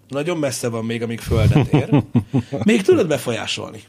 Nagyon 0.09 0.38
messze 0.38 0.68
van 0.68 0.85
még, 0.85 1.03
amíg 1.03 1.20
földet 1.20 1.72
ér. 1.72 2.05
Még 2.64 2.83
tudod 2.83 3.07
befolyásolni. 3.07 3.83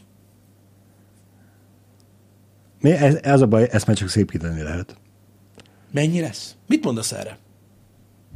Mi, 2.81 2.91
ez, 2.91 3.15
ez 3.21 3.41
a 3.41 3.47
baj, 3.47 3.67
ezt 3.71 3.87
már 3.87 3.97
csak 3.97 4.09
szépíteni 4.09 4.61
lehet. 4.61 4.95
Mennyi 5.91 6.19
lesz? 6.19 6.55
Mit 6.67 6.83
mondasz 6.83 7.11
erre? 7.11 7.37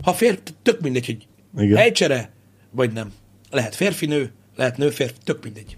Ha 0.04 0.14
fér, 0.14 0.40
tök 0.62 0.82
mindegy, 0.82 1.06
hogy 1.06 1.28
Igen. 1.64 1.78
helycsere, 1.78 2.32
vagy 2.72 2.94
nem. 2.94 3.14
Lehet 3.50 3.76
férfi-nő, 3.76 4.32
lehet 4.56 4.78
nő-férfi, 4.78 5.18
tök 5.24 5.44
mindegy. 5.44 5.78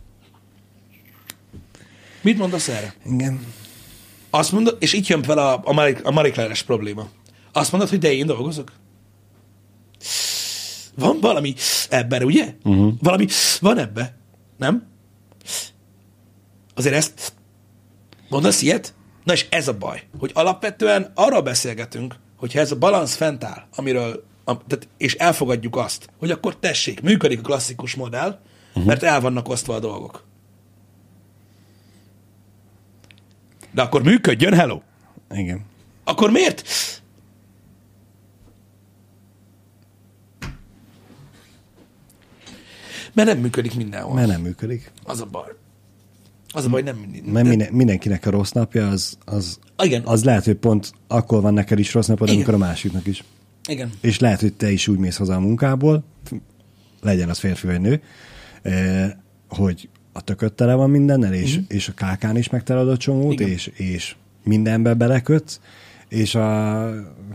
Mit 2.21 2.37
mondasz 2.37 2.67
erre? 2.67 2.93
Igen. 3.05 3.45
Azt 4.29 4.51
mondod, 4.51 4.77
és 4.79 4.93
itt 4.93 5.07
jön 5.07 5.23
fel 5.23 5.37
a, 5.37 5.61
a, 5.63 5.73
Marie, 5.73 5.99
a 6.03 6.11
Marie 6.11 6.31
Claire-es 6.31 6.63
probléma. 6.63 7.09
Azt 7.51 7.71
mondod, 7.71 7.89
hogy 7.89 7.99
de 7.99 8.13
én 8.13 8.25
dolgozok? 8.25 8.71
Van 10.95 11.19
valami 11.19 11.53
ebben, 11.89 12.23
ugye? 12.23 12.53
Uh-huh. 12.63 12.93
Valami 12.99 13.27
van 13.59 13.77
ebbe, 13.77 14.17
nem? 14.57 14.87
Azért 16.73 16.95
ezt 16.95 17.33
mondasz 18.29 18.61
ilyet? 18.61 18.93
Na 19.23 19.33
és 19.33 19.47
ez 19.49 19.67
a 19.67 19.77
baj, 19.77 20.03
hogy 20.19 20.31
alapvetően 20.33 21.11
arról 21.15 21.41
beszélgetünk, 21.41 22.15
hogyha 22.37 22.59
ez 22.59 22.71
a 22.71 22.77
balansz 22.77 23.15
fent 23.15 23.43
áll, 23.43 23.63
amiről, 23.75 24.23
a, 24.43 24.57
tehát, 24.57 24.87
és 24.97 25.13
elfogadjuk 25.13 25.75
azt, 25.75 26.09
hogy 26.19 26.31
akkor 26.31 26.57
tessék, 26.57 27.01
működik 27.01 27.39
a 27.39 27.41
klasszikus 27.41 27.95
modell, 27.95 28.39
uh-huh. 28.69 28.85
mert 28.85 29.03
el 29.03 29.21
vannak 29.21 29.49
osztva 29.49 29.75
a 29.75 29.79
dolgok. 29.79 30.23
De 33.71 33.81
akkor 33.81 34.03
működjön, 34.03 34.53
hello! 34.53 34.81
Igen. 35.29 35.65
Akkor 36.03 36.31
miért? 36.31 36.63
Mert 43.13 43.27
nem 43.27 43.37
működik 43.37 43.75
mindenhol. 43.75 44.13
Mert 44.13 44.27
nem 44.27 44.41
működik. 44.41 44.91
Az 45.03 45.21
a 45.21 45.25
baj. 45.25 45.51
Az 46.55 46.65
a 46.65 46.69
baj, 46.69 46.81
nem 46.81 46.95
mindig. 46.95 47.31
Mert 47.31 47.47
minden, 47.47 47.73
mindenkinek 47.73 48.25
a 48.25 48.29
rossz 48.29 48.51
napja, 48.51 48.87
az, 48.87 49.17
az, 49.25 49.59
Igen. 49.83 50.01
az 50.05 50.23
lehet, 50.23 50.45
hogy 50.45 50.55
pont 50.55 50.91
akkor 51.07 51.41
van 51.41 51.53
neked 51.53 51.79
is 51.79 51.93
rossz 51.93 52.07
napod, 52.07 52.27
Igen. 52.27 52.39
amikor 52.39 52.61
a 52.61 52.65
másiknak 52.65 53.07
is. 53.07 53.23
Igen. 53.67 53.91
És 54.01 54.19
lehet, 54.19 54.39
hogy 54.39 54.53
te 54.53 54.71
is 54.71 54.87
úgy 54.87 54.97
mész 54.97 55.17
haza 55.17 55.35
a 55.35 55.39
munkából, 55.39 56.03
legyen 57.01 57.29
az 57.29 57.37
férfi 57.37 57.67
vagy 57.67 57.81
nő, 57.81 58.01
eh, 58.61 59.11
hogy 59.49 59.89
a 60.13 60.21
tököt 60.21 60.53
tele 60.53 60.73
van 60.73 60.89
mindennel, 60.89 61.33
és, 61.33 61.51
uh-huh. 61.51 61.65
és 61.67 61.87
a 61.87 61.93
kákán 61.93 62.37
is 62.37 62.49
megtalad 62.49 62.89
a 62.89 62.97
csomót, 62.97 63.33
Igen. 63.33 63.49
és, 63.49 63.67
és 63.67 64.15
mindenbe 64.43 64.93
belekötsz, 64.93 65.59
és 66.07 66.35
a 66.35 66.89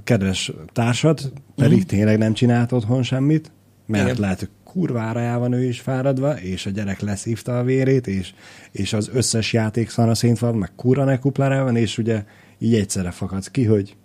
kedves 0.04 0.52
társad 0.72 1.32
pedig 1.56 1.72
uh-huh. 1.72 1.88
tényleg 1.88 2.18
nem 2.18 2.32
csinált 2.32 2.72
otthon 2.72 3.02
semmit, 3.02 3.52
mert 3.86 4.04
Igen. 4.04 4.20
lehet, 4.20 4.38
hogy 4.38 4.48
kurvára 4.72 5.20
el 5.20 5.38
van 5.38 5.52
ő 5.52 5.64
is 5.64 5.80
fáradva, 5.80 6.40
és 6.40 6.66
a 6.66 6.70
gyerek 6.70 7.00
leszívta 7.00 7.58
a 7.58 7.62
vérét, 7.62 8.06
és, 8.06 8.32
és 8.72 8.92
az 8.92 9.10
összes 9.12 9.52
játék 9.52 9.90
szanaszint 9.90 10.38
van, 10.38 10.54
meg 10.54 10.70
kurva 10.76 11.04
ne 11.04 11.18
kuplára 11.18 11.64
van, 11.64 11.76
és 11.76 11.98
ugye 11.98 12.24
így 12.58 12.74
egyszerre 12.74 13.10
fakadsz 13.10 13.48
ki, 13.48 13.64
hogy 13.64 13.96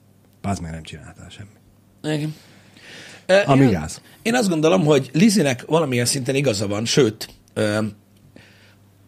az 0.42 0.60
meg 0.60 0.72
nem 0.72 0.84
csináltál 0.84 1.30
semmit. 1.30 1.60
Igen. 2.20 2.34
Ö, 3.26 3.40
Ami 3.46 3.64
én- 3.64 3.72
gáz. 3.72 4.02
Én 4.22 4.36
azt 4.36 4.50
gondolom, 4.50 4.86
hogy 4.86 5.10
Lizinek 5.14 5.66
valamilyen 5.66 6.06
szinten 6.06 6.36
igaza 6.36 6.68
van, 6.68 6.86
sőt, 6.86 7.30
ö, 7.54 7.62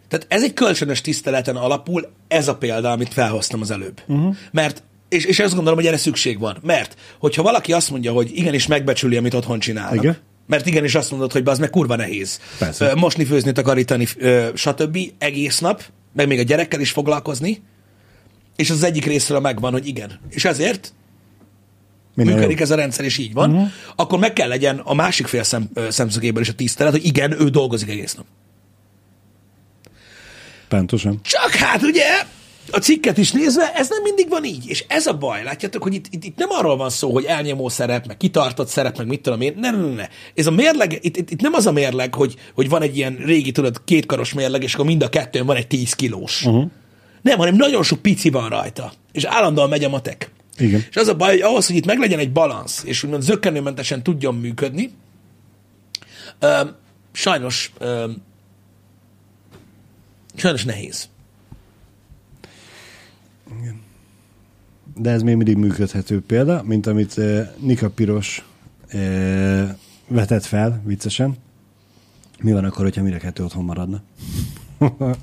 tehát 0.07 0.25
ez 0.29 0.43
egy 0.43 0.53
kölcsönös 0.53 1.01
tiszteleten 1.01 1.55
alapul, 1.55 2.11
ez 2.27 2.47
a 2.47 2.55
példa, 2.57 2.91
amit 2.91 3.13
felhoztam 3.13 3.61
az 3.61 3.71
előbb. 3.71 4.01
Uh-huh. 4.07 4.35
Mert, 4.51 4.83
és, 5.09 5.25
és 5.25 5.39
azt 5.39 5.53
gondolom, 5.53 5.79
hogy 5.79 5.87
erre 5.87 5.97
szükség 5.97 6.39
van. 6.39 6.57
Mert, 6.61 6.95
hogyha 7.19 7.43
valaki 7.43 7.73
azt 7.73 7.89
mondja, 7.89 8.11
hogy 8.11 8.31
igenis 8.33 8.67
megbecsüli, 8.67 9.17
amit 9.17 9.33
otthon 9.33 9.59
csinálnak, 9.59 10.03
Igen. 10.03 10.17
Mert 10.47 10.65
igenis 10.65 10.95
azt 10.95 11.11
mondod, 11.11 11.31
hogy 11.31 11.41
az 11.45 11.59
meg 11.59 11.69
kurva 11.69 11.95
nehéz. 11.95 12.39
Persze. 12.57 12.95
Mosni, 12.95 13.25
főzni, 13.25 13.51
takarítani, 13.51 14.07
stb. 14.53 14.97
egész 15.17 15.59
nap, 15.59 15.83
meg 16.13 16.27
még 16.27 16.39
a 16.39 16.43
gyerekkel 16.43 16.79
is 16.79 16.91
foglalkozni, 16.91 17.61
és 18.55 18.69
az 18.69 18.83
egyik 18.83 19.05
részről 19.05 19.39
megvan, 19.39 19.71
hogy 19.71 19.87
igen. 19.87 20.19
És 20.29 20.45
ezért 20.45 20.93
Minden 22.13 22.35
működik 22.35 22.57
jó. 22.57 22.63
ez 22.63 22.71
a 22.71 22.75
rendszer, 22.75 23.05
és 23.05 23.17
így 23.17 23.33
van, 23.33 23.51
uh-huh. 23.51 23.67
akkor 23.95 24.19
meg 24.19 24.33
kell 24.33 24.47
legyen 24.47 24.77
a 24.77 24.93
másik 24.93 25.27
fél 25.27 25.43
szem, 25.43 25.69
szemszögéből 25.89 26.41
is 26.41 26.49
a 26.49 26.53
tisztelet, 26.53 26.91
hogy 26.91 27.05
igen, 27.05 27.41
ő 27.41 27.49
dolgozik 27.49 27.89
egész 27.89 28.13
nap. 28.13 28.25
Pontosan. 30.67 31.19
Csak 31.21 31.51
hát 31.51 31.81
ugye 31.81 32.05
a 32.71 32.77
cikket 32.77 33.17
is 33.17 33.31
nézve, 33.31 33.73
ez 33.73 33.89
nem 33.89 34.01
mindig 34.01 34.29
van 34.29 34.43
így. 34.43 34.63
És 34.67 34.85
ez 34.87 35.05
a 35.05 35.17
baj, 35.17 35.43
látjátok, 35.43 35.83
hogy 35.83 35.93
itt, 35.93 36.05
itt, 36.09 36.23
itt 36.23 36.37
nem 36.37 36.49
arról 36.49 36.77
van 36.77 36.89
szó, 36.89 37.13
hogy 37.13 37.23
elnyomó 37.23 37.69
szerep, 37.69 38.05
meg 38.05 38.17
kitartott 38.17 38.67
szerep, 38.67 38.97
meg 38.97 39.07
mit 39.07 39.21
tudom 39.21 39.41
én. 39.41 39.53
Ne, 39.59 39.71
ne, 39.71 39.77
ne, 39.77 39.93
ne. 39.93 40.07
Ez 40.35 40.47
a 40.47 40.51
mérleg, 40.51 40.99
itt, 41.01 41.17
itt, 41.17 41.31
itt 41.31 41.41
nem 41.41 41.53
az 41.53 41.65
a 41.65 41.71
mérleg, 41.71 42.13
hogy, 42.13 42.35
hogy 42.53 42.69
van 42.69 42.81
egy 42.81 42.97
ilyen 42.97 43.15
régi, 43.15 43.51
tudod, 43.51 43.83
kétkaros 43.85 44.33
mérleg, 44.33 44.63
és 44.63 44.73
akkor 44.73 44.85
mind 44.85 45.03
a 45.03 45.09
kettőn 45.09 45.45
van 45.45 45.55
egy 45.55 45.67
10 45.67 45.93
kilós. 45.93 46.45
Uh-huh. 46.45 46.69
Nem, 47.21 47.37
hanem 47.37 47.55
nagyon 47.55 47.83
sok 47.83 48.01
pici 48.01 48.29
van 48.29 48.49
rajta. 48.49 48.91
És 49.11 49.23
állandóan 49.23 49.69
megy 49.69 49.83
a 49.83 49.89
matek. 49.89 50.31
Igen. 50.57 50.85
És 50.89 50.95
az 50.95 51.07
a 51.07 51.15
baj, 51.15 51.29
hogy 51.29 51.41
ahhoz, 51.41 51.67
hogy 51.67 51.75
itt 51.75 51.85
meglegyen 51.85 52.19
egy 52.19 52.31
balansz, 52.31 52.83
és 52.85 53.03
úgymond 53.03 53.23
zöggenőmentesen 53.23 54.03
tudjon 54.03 54.35
működni, 54.35 54.91
ö, 56.39 56.61
sajnos 57.11 57.71
ö, 57.77 58.09
sajnos 60.35 60.63
nehéz. 60.63 61.09
De 64.95 65.09
ez 65.09 65.21
még 65.21 65.35
mindig 65.35 65.57
működhető 65.57 66.21
példa, 66.21 66.63
mint 66.65 66.87
amit 66.87 67.17
uh, 67.17 67.39
Nika 67.57 67.89
Piros 67.89 68.45
uh, 68.93 69.69
vetett 70.07 70.45
fel, 70.45 70.81
viccesen. 70.85 71.37
Mi 72.41 72.51
van 72.51 72.63
akkor, 72.63 72.83
hogyha 72.83 73.03
mire 73.03 73.17
kettő 73.17 73.43
otthon 73.43 73.63
maradna? 73.63 74.01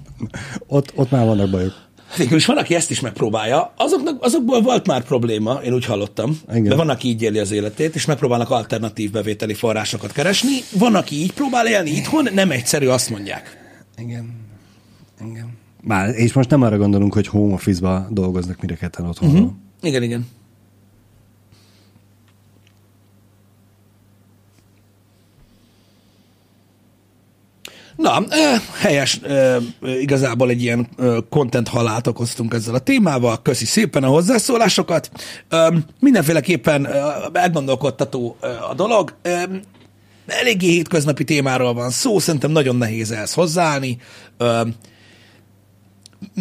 ott, 0.66 0.92
ott 0.94 1.10
már 1.10 1.26
vannak 1.26 1.50
bajok. 1.50 1.84
Végül 2.16 2.36
is 2.36 2.46
van, 2.46 2.56
aki 2.56 2.74
ezt 2.74 2.90
is 2.90 3.00
megpróbálja. 3.00 3.72
Azoknak, 3.76 4.22
azokból 4.22 4.62
volt 4.62 4.86
már 4.86 5.04
probléma, 5.04 5.52
én 5.52 5.72
úgy 5.72 5.84
hallottam. 5.84 6.38
Igen. 6.48 6.62
De 6.62 6.74
van, 6.74 6.88
aki 6.88 7.08
így 7.08 7.22
éli 7.22 7.38
az 7.38 7.50
életét, 7.50 7.94
és 7.94 8.04
megpróbálnak 8.04 8.50
alternatív 8.50 9.10
bevételi 9.10 9.54
forrásokat 9.54 10.12
keresni. 10.12 10.58
Van, 10.78 10.94
aki 10.94 11.14
így 11.14 11.32
próbál 11.32 11.66
élni 11.66 11.90
itthon, 11.90 12.28
nem 12.32 12.50
egyszerű, 12.50 12.86
azt 12.86 13.10
mondják. 13.10 13.58
Igen. 13.96 14.40
Igen. 15.30 15.53
Már, 15.86 16.08
és 16.14 16.32
most 16.32 16.50
nem 16.50 16.62
arra 16.62 16.76
gondolunk, 16.76 17.14
hogy 17.14 17.26
home 17.26 17.54
office-ba 17.54 18.06
dolgoznak 18.10 18.60
mire 18.60 18.74
ketten 18.74 19.06
otthon. 19.06 19.28
Mhm. 19.28 19.38
Uh-huh. 19.38 19.52
Igen, 19.82 20.02
igen. 20.02 20.26
Na, 27.96 28.24
helyes, 28.80 29.20
igazából 30.00 30.50
egy 30.50 30.62
ilyen 30.62 30.88
content 31.28 31.68
halált 31.68 32.06
okoztunk 32.06 32.54
ezzel 32.54 32.74
a 32.74 32.78
témával. 32.78 33.42
Köszi 33.42 33.64
szépen 33.64 34.04
a 34.04 34.08
hozzászólásokat. 34.08 35.10
Mindenféleképpen 36.00 36.88
elgondolkodtató 37.32 38.36
a 38.70 38.74
dolog. 38.74 39.16
Eléggé 40.26 40.68
hétköznapi 40.68 41.24
témáról 41.24 41.74
van 41.74 41.90
szó, 41.90 42.18
szerintem 42.18 42.50
nagyon 42.50 42.76
nehéz 42.76 43.10
ehhez 43.10 43.32
hozzáállni. 43.32 43.98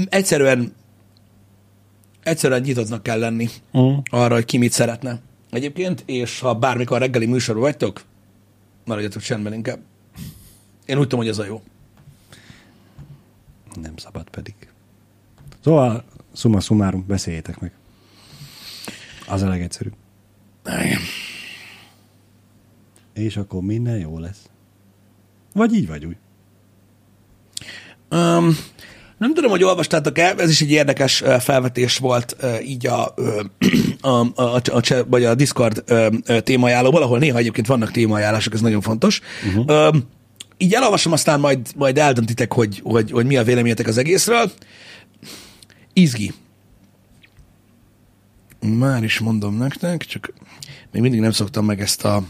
Egyszerűen 0.09 0.73
egyszerűen 2.23 2.61
nyitottnak 2.61 3.03
kell 3.03 3.19
lenni 3.19 3.49
Uh-huh. 3.71 4.03
arra, 4.09 4.33
hogy 4.33 4.45
ki 4.45 4.57
mit 4.57 4.71
szeretne. 4.71 5.21
Egyébként, 5.49 6.03
és 6.05 6.39
ha 6.39 6.53
bármikor 6.55 6.99
reggeli 6.99 7.25
műsorban 7.25 7.63
vagytok, 7.63 8.01
maradjatok 8.85 9.21
csendben 9.21 9.53
inkább. 9.53 9.79
Én 10.85 10.97
úgy 10.97 11.03
tudom, 11.03 11.19
hogy 11.19 11.27
ez 11.27 11.37
a 11.37 11.45
jó. 11.45 11.61
Nem 13.81 13.97
szabad 13.97 14.29
pedig. 14.29 14.53
Szóval, 15.63 16.03
summa 16.35 16.59
summarum, 16.59 17.05
beszéljétek 17.07 17.59
meg. 17.59 17.71
Az 19.27 19.41
a 19.41 19.47
legegyszerűbb. 19.47 19.93
Igen. 20.65 20.99
És 23.13 23.37
akkor 23.37 23.61
minden 23.61 23.97
jó 23.97 24.19
lesz. 24.19 24.49
Vagy 25.53 25.73
így, 25.73 25.87
vagy 25.87 26.05
úgy. 26.05 26.17
Um, 28.11 28.55
nem 29.18 29.34
tudom, 29.34 29.51
hogy 29.51 29.64
olvastátok-e, 29.64 30.34
ez 30.38 30.49
is 30.49 30.61
egy 30.61 30.72
érdekes 30.72 31.24
felvetés 31.39 31.97
volt 31.97 32.36
így 32.66 32.88
a, 32.97 33.14
a, 34.01 34.09
a, 34.09 34.32
a, 34.36 34.59
a, 34.72 35.05
vagy 35.07 35.24
a 35.24 35.36
Discord 35.36 35.84
témaajánlóból, 36.43 37.01
ahol 37.01 37.20
néha 37.20 37.38
egyébként 37.38 37.68
vannak 37.68 37.91
témaajánlások, 37.91 38.53
ez 38.53 38.61
nagyon 38.61 38.82
fontos. 38.82 39.22
Uh-huh. 39.47 39.89
Um, 39.89 40.03
így 40.57 40.74
elolvasom, 40.74 41.11
aztán 41.11 41.39
majd, 41.39 41.59
majd 41.76 41.97
eldöntitek, 41.97 42.53
hogy, 42.53 42.82
hogy, 42.84 43.11
hogy 43.11 43.26
mi 43.26 43.38
a 43.38 43.43
véleményetek 43.43 43.88
az 43.88 43.97
egészről. 43.97 44.51
Izgi. 45.93 46.34
Már 48.59 49.03
is 49.03 49.20
mondom 49.20 49.57
nektek, 49.57 50.05
csak 50.05 50.34
még 50.91 51.01
mindig 51.01 51.20
nem 51.20 51.32
szoktam 51.32 51.66
meg 51.66 51.82
ezt 51.82 52.05
a... 52.05 52.24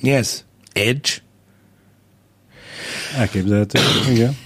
Mi 0.00 0.12
ez? 0.12 0.44
Edge? 0.72 1.10
Elképzelhető. 3.16 3.78
Igen. 4.10 4.36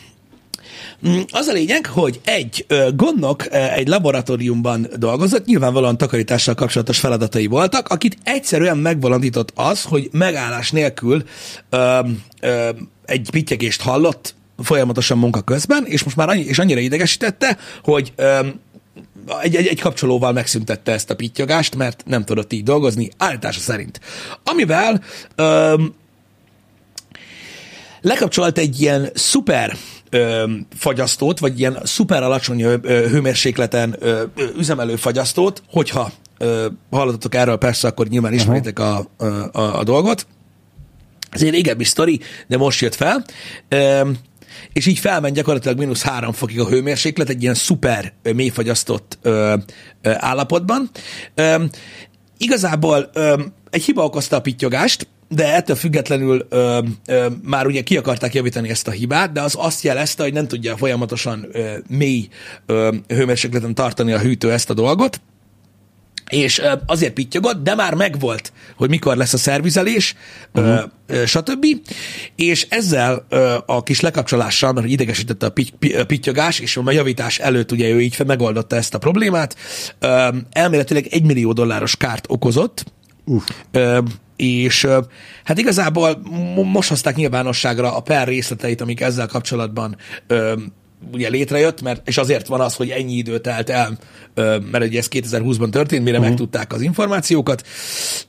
Mm, 1.08 1.20
Az 1.30 1.46
a 1.46 1.52
lényeg, 1.52 1.86
hogy 1.86 2.20
egy 2.24 2.66
gondnok 2.94 3.52
egy 3.52 3.88
laboratóriumban 3.88 4.88
dolgozott, 4.96 5.44
nyilvánvalóan 5.46 5.98
takarítással 5.98 6.54
kapcsolatos 6.54 6.98
feladatai 6.98 7.46
voltak, 7.46 7.88
akit 7.88 8.16
egyszerűen 8.22 8.78
megvalandított 8.78 9.52
az, 9.54 9.82
hogy 9.82 10.08
megállás 10.12 10.70
nélkül 10.70 11.22
ö, 11.70 11.98
ö, 12.40 12.68
egy 13.04 13.28
pittyegést 13.30 13.82
hallott 13.82 14.34
folyamatosan 14.58 15.18
munka 15.18 15.40
közben, 15.40 15.84
és 15.86 16.02
most 16.04 16.16
már 16.16 16.28
annyi, 16.28 16.42
és 16.42 16.58
annyira 16.58 16.80
idegesítette, 16.80 17.58
hogy 17.82 18.12
ö, 18.16 18.46
egy, 19.42 19.56
egy, 19.56 19.66
egy 19.66 19.80
kapcsolóval 19.80 20.32
megszüntette 20.32 20.92
ezt 20.92 21.10
a 21.10 21.14
pittyogást, 21.14 21.76
mert 21.76 22.02
nem 22.06 22.24
tudott 22.24 22.52
így 22.52 22.62
dolgozni, 22.62 23.10
állítása 23.18 23.60
szerint. 23.60 24.00
Amivel 24.44 25.02
ö, 25.34 25.82
lekapcsolt 28.00 28.58
egy 28.58 28.80
ilyen 28.80 29.10
szuper 29.14 29.76
ö, 30.14 30.44
fagyasztót, 30.76 31.38
vagy 31.38 31.60
ilyen 31.60 31.78
szuper 31.82 32.22
alacsony 32.22 32.62
ö, 32.62 32.76
hőmérsékleten 32.82 33.96
ö, 33.98 34.22
üzemelő 34.58 34.96
fagyasztót, 34.96 35.62
hogyha 35.70 36.12
ö, 36.38 36.66
hallottatok 36.90 37.34
erről 37.34 37.56
persze, 37.56 37.88
akkor 37.88 38.08
nyilván 38.08 38.32
ismeritek 38.32 38.78
a, 38.78 39.08
a, 39.16 39.24
a, 39.52 39.78
a 39.78 39.84
dolgot. 39.84 40.26
Ez 41.30 41.42
egy 41.42 41.50
régebbi 41.50 41.84
sztori, 41.84 42.20
de 42.46 42.56
most 42.56 42.80
jött 42.80 42.94
fel. 42.94 43.24
Ö, 43.68 44.10
és 44.72 44.86
így 44.86 44.98
felment 44.98 45.34
gyakorlatilag 45.34 45.78
mínusz 45.78 46.02
három 46.02 46.32
fokig 46.32 46.60
a 46.60 46.68
hőmérséklet 46.68 47.28
egy 47.28 47.42
ilyen 47.42 47.54
szuper 47.54 48.12
mélyfagyasztott 48.22 49.18
ö, 49.22 49.54
ö, 50.02 50.12
állapotban. 50.14 50.90
Ö, 51.34 51.64
igazából 52.38 53.10
ö, 53.12 53.42
egy 53.70 53.84
hiba 53.84 54.04
okozta 54.04 54.36
a 54.36 54.40
pittyogást, 54.40 55.06
de 55.28 55.54
ettől 55.54 55.76
függetlenül 55.76 56.46
ö, 56.48 56.82
ö, 57.06 57.26
már 57.42 57.66
ugye 57.66 57.82
ki 57.82 57.96
akarták 57.96 58.34
javítani 58.34 58.68
ezt 58.68 58.88
a 58.88 58.90
hibát, 58.90 59.32
de 59.32 59.40
az 59.40 59.54
azt 59.58 59.82
jelezte, 59.82 60.22
hogy 60.22 60.32
nem 60.32 60.48
tudja 60.48 60.76
folyamatosan 60.76 61.48
ö, 61.52 61.76
mély 61.88 62.28
ö, 62.66 62.94
hőmérsékleten 63.08 63.74
tartani 63.74 64.12
a 64.12 64.18
hűtő 64.18 64.52
ezt 64.52 64.70
a 64.70 64.74
dolgot, 64.74 65.20
és 66.30 66.58
ö, 66.58 66.72
azért 66.86 67.12
pittyogott, 67.12 67.62
de 67.62 67.74
már 67.74 67.94
megvolt, 67.94 68.52
hogy 68.76 68.88
mikor 68.88 69.16
lesz 69.16 69.32
a 69.32 69.38
szervizelés, 69.38 70.14
uh-huh. 70.54 70.72
ö, 71.06 71.20
ö, 71.20 71.26
stb. 71.26 71.66
És 72.36 72.66
ezzel 72.68 73.26
ö, 73.28 73.56
a 73.66 73.82
kis 73.82 74.00
lekapcsolással, 74.00 74.72
mert 74.72 74.86
idegesítette 74.86 75.46
a 75.46 75.50
pi- 75.50 75.72
pi- 75.78 75.94
a 75.94 76.06
pittyogás, 76.06 76.58
és 76.58 76.76
a 76.76 76.90
javítás 76.90 77.38
előtt 77.38 77.72
ugye 77.72 77.88
ő 77.88 78.00
így 78.00 78.22
megoldotta 78.26 78.76
ezt 78.76 78.94
a 78.94 78.98
problémát, 78.98 79.56
ö, 79.98 80.28
elméletileg 80.50 81.06
egy 81.06 81.24
millió 81.24 81.52
dolláros 81.52 81.96
kárt 81.96 82.24
okozott, 82.28 82.84
Uff. 83.26 83.48
Ö, 83.70 83.98
és 84.36 84.86
hát 85.44 85.58
igazából 85.58 86.20
mo- 86.54 86.72
most 86.72 86.88
hozták 86.88 87.16
nyilvánosságra 87.16 87.96
a 87.96 88.00
per 88.00 88.28
részleteit, 88.28 88.80
amik 88.80 89.00
ezzel 89.00 89.26
kapcsolatban 89.26 89.96
ö, 90.26 90.56
ugye 91.12 91.28
létrejött, 91.28 91.82
mert, 91.82 92.08
és 92.08 92.18
azért 92.18 92.46
van 92.46 92.60
az, 92.60 92.74
hogy 92.74 92.90
ennyi 92.90 93.12
idő 93.12 93.38
telt 93.38 93.70
el, 93.70 93.98
ö, 94.34 94.58
mert 94.70 94.84
ugye 94.84 94.98
ez 94.98 95.08
2020-ban 95.10 95.70
történt, 95.70 96.04
mire 96.04 96.16
uh-huh. 96.16 96.30
megtudták 96.30 96.72
az 96.72 96.80
információkat. 96.80 97.66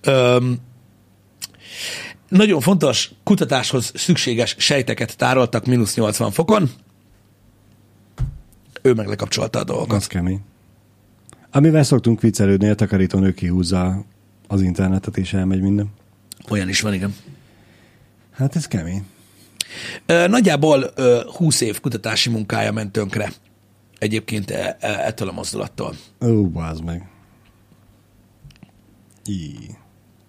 Ö, 0.01 0.38
nagyon 2.30 2.60
fontos 2.60 3.12
kutatáshoz 3.24 3.91
szükséges 3.95 4.56
sejteket 4.58 5.18
tároltak 5.18 5.66
mínusz 5.66 5.95
80 5.95 6.32
fokon. 6.32 6.70
Ő 8.82 8.93
meg 8.93 9.08
lekapcsolta 9.08 9.60
a 9.60 9.64
dolgokat. 9.64 9.97
Az 9.97 10.08
kemény. 10.08 10.41
Amivel 11.51 11.84
szoktunk 11.84 12.22
viccelődni, 12.22 12.70
a 12.70 12.76
takarítónő 12.76 13.34
kihúzza 13.34 14.06
az 14.47 14.61
internetet, 14.61 15.17
és 15.17 15.33
elmegy 15.33 15.61
minden. 15.61 15.89
Olyan 16.49 16.69
is 16.69 16.81
van, 16.81 16.93
igen. 16.93 17.15
Hát 18.31 18.55
ez 18.55 18.67
kemény. 18.67 19.05
Nagyjából 20.05 20.91
ö, 20.95 21.21
20 21.37 21.61
év 21.61 21.79
kutatási 21.79 22.29
munkája 22.29 22.71
ment 22.71 22.91
tönkre 22.91 23.31
egyébként 23.99 24.51
e- 24.51 24.77
e- 24.79 25.05
ettől 25.05 25.29
a 25.29 25.31
mozdulattól. 25.31 25.95
Ó, 26.25 26.49
bázd 26.49 26.83
meg. 26.83 27.09
Í. 29.25 29.53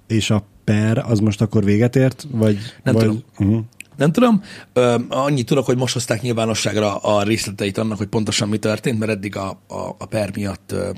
És 0.07 0.31
a 0.31 0.45
per 0.65 0.99
az 0.99 1.19
most 1.19 1.41
akkor 1.41 1.65
véget 1.65 1.97
ért? 1.97 2.27
Vagy, 2.31 2.59
Nem 2.83 2.95
vagy... 2.95 3.05
tudom. 3.05 3.23
Uh-huh. 3.39 3.65
Nem 3.97 4.13
tudom, 4.13 4.43
ö, 4.73 4.99
annyit 5.09 5.47
tudok, 5.47 5.65
hogy 5.65 5.77
most 5.77 5.93
hozták 5.93 6.23
nyilvánosságra 6.23 6.97
a 6.97 7.23
részleteit 7.23 7.79
annak, 7.79 7.99
hogy 7.99 8.07
pontosan 8.07 8.49
mi 8.49 8.59
történt, 8.59 8.99
mert 8.99 9.11
eddig 9.11 9.37
a, 9.37 9.49
a, 9.69 9.95
a 9.99 10.07
per 10.07 10.31
miatt 10.35 10.73
ö, 10.73 10.91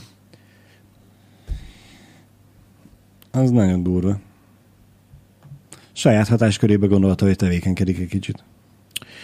Az 3.38 3.50
nagyon 3.50 3.82
durva. 3.82 4.18
Saját 5.92 6.28
hatáskörébe 6.28 6.86
gondolta, 6.86 7.24
hogy 7.24 7.36
tevékenykedik 7.36 7.98
egy 7.98 8.08
kicsit. 8.08 8.44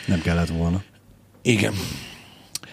Nem 0.07 0.21
kellett 0.21 0.49
volna. 0.49 0.83
Igen. 1.43 1.73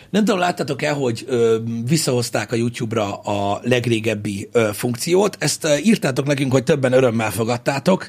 Nem 0.09 0.25
tudom, 0.25 0.39
láttátok-e, 0.39 0.91
hogy 0.91 1.23
ö, 1.27 1.57
visszahozták 1.85 2.51
a 2.51 2.55
YouTube-ra 2.55 3.13
a 3.15 3.59
legrégebbi 3.63 4.49
ö, 4.51 4.69
funkciót. 4.73 5.37
Ezt 5.39 5.63
ö, 5.63 5.75
írtátok 5.83 6.25
nekünk, 6.25 6.51
hogy 6.51 6.63
többen 6.63 6.93
örömmel 6.93 7.31
fogadtátok. 7.31 8.07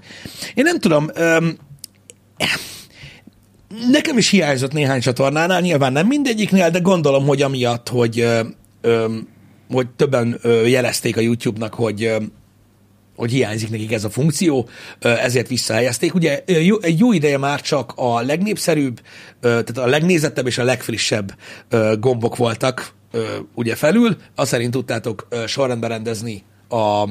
Én 0.55 0.65
nem 0.65 0.79
tudom, 0.79 1.11
ö, 1.15 1.49
nekem 3.91 4.19
is 4.19 4.29
hiányzott 4.29 4.73
néhány 4.73 5.01
csatornánál, 5.01 5.61
nyilván 5.61 5.93
nem 5.93 6.07
mindegyiknél, 6.07 6.71
de 6.71 6.79
gondolom, 6.79 7.27
hogy 7.27 7.43
amiatt, 7.43 7.89
hogy, 7.89 8.21
ö, 8.21 8.41
ö, 8.81 9.17
hogy 9.71 9.89
többen 9.89 10.39
ö, 10.43 10.67
jelezték 10.67 11.17
a 11.17 11.21
YouTube-nak, 11.21 11.75
hogy 11.75 12.05
ö, 12.05 12.17
hogy 13.17 13.31
hiányzik 13.31 13.71
nekik 13.71 13.93
ez 13.93 14.05
a 14.05 14.11
funkció, 14.11 14.69
ezért 15.01 15.49
visszahelyezték. 15.49 16.15
Ugye 16.15 16.43
egy 16.81 16.99
jó 16.99 17.13
ideje 17.13 17.39
már 17.39 17.61
csak 17.61 17.93
a 17.97 18.21
legnépszerűbb, 18.21 19.01
tehát 19.41 19.79
a 19.79 19.87
legnézettebb 19.87 20.47
és 20.47 20.59
a 20.59 20.65
legfrissebb 20.65 21.37
gombok 21.99 22.37
voltak 22.37 22.95
ugye 23.55 23.75
felül. 23.75 24.17
Azt 24.35 24.51
szerint 24.51 24.71
tudtátok 24.71 25.29
sorrendben 25.47 25.91
rendezni 25.91 26.43
a, 26.69 26.77
a, 26.77 27.09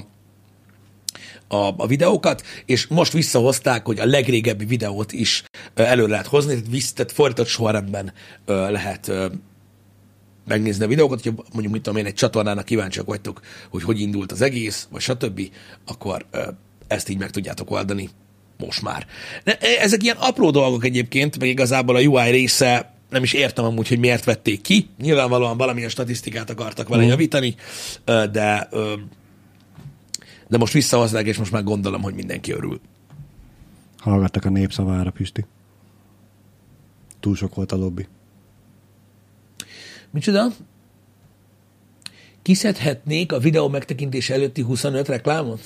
a 1.77 1.87
videókat, 1.87 2.43
és 2.65 2.87
most 2.87 3.13
visszahozták, 3.13 3.85
hogy 3.85 3.99
a 3.99 4.05
legrégebbi 4.05 4.65
videót 4.65 5.11
is 5.11 5.43
elő 5.75 6.07
lehet 6.07 6.27
hozni, 6.27 6.61
tehát, 6.61 6.95
tehát 6.95 7.11
fordított 7.11 7.47
sorrendben 7.47 8.13
lehet 8.45 9.11
megnézni 10.47 10.83
a 10.83 10.87
videókat, 10.87 11.21
hogyha 11.21 11.43
mondjuk, 11.51 11.73
mit 11.73 11.81
tudom 11.81 11.99
én, 11.99 12.05
egy 12.05 12.13
csatornának 12.13 12.65
kíváncsiak 12.65 13.05
vagytok, 13.05 13.41
hogy 13.69 13.83
hogy 13.83 13.99
indult 13.99 14.31
az 14.31 14.41
egész, 14.41 14.87
vagy 14.91 15.01
stb., 15.01 15.41
akkor 15.85 16.25
ezt 16.87 17.09
így 17.09 17.17
meg 17.17 17.29
tudjátok 17.29 17.71
oldani 17.71 18.09
most 18.57 18.81
már. 18.81 19.05
De 19.43 19.57
ezek 19.57 20.03
ilyen 20.03 20.17
apró 20.19 20.51
dolgok 20.51 20.85
egyébként, 20.85 21.39
meg 21.39 21.47
igazából 21.47 21.95
a 21.95 22.01
UI 22.01 22.29
része 22.29 22.93
nem 23.09 23.23
is 23.23 23.33
értem 23.33 23.65
amúgy, 23.65 23.87
hogy 23.87 23.99
miért 23.99 24.23
vették 24.23 24.61
ki. 24.61 24.89
Nyilvánvalóan 25.01 25.57
valamilyen 25.57 25.89
statisztikát 25.89 26.49
akartak 26.49 26.87
vele 26.87 27.03
javítani, 27.03 27.55
ö, 28.05 28.25
de 28.31 28.69
de 30.51 30.57
most 30.57 30.73
visszahozzák, 30.73 31.25
és 31.25 31.37
most 31.37 31.51
már 31.51 31.63
gondolom, 31.63 32.01
hogy 32.01 32.13
mindenki 32.13 32.51
örül. 32.51 32.79
Hallgattak 33.97 34.45
a 34.45 34.49
népszavára, 34.49 35.11
Pisti. 35.11 35.45
Túl 37.19 37.35
sok 37.35 37.55
volt 37.55 37.71
a 37.71 37.75
lobby. 37.75 38.07
Micsoda? 40.11 40.47
Kiszedhetnék 42.41 43.31
a 43.31 43.39
videó 43.39 43.67
megtekintése 43.67 44.33
előtti 44.33 44.61
25 44.61 45.07
reklámot? 45.07 45.61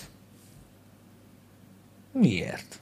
Miért? 2.12 2.80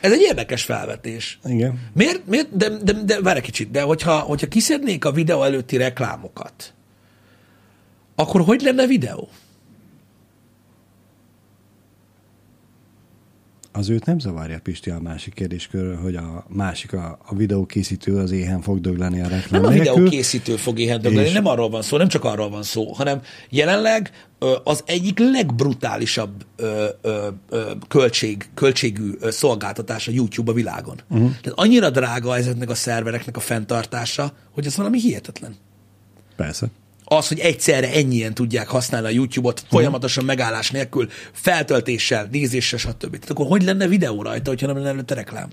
Ez 0.00 0.12
egy 0.12 0.20
érdekes 0.20 0.62
felvetés. 0.62 1.38
Igen. 1.44 1.80
Miért? 1.92 2.26
miért? 2.26 2.56
De, 2.56 2.68
de, 2.68 2.92
de 2.92 3.20
várj 3.20 3.38
egy 3.38 3.44
kicsit, 3.44 3.70
de 3.70 3.82
hogyha, 3.82 4.18
hogyha 4.18 4.48
kiszednék 4.48 5.04
a 5.04 5.12
videó 5.12 5.42
előtti 5.42 5.76
reklámokat, 5.76 6.74
akkor 8.14 8.40
hogy 8.40 8.60
lenne 8.60 8.86
videó? 8.86 9.28
Az 13.80 13.88
őt 13.88 14.04
nem 14.04 14.18
zavarja, 14.18 14.60
Pisti, 14.62 14.90
a 14.90 15.00
másik 15.00 15.34
kérdéskörről, 15.34 15.96
hogy 15.96 16.14
a 16.16 16.44
másik, 16.48 16.92
a, 16.92 17.18
a 17.26 17.34
videókészítő 17.34 18.16
az 18.16 18.30
éhen 18.30 18.60
fog 18.60 18.80
dögleni 18.80 19.20
a 19.20 19.28
reklám 19.28 19.60
Nem 19.62 19.70
a 19.70 19.74
nélkül. 19.74 19.92
videókészítő 19.94 20.56
fog 20.56 20.78
éhen 20.78 21.00
dögleni, 21.00 21.26
És- 21.26 21.32
nem 21.32 21.46
arról 21.46 21.70
van 21.70 21.82
szó, 21.82 21.96
nem 21.96 22.08
csak 22.08 22.24
arról 22.24 22.50
van 22.50 22.62
szó, 22.62 22.92
hanem 22.92 23.20
jelenleg 23.50 24.10
az 24.64 24.82
egyik 24.86 25.18
legbrutálisabb 25.18 26.44
ö, 26.56 26.86
ö, 27.00 27.28
ö, 27.48 27.70
költség, 27.88 28.48
költségű 28.54 29.10
szolgáltatás 29.20 30.08
a 30.08 30.10
YouTube 30.10 30.50
a 30.50 30.54
világon. 30.54 31.00
Uh-huh. 31.10 31.30
Tehát 31.42 31.58
annyira 31.58 31.90
drága 31.90 32.36
ezeknek 32.36 32.70
a 32.70 32.74
szervereknek 32.74 33.36
a 33.36 33.40
fenntartása, 33.40 34.32
hogy 34.50 34.66
ez 34.66 34.76
valami 34.76 35.00
hihetetlen. 35.00 35.54
Persze. 36.36 36.66
Az, 37.12 37.28
hogy 37.28 37.38
egyszerre 37.38 37.92
ennyien 37.92 38.34
tudják 38.34 38.68
használni 38.68 39.06
a 39.06 39.10
YouTube-ot 39.10 39.64
folyamatosan 39.68 40.24
megállás 40.24 40.70
nélkül, 40.70 41.08
feltöltéssel, 41.32 42.28
nézéssel, 42.30 42.78
stb. 42.78 43.10
Tehát 43.10 43.30
akkor 43.30 43.46
hogy 43.46 43.62
lenne 43.62 43.86
videó 43.86 44.22
rajta, 44.22 44.50
hogyha 44.50 44.66
nem 44.66 44.76
lenne 44.76 44.88
előtte 44.88 45.14
reklám? 45.14 45.48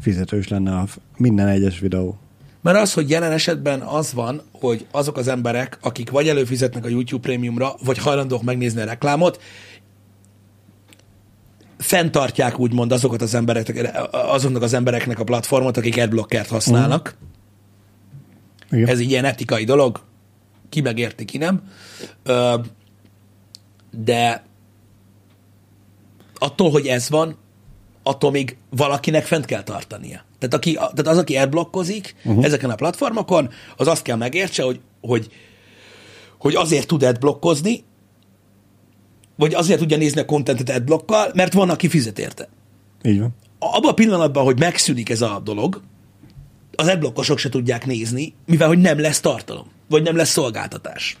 Fizetős 0.00 0.48
lenne 0.48 0.76
a 0.76 0.86
minden 1.16 1.48
egyes 1.48 1.78
videó. 1.78 2.18
Mert 2.62 2.78
az, 2.78 2.92
hogy 2.92 3.10
jelen 3.10 3.32
esetben 3.32 3.80
az 3.80 4.12
van, 4.12 4.42
hogy 4.52 4.86
azok 4.90 5.16
az 5.16 5.28
emberek, 5.28 5.78
akik 5.80 6.10
vagy 6.10 6.28
előfizetnek 6.28 6.84
a 6.84 6.88
YouTube 6.88 7.22
prémiumra, 7.22 7.74
vagy 7.84 7.98
hajlandók 7.98 8.42
megnézni 8.42 8.80
a 8.80 8.84
reklámot, 8.84 9.42
fenntartják 11.78 12.58
úgymond 12.58 12.92
azokat 12.92 13.22
az 13.22 13.34
emberek, 13.34 13.94
azoknak 14.10 14.62
az 14.62 14.74
embereknek 14.74 15.18
a 15.18 15.24
platformot, 15.24 15.76
akik 15.76 15.98
adblockert 15.98 16.48
használnak. 16.48 17.16
Igen. 18.70 18.88
Ez 18.88 18.98
egy 18.98 19.10
ilyen 19.10 19.24
etikai 19.24 19.64
dolog, 19.64 20.00
ki 20.68 20.80
megérti, 20.80 21.24
ki 21.24 21.38
nem. 21.38 21.62
Ö, 22.22 22.54
de 23.90 24.44
attól, 26.34 26.70
hogy 26.70 26.86
ez 26.86 27.10
van, 27.10 27.36
attól 28.02 28.30
még 28.30 28.56
valakinek 28.70 29.24
fent 29.24 29.44
kell 29.44 29.62
tartania. 29.62 30.24
Tehát, 30.38 30.54
aki, 30.54 30.72
tehát 30.72 31.06
az, 31.06 31.18
aki 31.18 31.36
adblockozik 31.36 32.14
uh-huh. 32.24 32.44
ezeken 32.44 32.70
a 32.70 32.74
platformokon, 32.74 33.50
az 33.76 33.86
azt 33.86 34.02
kell 34.02 34.16
megértse, 34.16 34.62
hogy, 34.62 34.80
hogy, 35.00 35.30
hogy 36.38 36.54
azért 36.54 36.86
tud 36.86 37.02
adblockozni, 37.02 37.84
vagy 39.36 39.54
azért 39.54 39.78
tudja 39.78 39.96
nézni 39.96 40.20
a 40.20 40.24
contentet 40.24 40.76
adblockkal, 40.76 41.30
mert 41.34 41.52
van, 41.52 41.70
aki 41.70 41.88
fizet 41.88 42.18
érte. 42.18 42.48
Így 43.02 43.20
van. 43.20 43.34
Abban 43.58 43.90
a 43.90 43.94
pillanatban, 43.94 44.44
hogy 44.44 44.58
megszűnik 44.58 45.10
ez 45.10 45.20
a 45.20 45.40
dolog, 45.44 45.82
az 46.76 46.88
adblockosok 46.88 47.38
se 47.38 47.48
tudják 47.48 47.86
nézni, 47.86 48.34
mivel 48.46 48.68
hogy 48.68 48.78
nem 48.78 49.00
lesz 49.00 49.20
tartalom, 49.20 49.66
vagy 49.88 50.02
nem 50.02 50.16
lesz 50.16 50.30
szolgáltatás. 50.30 51.16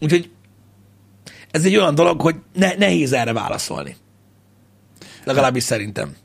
Úgyhogy 0.00 0.30
ez 1.50 1.64
egy 1.64 1.76
olyan 1.76 1.94
dolog, 1.94 2.20
hogy 2.20 2.36
ne, 2.52 2.74
nehéz 2.74 3.12
erre 3.12 3.32
válaszolni. 3.32 3.96
Legalábbis 5.24 5.62
szerintem. 5.62 6.16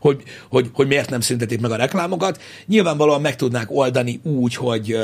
Hogy, 0.00 0.22
hogy, 0.48 0.70
hogy 0.72 0.86
miért 0.86 1.10
nem 1.10 1.20
szüntetik 1.20 1.60
meg 1.60 1.70
a 1.70 1.76
reklámokat. 1.76 2.42
Nyilvánvalóan 2.66 3.20
meg 3.20 3.36
tudnák 3.36 3.70
oldani 3.70 4.20
úgy, 4.22 4.54
hogy, 4.54 4.96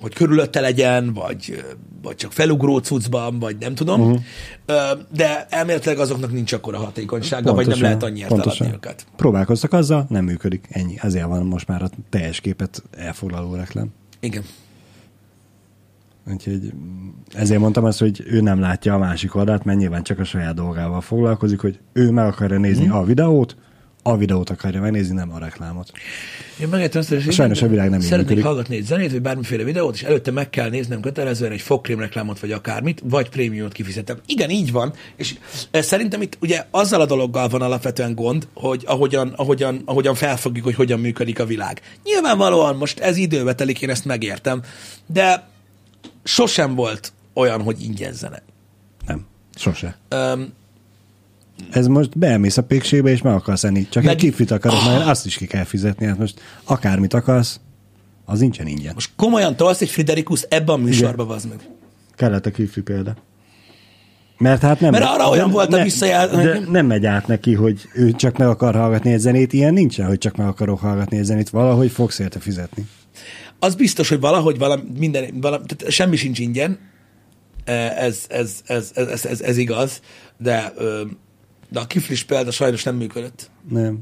hogy 0.00 0.14
körülötte 0.14 0.60
legyen, 0.60 1.12
vagy, 1.14 1.64
vagy 2.02 2.16
csak 2.16 2.32
felugró 2.32 2.78
cuccban, 2.78 3.38
vagy 3.38 3.56
nem 3.60 3.74
tudom. 3.74 4.00
Uh-huh. 4.00 4.20
De 5.14 5.46
elméletileg 5.50 5.98
azoknak 5.98 6.32
nincs 6.32 6.52
akkora 6.52 6.78
hatékonysága, 6.78 7.54
vagy 7.54 7.66
nem 7.66 7.80
lehet 7.80 8.02
annyiért 8.02 8.32
eladni 8.32 8.70
őket. 8.72 9.06
Próbálkoztak 9.16 9.72
azzal, 9.72 10.06
nem 10.08 10.24
működik. 10.24 10.66
Ennyi. 10.70 10.94
Ezért 11.00 11.26
van 11.26 11.46
most 11.46 11.66
már 11.68 11.82
a 11.82 11.90
teljes 12.10 12.40
képet 12.40 12.82
elfoglaló 12.96 13.54
reklám. 13.54 13.88
Igen. 14.20 14.42
Úgyhogy 16.32 16.72
mm, 16.76 17.08
ezért 17.34 17.60
mondtam 17.60 17.84
azt, 17.84 17.98
hogy 17.98 18.22
ő 18.26 18.40
nem 18.40 18.60
látja 18.60 18.94
a 18.94 18.98
másik 18.98 19.34
oldalt, 19.34 19.64
mert 19.64 19.78
nyilván 19.78 20.02
csak 20.02 20.18
a 20.18 20.24
saját 20.24 20.54
dolgával 20.54 21.00
foglalkozik, 21.00 21.60
hogy 21.60 21.78
ő 21.92 22.10
meg 22.10 22.26
akarja 22.26 22.58
nézni 22.58 22.86
Mhm. 22.86 22.96
a 22.96 23.04
videót, 23.04 23.56
a 24.12 24.16
videót 24.16 24.50
akarja 24.50 24.80
megnézni, 24.80 25.14
nem 25.14 25.32
a 25.32 25.38
reklámot. 25.38 25.92
Én 26.60 26.68
megértem 26.68 27.00
azt, 27.00 27.08
hogy 27.08 27.32
Sajnos 27.32 27.62
a 27.62 27.68
világ 27.68 27.90
nem 27.90 28.00
Szeretnék 28.00 28.26
működik. 28.26 28.44
hallgatni 28.44 28.76
egy 28.76 28.84
zenét, 28.84 29.10
vagy 29.10 29.22
bármiféle 29.22 29.62
videót, 29.64 29.94
és 29.94 30.02
előtte 30.02 30.30
meg 30.30 30.50
kell 30.50 30.68
néznem 30.68 31.00
kötelezően 31.00 31.52
egy 31.52 31.60
fogkrém 31.60 31.98
reklámot, 31.98 32.40
vagy 32.40 32.52
akármit, 32.52 33.02
vagy 33.04 33.28
prémiumot 33.28 33.72
kifizetem. 33.72 34.18
Igen, 34.26 34.50
így 34.50 34.72
van, 34.72 34.92
és 35.16 35.34
eh, 35.70 35.82
szerintem 35.82 36.22
itt 36.22 36.36
ugye 36.40 36.64
azzal 36.70 37.00
a 37.00 37.06
dologgal 37.06 37.48
van 37.48 37.62
alapvetően 37.62 38.14
gond, 38.14 38.48
hogy 38.54 38.82
ahogyan, 38.86 39.32
ahogyan, 39.36 39.82
ahogyan 39.84 40.14
felfogjuk, 40.14 40.64
hogy 40.64 40.74
hogyan 40.74 41.00
működik 41.00 41.40
a 41.40 41.44
világ. 41.44 41.80
Nyilvánvalóan 42.04 42.76
most 42.76 42.98
ez 42.98 43.16
időbe 43.16 43.54
telik, 43.54 43.82
én 43.82 43.90
ezt 43.90 44.04
megértem, 44.04 44.62
de 45.06 45.48
sosem 46.24 46.74
volt 46.74 47.12
olyan, 47.34 47.62
hogy 47.62 47.82
ingyen 47.82 48.12
zene. 48.12 48.42
Nem. 49.06 49.26
Sose. 49.54 49.98
Um, 50.10 50.52
Ez 51.70 51.86
most 51.86 52.18
beelmész 52.18 52.56
a 52.56 52.62
pékségbe, 52.62 53.10
és 53.10 53.22
meg 53.22 53.34
akarsz 53.34 53.64
enni. 53.64 53.88
Csak 53.88 54.02
Meg- 54.02 54.12
egy 54.14 54.20
kiflit 54.20 54.50
akarok, 54.50 54.84
mert 54.84 55.06
azt 55.06 55.26
is 55.26 55.36
ki 55.36 55.46
kell 55.46 55.64
fizetni. 55.64 56.06
Hát 56.06 56.18
most 56.18 56.40
akármit 56.64 57.14
akarsz, 57.14 57.60
az 58.24 58.38
nincsen 58.40 58.66
ingyen. 58.66 58.94
most 58.94 59.10
komolyan 59.16 59.56
tolsz 59.56 59.80
egy 59.80 59.90
Friderikus 59.90 60.42
ebben 60.42 60.74
a 60.74 60.78
műsorban, 60.78 61.30
az 61.30 61.44
meg. 61.44 61.58
Kellett 62.16 62.46
a 62.46 62.50
kifli 62.50 62.82
példa. 62.82 63.16
Mert 64.38 64.60
hát 64.62 64.80
nem... 64.80 64.90
Mert 64.90 65.04
arra 65.04 65.28
olyan 65.28 65.50
volt 65.50 65.72
a 65.72 65.82
visszajel- 65.82 66.30
De 66.30 66.60
nem 66.70 66.86
megy 66.86 67.06
át 67.06 67.26
neki, 67.26 67.54
hogy 67.54 67.88
ő 67.94 68.12
csak 68.12 68.36
meg 68.36 68.48
akar 68.48 68.74
hallgatni 68.74 69.12
egy 69.12 69.18
zenét. 69.18 69.52
Ilyen 69.52 69.72
nincsen, 69.72 70.06
hogy 70.06 70.18
csak 70.18 70.36
meg 70.36 70.46
akarok 70.46 70.78
hallgatni 70.80 71.18
egy 71.18 71.24
zenét. 71.24 71.50
Valahogy 71.50 71.90
fogsz 71.90 72.18
érte 72.18 72.38
fizetni. 72.38 72.86
az 73.58 73.74
biztos, 73.74 74.08
hogy 74.08 74.20
valahogy 74.20 74.58
valami, 74.58 74.82
minden, 74.98 75.40
valami, 75.40 75.64
tehát 75.66 75.92
semmi 75.92 76.16
sincs 76.16 76.38
ingyen, 76.38 76.78
ez, 77.64 78.24
ez, 78.28 78.54
ez, 78.66 78.90
ez, 78.94 79.08
ez, 79.08 79.24
ez, 79.24 79.40
ez 79.40 79.56
igaz, 79.56 80.00
de, 80.36 80.72
de 81.68 81.80
a 81.80 81.86
kiflis 81.86 82.24
példa 82.24 82.50
sajnos 82.50 82.82
nem 82.82 82.96
működött. 82.96 83.50
Nem. 83.68 83.98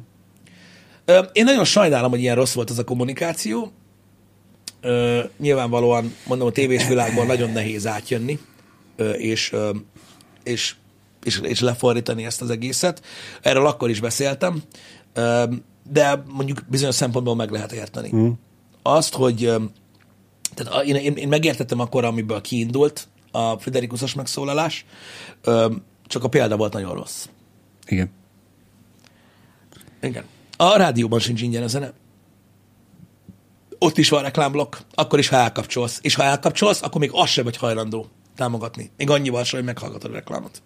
Én 1.33 1.45
nagyon 1.45 1.65
sajnálom, 1.65 2.11
hogy 2.11 2.21
ilyen 2.21 2.35
rossz 2.37 2.53
volt 2.53 2.71
az 2.71 2.79
a 2.79 2.85
kommunikáció. 2.85 3.73
Nyilvánvalóan, 5.39 6.15
mondom, 6.27 6.47
a 6.47 6.51
tévés 6.51 6.87
világból 6.87 7.25
nagyon 7.25 7.51
nehéz 7.51 7.87
átjönni, 7.87 8.39
és, 9.17 9.55
és, 10.43 10.75
és, 11.23 11.41
és 11.43 11.61
lefordítani 11.61 12.25
ezt 12.25 12.43
az 12.43 12.51
egészet. 12.51 13.03
Erről 13.43 13.67
akkor 13.67 13.91
is 13.91 14.01
beszéltem, 14.01 14.63
de 15.91 16.23
mondjuk 16.33 16.61
bizonyos 16.69 16.95
szempontból 16.95 17.35
meg 17.35 17.51
lehet 17.51 17.73
érteni. 17.73 18.11
Mm. 18.15 18.29
Azt, 18.83 19.15
hogy 19.15 19.53
tehát 20.55 20.85
én, 20.85 20.95
én, 20.95 21.13
én 21.13 21.29
megértettem 21.29 21.81
akkor, 21.81 22.05
amiből 22.05 22.41
kiindult 22.41 23.09
a 23.31 23.59
Fridericusos 23.59 24.15
megszólalás, 24.15 24.85
csak 26.07 26.25
a 26.25 26.29
példa 26.29 26.57
volt 26.57 26.73
nagyon 26.73 26.95
rossz. 26.95 27.27
Igen. 27.87 28.11
Igen. 30.03 30.25
A 30.57 30.77
rádióban 30.77 31.19
sincs 31.19 31.43
ingyen 31.43 31.63
a 31.63 31.67
zene. 31.67 31.93
ott 33.79 33.99
is 33.99 34.09
van 34.09 34.23
reklámblokk, 34.23 34.77
akkor 34.95 35.19
is, 35.19 35.29
ha 35.29 35.37
elkapcsolsz. 35.37 35.99
És 36.03 36.15
ha 36.15 36.23
elkapcsolsz, 36.23 36.83
akkor 36.83 37.01
még 37.01 37.11
azt 37.13 37.33
sem 37.33 37.45
vagy 37.45 37.57
hajlandó 37.57 38.07
támogatni. 38.37 38.91
Még 38.97 39.11
annyival 39.11 39.45
sem, 39.45 39.59
hogy 39.59 39.69
meghallgatod 39.69 40.11
a 40.11 40.15
reklámot. 40.15 40.63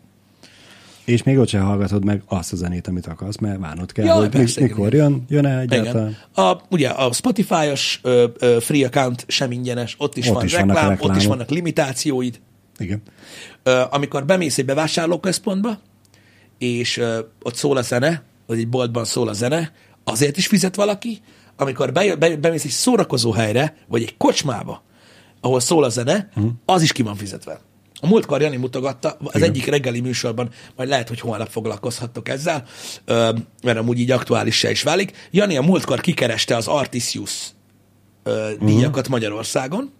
És 1.05 1.23
még 1.23 1.39
ott 1.39 1.49
sem 1.49 1.62
hallgatod 1.64 2.05
meg 2.05 2.23
azt 2.27 2.53
a 2.53 2.57
zenét, 2.57 2.87
amit 2.87 3.07
akarsz, 3.07 3.37
mert 3.39 3.59
várnod 3.59 3.93
kell, 3.93 4.05
Ja, 4.05 4.14
hogy 4.14 4.29
persze, 4.29 4.61
mi- 4.61 4.66
mikor 4.66 4.93
jön, 4.95 5.25
jön-e 5.29 5.59
egyáltalán. 5.59 6.09
Igen. 6.33 6.47
A, 6.47 6.61
ugye 6.71 6.89
a 6.89 7.12
Spotify-os 7.12 8.01
ö, 8.03 8.27
ö, 8.39 8.57
free 8.61 8.87
account 8.87 9.25
sem 9.29 9.53
ingyenes, 9.53 9.95
ott 9.99 10.16
is 10.16 10.29
Ott 10.29 10.35
van 10.35 10.45
is 10.45 10.55
vannak 10.55 10.77
reklám, 10.77 10.97
ott 11.01 11.16
is 11.16 11.27
vannak 11.27 11.51
limitációid. 11.51 12.41
Igen. 12.79 13.03
Ö, 13.62 13.83
amikor 13.91 14.25
bemész 14.27 14.59
egy 14.59 14.64
bevásárlóközpontba, 14.64 15.81
és 16.61 16.97
ö, 16.97 17.19
ott 17.43 17.55
szól 17.55 17.77
a 17.77 17.83
zene, 17.83 18.23
vagy 18.47 18.59
egy 18.59 18.69
boltban 18.69 19.05
szól 19.05 19.29
a 19.29 19.33
zene, 19.33 19.73
azért 20.05 20.37
is 20.37 20.47
fizet 20.47 20.75
valaki, 20.75 21.21
amikor 21.57 21.93
bejö, 21.93 22.15
be, 22.15 22.37
bemész 22.37 22.65
egy 22.65 22.71
szórakozó 22.71 23.33
helyre, 23.33 23.77
vagy 23.89 24.03
egy 24.03 24.17
kocsmába, 24.17 24.83
ahol 25.41 25.61
szól 25.61 25.85
a 25.85 25.89
zene, 25.89 26.29
uh-huh. 26.37 26.53
az 26.65 26.83
is 26.83 26.93
ki 26.93 27.03
van 27.03 27.17
fizetve. 27.17 27.61
A 28.01 28.07
múltkor 28.07 28.41
Jani 28.41 28.57
mutogatta, 28.57 29.17
az 29.21 29.35
Igen. 29.35 29.49
egyik 29.49 29.67
reggeli 29.67 30.01
műsorban, 30.01 30.51
majd 30.77 30.89
lehet, 30.89 31.09
hogy 31.09 31.21
holnap 31.21 31.49
foglalkozhattok 31.49 32.29
ezzel, 32.29 32.65
ö, 33.05 33.31
mert 33.63 33.79
amúgy 33.79 33.99
így 33.99 34.11
aktuális 34.11 34.63
is 34.63 34.83
válik. 34.83 35.29
Jani 35.31 35.57
a 35.57 35.63
múltkor 35.63 36.01
kikereste 36.01 36.57
az 36.57 36.67
Artisius 36.67 37.47
ö, 38.23 38.51
díjakat 38.61 38.97
uh-huh. 38.97 39.09
Magyarországon, 39.09 39.93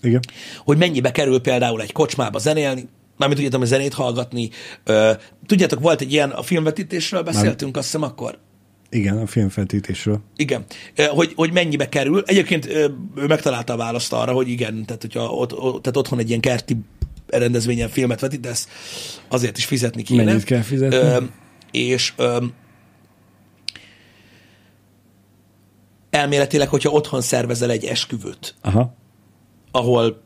Igen. 0.00 0.20
hogy 0.58 0.76
mennyibe 0.76 1.10
kerül 1.10 1.40
például 1.40 1.82
egy 1.82 1.92
kocsmába 1.92 2.38
zenélni, 2.38 2.88
mármint 3.20 3.40
tudjátok, 3.40 3.62
a 3.62 3.70
zenét 3.70 3.94
hallgatni. 3.94 4.50
Ö, 4.84 5.12
tudjátok, 5.46 5.80
volt 5.80 6.00
egy 6.00 6.12
ilyen, 6.12 6.30
a 6.30 6.42
filmvetítésről 6.42 7.22
beszéltünk, 7.22 7.76
azt 7.76 7.86
hiszem 7.86 8.02
akkor. 8.02 8.38
Igen, 8.90 9.18
a 9.18 9.26
filmfeltítésről. 9.26 10.20
Igen, 10.36 10.64
hogy, 11.08 11.32
hogy 11.34 11.52
mennyibe 11.52 11.88
kerül. 11.88 12.22
Egyébként 12.26 12.66
ő 12.66 13.26
megtalálta 13.26 13.72
a 13.72 13.76
választ 13.76 14.12
arra, 14.12 14.32
hogy 14.32 14.48
igen, 14.48 14.84
tehát 14.84 15.02
hogyha 15.02 15.24
ott, 15.24 15.52
ott, 15.52 15.82
tehát 15.82 15.96
otthon 15.96 16.18
egy 16.18 16.28
ilyen 16.28 16.40
kerti 16.40 16.76
rendezvényen 17.26 17.88
filmet 17.88 18.20
vetítesz, 18.20 18.68
azért 19.28 19.58
is 19.58 19.64
fizetni 19.64 20.02
kéne. 20.02 20.24
Mennyit 20.24 20.44
kell 20.44 20.62
fizetni? 20.62 20.96
Ö, 20.96 21.22
és 21.70 22.12
ö, 22.16 22.44
elméletileg, 26.10 26.68
hogyha 26.68 26.90
otthon 26.90 27.20
szervezel 27.20 27.70
egy 27.70 27.84
esküvőt, 27.84 28.54
Aha. 28.60 28.94
ahol 29.70 30.22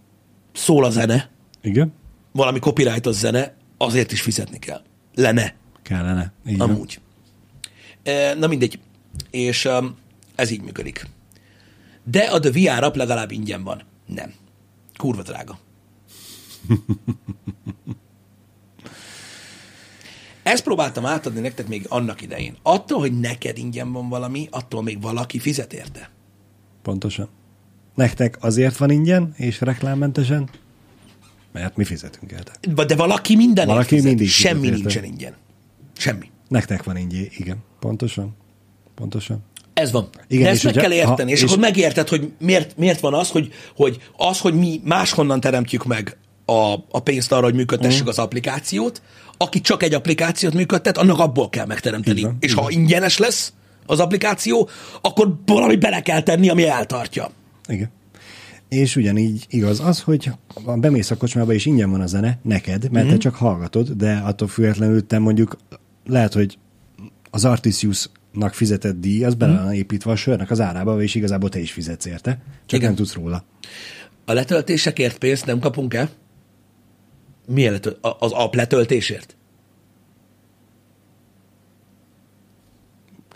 szól 0.53 0.85
a 0.85 0.91
zene, 0.91 1.31
Igen. 1.63 1.93
Valami 2.35 2.59
copyrightos 2.59 3.15
zene, 3.15 3.55
azért 3.77 4.13
is 4.13 4.21
fizetni 4.21 4.59
kell. 4.59 4.83
Lene, 5.15 5.55
Kellene. 5.83 6.33
Így 6.47 6.59
van. 6.59 6.71
amúgy. 6.71 7.01
E, 8.03 8.35
Na 8.35 8.47
mindegy. 8.47 8.79
És 9.31 9.65
um, 9.65 9.97
ez 10.35 10.51
így 10.51 10.63
működik. 10.63 11.07
De 12.05 12.21
a 12.21 12.41
The 12.41 12.51
VR 12.51 12.85
app 12.85 12.95
legalább 12.95 13.31
ingyen 13.31 13.63
van. 13.63 13.83
Nem. 14.07 14.33
Kurva 14.97 15.23
drága. 15.23 15.59
Ezt 20.43 20.63
próbáltam 20.63 21.07
átadni 21.07 21.41
nektek 21.41 21.69
még 21.69 21.87
annak 21.89 22.23
idején. 22.23 22.57
Attól, 22.63 23.01
hogy 23.01 23.21
neked 23.21 23.59
ingyen 23.59 23.93
van 23.93 24.09
valami, 24.09 24.49
attól 24.51 24.83
még 24.83 25.01
valaki 25.03 25.39
fizet 25.39 25.73
érte. 25.73 26.11
Pontosan. 26.83 27.29
Nektek 27.95 28.37
azért 28.41 28.77
van 28.77 28.91
ingyen 28.91 29.35
és 29.37 29.61
reklámmentesen, 29.61 30.49
mert 31.55 31.77
mi 31.77 31.85
fizetünk 31.85 32.33
érte. 32.33 32.85
De 32.87 32.95
valaki 32.97 33.37
minden 33.37 33.67
Valaki 33.67 33.89
fizet. 33.89 34.05
mindig 34.05 34.27
fizet 34.31 34.51
Semmi 34.51 34.65
érte. 34.67 34.79
nincsen 34.79 35.05
ingyen. 35.05 35.35
Semmi. 35.97 36.31
Nektek 36.49 36.83
van 36.85 36.97
ingyen, 36.97 37.27
igen. 37.37 37.57
Pontosan. 37.81 38.37
Pontosan. 38.95 39.45
Ez 39.75 39.91
van. 39.93 40.09
Igen, 40.13 40.25
Igen, 40.29 40.43
De 40.45 40.49
ezt 40.49 40.59
és 40.59 40.65
meg 40.65 40.75
hogyha- 40.75 40.89
kell 40.89 40.99
érteni, 40.99 41.31
ha- 41.31 41.37
és, 41.37 41.43
és- 41.43 41.49
akkor 41.49 41.59
megérted, 41.63 42.09
hogy 42.09 42.33
miért, 42.41 42.77
miért 42.77 43.01
van 43.01 43.15
az, 43.15 43.29
hogy, 43.31 43.53
hogy 43.77 43.99
az, 44.17 44.39
hogy 44.41 44.55
mi 44.55 44.81
máshonnan 44.85 45.41
teremtjük 45.41 45.85
meg 45.85 46.17
a, 46.47 46.75
a 46.91 47.01
pénzt 47.05 47.33
arra, 47.33 47.45
hogy 47.45 47.55
működtessük 47.55 48.01
Mhm. 48.01 48.09
az 48.09 48.19
applikációt, 48.19 49.03
aki 49.37 49.61
csak 49.61 49.83
egy 49.83 49.95
applikációt 49.95 50.55
működtet, 50.55 50.99
annak 50.99 51.19
abból 51.19 51.49
kell 51.49 51.67
megteremteni. 51.67 52.21
Van, 52.23 52.37
és 52.41 52.51
így 52.51 52.57
ha 52.59 52.71
ingyenes 52.71 53.19
lesz 53.19 53.53
az 53.87 54.01
applikáció, 54.01 54.69
akkor 55.01 55.35
valami 55.47 55.77
bele 55.77 56.03
kell 56.03 56.23
tenni, 56.23 56.49
ami 56.49 56.67
eltartja. 56.67 57.31
Igen. 57.69 57.91
És 58.75 58.97
ugyanígy 58.97 59.47
igaz 59.49 59.81
az, 59.81 60.01
hogy 60.01 60.31
ha 60.65 60.77
bemész 60.77 61.11
a 61.11 61.17
kocsmába 61.17 61.53
és 61.53 61.67
ingyen 61.67 61.91
van 61.91 62.01
a 62.01 62.07
zene, 62.07 62.39
neked, 62.43 62.81
mert 62.83 62.93
Mhm. 62.93 62.99
mm-hmm. 63.03 63.11
te 63.13 63.17
csak 63.19 63.35
hallgatod, 63.35 63.91
de 63.91 64.17
attól 64.17 64.49
függetlenül 64.49 65.07
te 65.07 65.19
mondjuk 65.19 65.57
lehet, 66.07 66.33
hogy 66.33 66.59
az 67.31 67.45
Artisiusnak 67.45 68.53
fizetett 68.55 69.01
díj, 69.01 69.25
az 69.25 69.35
bele 69.35 69.53
Mhm. 69.55 69.63
van 69.65 69.73
építve 69.73 70.11
a 70.11 70.17
sörnek 70.17 70.51
az 70.51 70.61
árába, 70.61 71.03
és 71.03 71.15
igazából 71.15 71.49
te 71.49 71.59
is 71.59 71.73
fizetsz 71.73 72.05
érte, 72.05 72.31
csak 72.67 72.79
Igen. 72.79 72.83
Nem 72.87 72.95
tudsz 72.95 73.15
róla. 73.15 73.45
A 74.25 74.33
letöltésekért 74.33 75.19
pénzt 75.19 75.47
nem 75.47 75.59
kapunk-e? 75.59 76.11
Milyen 77.47 77.81
az 78.19 78.33
app 78.33 78.55
letöltésért? 78.55 79.37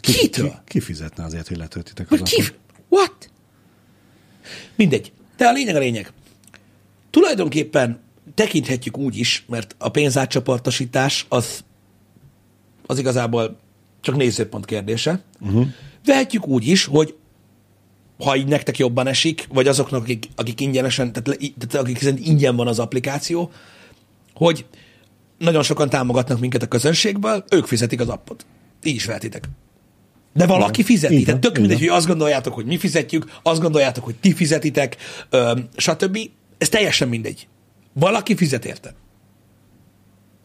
Kitől? 0.01 0.49
Ki, 0.51 0.57
ki 0.65 0.81
fizetne 0.81 1.25
azért, 1.25 1.49
hogy 1.49 1.57
letöltitek 1.57 2.11
az 2.11 2.21
ki? 2.23 2.43
What? 2.89 3.31
Mindegy. 4.77 5.13
De 5.39 5.47
a 5.47 5.53
lényeg 5.53 5.77
a 5.77 5.79
lényeg. 5.79 6.13
Tulajdonképpen 7.11 8.01
tekinthetjük 8.35 8.99
úgy 8.99 9.19
is, 9.19 9.45
mert 9.49 9.75
a 9.79 9.89
pénzátcsoportosítás 9.89 11.27
az, 11.29 11.65
az 12.87 12.99
igazából 12.99 13.59
csak 14.01 14.17
nézőpont 14.17 14.65
kérdése. 14.65 15.23
Uh-huh. 15.41 15.67
Vehetjük 16.05 16.47
úgy 16.47 16.67
is, 16.69 16.85
hogy 16.85 17.15
ha 18.19 18.37
így 18.37 18.47
nektek 18.47 18.79
jobban 18.79 19.07
esik, 19.07 19.47
vagy 19.53 19.69
azoknak, 19.69 20.03
akik, 20.03 20.29
akik 20.37 20.61
ingyenesen, 20.61 21.13
tehát, 21.13 21.39
tehát 21.39 21.87
akik 21.87 21.99
szerint 21.99 22.27
ingyen 22.27 22.57
van 22.57 22.67
az 22.67 22.79
applikáció, 22.79 23.51
hogy 24.35 24.67
nagyon 25.39 25.63
sokan 25.63 25.89
támogatnak 25.89 26.41
minket 26.41 26.63
a 26.63 26.69
közönségből, 26.69 27.45
ők 27.51 27.67
fizetik 27.67 28.01
az 28.01 28.09
appot. 28.09 28.47
Így 28.83 28.95
is 28.95 29.05
vehetitek. 29.05 29.49
De 30.33 30.47
valaki 30.47 30.83
fizeti. 30.83 31.15
Van, 31.15 31.25
Tehát 31.25 31.41
tök 31.41 31.51
így 31.51 31.59
mindegy, 31.61 31.79
hogy 31.79 31.89
azt 31.89 32.07
gondoljátok, 32.07 32.55
hogy 32.55 32.65
mi 32.65 32.79
fizetjük, 32.79 33.31
azt 33.43 33.61
gondoljátok, 33.61 34.05
hogy 34.05 34.15
ti 34.15 34.35
fizetitek, 34.35 34.97
ö, 35.31 35.59
stb. 35.77 36.19
Ez 36.59 36.69
teljesen 36.69 37.09
mindegy. 37.09 37.49
Valaki 37.93 38.37
fizet 38.37 38.65
érte. 38.65 38.95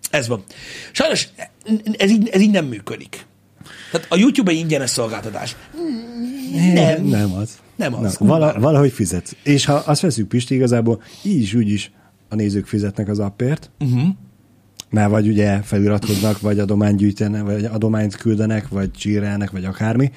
Ez 0.09 0.27
van. 0.27 0.43
Sajnos 0.91 1.27
ez 1.97 2.11
így, 2.11 2.29
ez 2.29 2.41
így 2.41 2.51
nem 2.51 2.65
működik. 2.65 3.25
Tehát 3.91 4.07
a 4.09 4.17
YouTube 4.17 4.51
egy 4.51 4.57
ingyenes 4.57 4.89
szolgáltatás. 4.89 5.55
Nem. 6.73 7.03
Nem 7.03 7.33
az. 7.33 7.59
Nem 7.75 7.93
az. 7.93 8.17
Nem. 8.17 8.27
Vala, 8.27 8.59
valahogy 8.59 8.91
fizetsz. 8.91 9.35
És 9.43 9.65
ha 9.65 9.73
azt 9.73 10.01
veszük 10.01 10.27
Pisti, 10.27 10.55
igazából 10.55 11.01
így 11.23 11.41
is 11.41 11.53
úgy 11.53 11.69
is 11.69 11.91
a 12.29 12.35
nézők 12.35 12.65
fizetnek 12.65 13.07
az 13.07 13.19
appért, 13.19 13.71
uh-huh. 13.79 14.07
Mert 14.93 15.09
vagy 15.09 15.27
ugye 15.27 15.61
feliratkoznak, 15.61 16.41
vagy 16.41 16.59
adományt 16.59 16.97
gyűjtenek, 16.97 17.43
vagy 17.43 17.65
adományt 17.65 18.15
küldenek, 18.15 18.67
vagy 18.67 18.91
csírelnek, 18.91 19.51
vagy 19.51 19.65
akármi. 19.65 20.11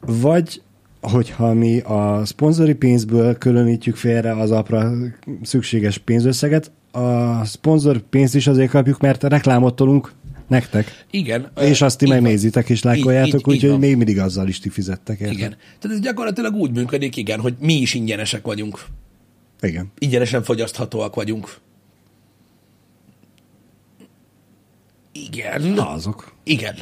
Vagy 0.00 0.62
hogyha 1.00 1.54
mi 1.54 1.80
a 1.80 2.22
szponzori 2.24 2.74
pénzből 2.74 3.38
különítjük 3.38 3.96
félre 3.96 4.32
az 4.32 4.50
apra 4.50 4.92
szükséges 5.42 5.98
pénzösszeget, 5.98 6.70
a 6.92 7.44
szponzor 7.44 7.98
pénzt 7.98 8.34
is 8.34 8.46
azért 8.46 8.70
kapjuk, 8.70 9.00
mert 9.00 9.22
reklámot 9.22 9.76
tolunk 9.76 10.12
nektek. 10.48 11.04
Igen. 11.10 11.50
És 11.60 11.82
azt 11.82 11.98
ti 11.98 12.08
megnézitek 12.08 12.68
és 12.68 12.82
lájkoljátok, 12.82 13.48
úgyhogy 13.48 13.78
még 13.78 13.96
mindig 13.96 14.18
azzal 14.18 14.48
is 14.48 14.58
ti 14.58 14.68
fizettek. 14.68 15.20
Érted? 15.20 15.36
Igen. 15.36 15.56
Tehát 15.78 15.96
ez 15.96 16.02
gyakorlatilag 16.02 16.54
úgy 16.54 16.70
működik, 16.70 17.16
igen, 17.16 17.40
hogy 17.40 17.54
mi 17.60 17.74
is 17.74 17.94
ingyenesek 17.94 18.44
vagyunk. 18.44 18.84
Igen. 19.60 19.92
Ingyenesen 19.98 20.42
fogyaszthatóak 20.42 21.14
vagyunk. 21.14 21.62
Igen. 25.14 25.78
Azok. 25.78 26.32
Igen. 26.44 26.74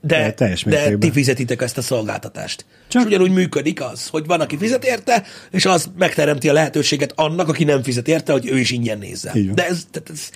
De, 0.00 0.18
De 0.18 0.32
teljes 0.32 0.62
de 0.62 0.96
ti 0.98 1.10
fizetitek 1.10 1.62
ezt 1.62 1.78
a 1.78 1.82
szolgáltatást. 1.82 2.64
Csak... 2.88 3.02
És 3.02 3.08
ugyanúgy 3.08 3.30
működik 3.30 3.82
az, 3.82 4.08
hogy 4.08 4.26
van, 4.26 4.40
aki 4.40 4.56
fizet 4.56 4.84
érte, 4.84 5.22
és 5.50 5.64
az 5.64 5.90
megteremti 5.98 6.48
a 6.48 6.52
lehetőséget 6.52 7.12
annak, 7.16 7.48
aki 7.48 7.64
nem 7.64 7.82
fizet 7.82 8.08
érte, 8.08 8.32
hogy 8.32 8.48
ő 8.48 8.58
is 8.58 8.70
ingyen 8.70 8.98
nézze. 8.98 9.30
Van. 9.34 9.54
De 9.54 9.66
ez, 9.66 9.86
tehát 9.90 10.10
ez, 10.10 10.30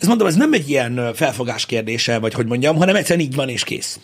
ez 0.00 0.08
mondom, 0.08 0.26
ez 0.26 0.34
nem 0.34 0.52
egy 0.52 0.68
ilyen 0.68 1.14
felfogás 1.14 1.66
kérdése, 1.66 2.18
vagy 2.18 2.34
hogy 2.34 2.46
mondjam, 2.46 2.76
hanem 2.76 2.96
egyszerűen 2.96 3.26
így 3.26 3.34
van 3.34 3.48
és 3.48 3.64
kész. 3.64 3.98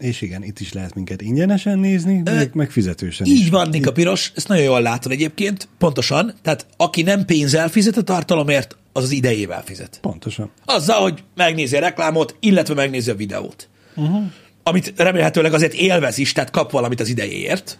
És 0.00 0.20
igen, 0.20 0.42
itt 0.44 0.60
is 0.60 0.72
lehet 0.72 0.94
minket 0.94 1.22
ingyenesen 1.22 1.78
nézni, 1.78 2.20
meg, 2.24 2.50
meg 2.54 2.70
fizetősen 2.70 3.26
is. 3.26 3.32
Így 3.32 3.50
van, 3.50 3.68
Nika 3.68 3.92
Piros, 3.92 4.32
ezt 4.34 4.48
nagyon 4.48 4.64
jól 4.64 4.82
látod 4.82 5.12
egyébként, 5.12 5.68
pontosan. 5.78 6.34
Tehát 6.42 6.66
aki 6.76 7.02
nem 7.02 7.24
pénzzel 7.24 7.68
fizet 7.68 7.96
a 7.96 8.02
tartalomért, 8.02 8.76
az 8.92 9.02
az 9.02 9.10
idejével 9.10 9.62
fizet. 9.62 9.98
Pontosan. 10.02 10.50
Azzal, 10.64 11.02
hogy 11.02 11.22
megnézi 11.34 11.76
a 11.76 11.80
reklámot, 11.80 12.36
illetve 12.40 12.74
megnézi 12.74 13.10
a 13.10 13.14
videót. 13.14 13.68
Uh-huh. 13.96 14.22
Amit 14.62 14.92
remélhetőleg 14.96 15.52
azért 15.52 15.72
élvez 15.72 16.18
is, 16.18 16.32
tehát 16.32 16.50
kap 16.50 16.70
valamit 16.70 17.00
az 17.00 17.08
idejéért. 17.08 17.78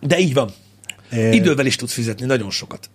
De 0.00 0.18
így 0.18 0.34
van. 0.34 0.50
É. 1.12 1.34
Idővel 1.34 1.66
is 1.66 1.76
tudsz 1.76 1.92
fizetni 1.92 2.26
nagyon 2.26 2.50
sokat. 2.50 2.90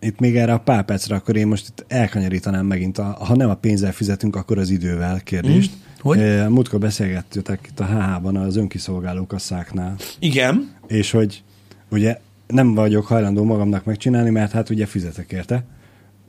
Itt 0.00 0.18
még 0.18 0.36
erre 0.36 0.52
a 0.52 0.58
pár 0.58 0.84
percre, 0.84 1.14
akkor 1.14 1.36
én 1.36 1.46
most 1.46 1.66
itt 1.68 1.84
elkanyarítanám 1.88 2.66
megint, 2.66 2.98
a, 2.98 3.16
ha 3.20 3.36
nem 3.36 3.50
a 3.50 3.54
pénzzel 3.54 3.92
fizetünk, 3.92 4.36
akkor 4.36 4.58
az 4.58 4.70
idővel 4.70 5.20
kérdést. 5.20 5.70
Mm. 5.70 5.88
Hogy? 6.00 6.18
Eh, 6.18 6.48
Múltkor 6.48 6.78
beszélgettük 6.80 7.58
itt 7.68 7.80
a 7.80 7.84
HH-ban 7.84 8.36
az 8.36 8.56
önkiszolgáló 8.56 9.26
kasszáknál, 9.26 9.96
Igen. 10.18 10.70
és 10.86 11.10
hogy 11.10 11.42
ugye 11.90 12.18
nem 12.46 12.74
vagyok 12.74 13.06
hajlandó 13.06 13.44
magamnak 13.44 13.84
megcsinálni, 13.84 14.30
mert 14.30 14.52
hát 14.52 14.70
ugye 14.70 14.86
fizetek 14.86 15.32
érte. 15.32 15.64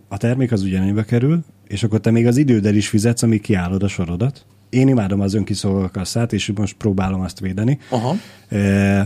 A 0.07 0.17
termék 0.17 0.51
az 0.51 0.61
ugyanannyiba 0.63 1.03
kerül, 1.03 1.43
és 1.67 1.84
akkor 1.84 1.99
te 1.99 2.11
még 2.11 2.28
az 2.28 2.38
időddel 2.38 2.76
is 2.76 2.88
fizetsz, 2.88 3.24
amíg 3.24 3.41
kiállod 3.41 3.84
a 3.84 3.88
sorodat. 3.88 4.45
Én 4.69 4.88
imádom 4.88 5.22
az 5.22 5.34
önkiszolgáló 5.34 5.89
kasszát, 5.93 6.34
és 6.34 6.51
most 6.55 6.76
próbálom 6.78 7.22
azt 7.22 7.39
védeni. 7.39 7.80
Aha. 7.89 8.15
Eh, 8.49 9.05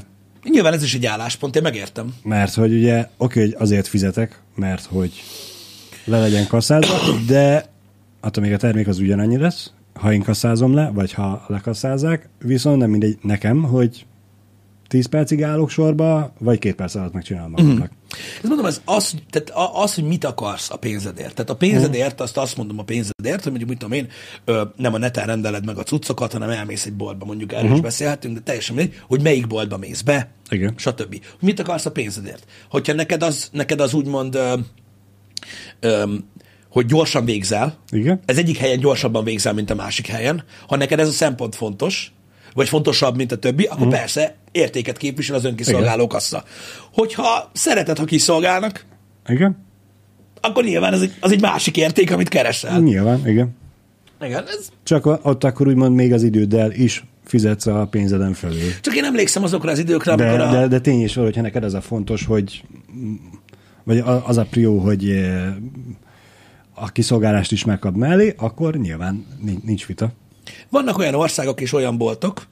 Nyilván 0.50 0.74
ez 0.74 0.84
is 0.84 0.96
egy 0.96 1.06
álláspont, 1.06 1.56
én 1.56 1.62
megértem. 1.62 2.14
Mert 2.24 2.54
hogy 2.54 2.74
ugye, 2.74 3.08
oké, 3.18 3.40
hogy 3.42 3.56
azért 3.60 3.88
fizetek, 3.88 4.42
mert 4.56 4.86
hogy 4.86 5.24
le 6.06 6.20
legyen 6.20 6.48
kasszázva, 6.48 6.96
de 7.28 7.66
attól 8.20 8.44
még 8.44 8.54
a 8.54 8.58
termék 8.58 8.88
az 8.88 9.00
ugyanannyi 9.00 9.38
lesz, 9.38 9.72
ha 10.00 10.14
én 10.14 10.22
kasszázom 10.22 10.74
le, 10.74 10.92
vagy 10.94 11.14
ha 11.14 11.46
lekasszázzák, 11.48 12.30
viszont 12.40 12.78
nem 12.78 12.90
mindegy 12.90 13.18
nekem, 13.22 13.64
hogy 13.64 14.06
10 14.88 15.06
percig 15.06 15.44
állok 15.44 15.70
sorba, 15.70 16.34
vagy 16.40 16.60
két 16.60 16.76
perc 16.76 16.96
alatt 16.96 17.14
megcsinálom 17.14 17.52
magamnak. 17.52 17.92
Mm. 17.92 18.18
Ez 18.44 18.50
mondom, 18.50 18.66
az, 18.66 18.82
az, 18.86 19.16
tehát 19.30 19.72
az, 19.74 19.96
hogy 19.96 20.04
mit 20.04 20.26
akarsz 20.26 20.72
a 20.72 20.78
pénzedért. 20.78 21.34
Tehát 21.34 21.50
a 21.50 21.56
pénzedért, 21.56 22.22
azt 22.22 22.38
azt 22.38 22.58
mondom 22.58 22.80
a 22.80 22.84
pénzedért, 22.84 23.44
hogy 23.44 23.52
mondjuk, 23.52 23.70
mit 23.70 23.80
tudom 23.80 23.94
én, 23.94 24.08
ö, 24.46 24.64
nem 24.76 24.94
a 24.94 24.98
neten 24.98 25.26
rendeled 25.26 25.66
meg 25.66 25.78
a 25.78 25.84
cuccokat, 25.84 26.32
hanem 26.32 26.50
elmész 26.50 26.86
egy 26.86 26.94
boltba, 26.94 27.26
mondjuk 27.26 27.52
erről 27.52 27.64
uh-huh. 27.64 27.78
is 27.78 27.84
beszélhetünk, 27.84 28.34
de 28.34 28.40
teljesen 28.40 28.76
mindegy, 28.76 29.02
hogy 29.08 29.22
melyik 29.22 29.48
boltba 29.48 29.78
mész 29.78 30.02
be, 30.02 30.32
Igen. 30.50 30.74
stb. 30.78 31.22
Mit 31.40 31.60
akarsz 31.60 31.86
a 31.86 31.92
pénzedért. 31.92 32.46
Hogyha 32.70 32.94
neked 32.94 33.24
az, 33.24 33.50
neked 33.52 33.80
az 33.80 33.94
úgymond, 33.94 34.36
ö, 34.36 34.54
ö, 35.80 36.04
hogy 36.76 36.86
gyorsan 36.86 37.26
végzel, 37.26 37.78
Igen? 37.92 38.20
ez 38.26 38.38
egyik 38.38 38.58
helyen 38.58 38.80
gyorsabban 38.80 39.24
végzel, 39.24 39.54
mint 39.54 39.70
a 39.70 39.76
másik 39.76 40.08
helyen. 40.08 40.44
Ha 40.68 40.76
neked 40.76 41.00
ez 41.00 41.08
a 41.08 41.12
szempont 41.12 41.56
fontos, 41.56 42.14
vagy 42.54 42.70
fontosabb, 42.70 43.16
mint 43.16 43.32
a 43.32 43.38
többi, 43.38 43.64
akkor 43.64 43.88
persze 43.88 44.36
értéket 44.52 44.98
képvisel 44.98 45.36
az 45.36 45.46
önkiszolgáló 45.46 46.08
kassa. 46.08 46.44
Hogyha 46.94 47.50
szereted, 47.54 47.98
ha 47.98 48.06
kiszolgálnak, 48.06 48.86
Igen? 49.28 49.66
akkor 50.42 50.64
nyilván 50.64 50.94
az 50.94 51.02
egy, 51.02 51.14
az 51.20 51.32
egy 51.32 51.42
másik 51.42 51.78
érték, 51.78 52.12
amit 52.12 52.30
keresel. 52.30 52.80
Nyilván, 52.80 53.28
igen. 53.28 53.56
Igen, 54.22 54.44
ez, 54.48 54.70
Csak 54.84 55.06
ott 55.06 55.44
akkor 55.44 55.68
úgymond 55.68 55.96
még 55.96 56.14
az 56.14 56.24
időddel 56.24 56.72
is 56.72 57.04
fizetsz 57.26 57.66
a 57.66 57.88
pénzeden 57.92 58.34
felül. 58.34 58.80
csak 58.82 58.96
én 58.96 59.04
emlékszem 59.04 59.44
azokra 59.44 59.72
az 59.72 59.80
időkre, 59.80 60.16
De, 60.16 60.24
amikor 60.30 60.48
a... 60.48 60.52
de, 60.52 60.68
de 60.68 60.80
tény 60.80 61.02
is 61.02 61.16
van, 61.16 61.24
hogyha 61.26 61.42
neked 61.42 61.64
az 61.64 61.74
a 61.74 61.82
fontos, 61.82 62.26
hogy 62.26 62.64
vagy 63.84 64.04
az 64.26 64.38
a 64.38 64.46
prió, 64.50 64.80
hogy 64.80 65.10
eh, 65.10 65.54
a 66.76 66.90
kiszolgálást 66.90 67.52
is 67.52 67.66
megkap 67.66 67.96
mellé, 67.96 68.34
akkor 68.38 68.76
nyilván 68.76 69.26
nincs, 69.64 69.86
vita. 69.86 70.12
Vannak 70.70 70.98
olyan 70.98 71.14
országok 71.14 71.62
és 71.62 71.74
olyan 71.74 71.98
boltok, 71.98 72.48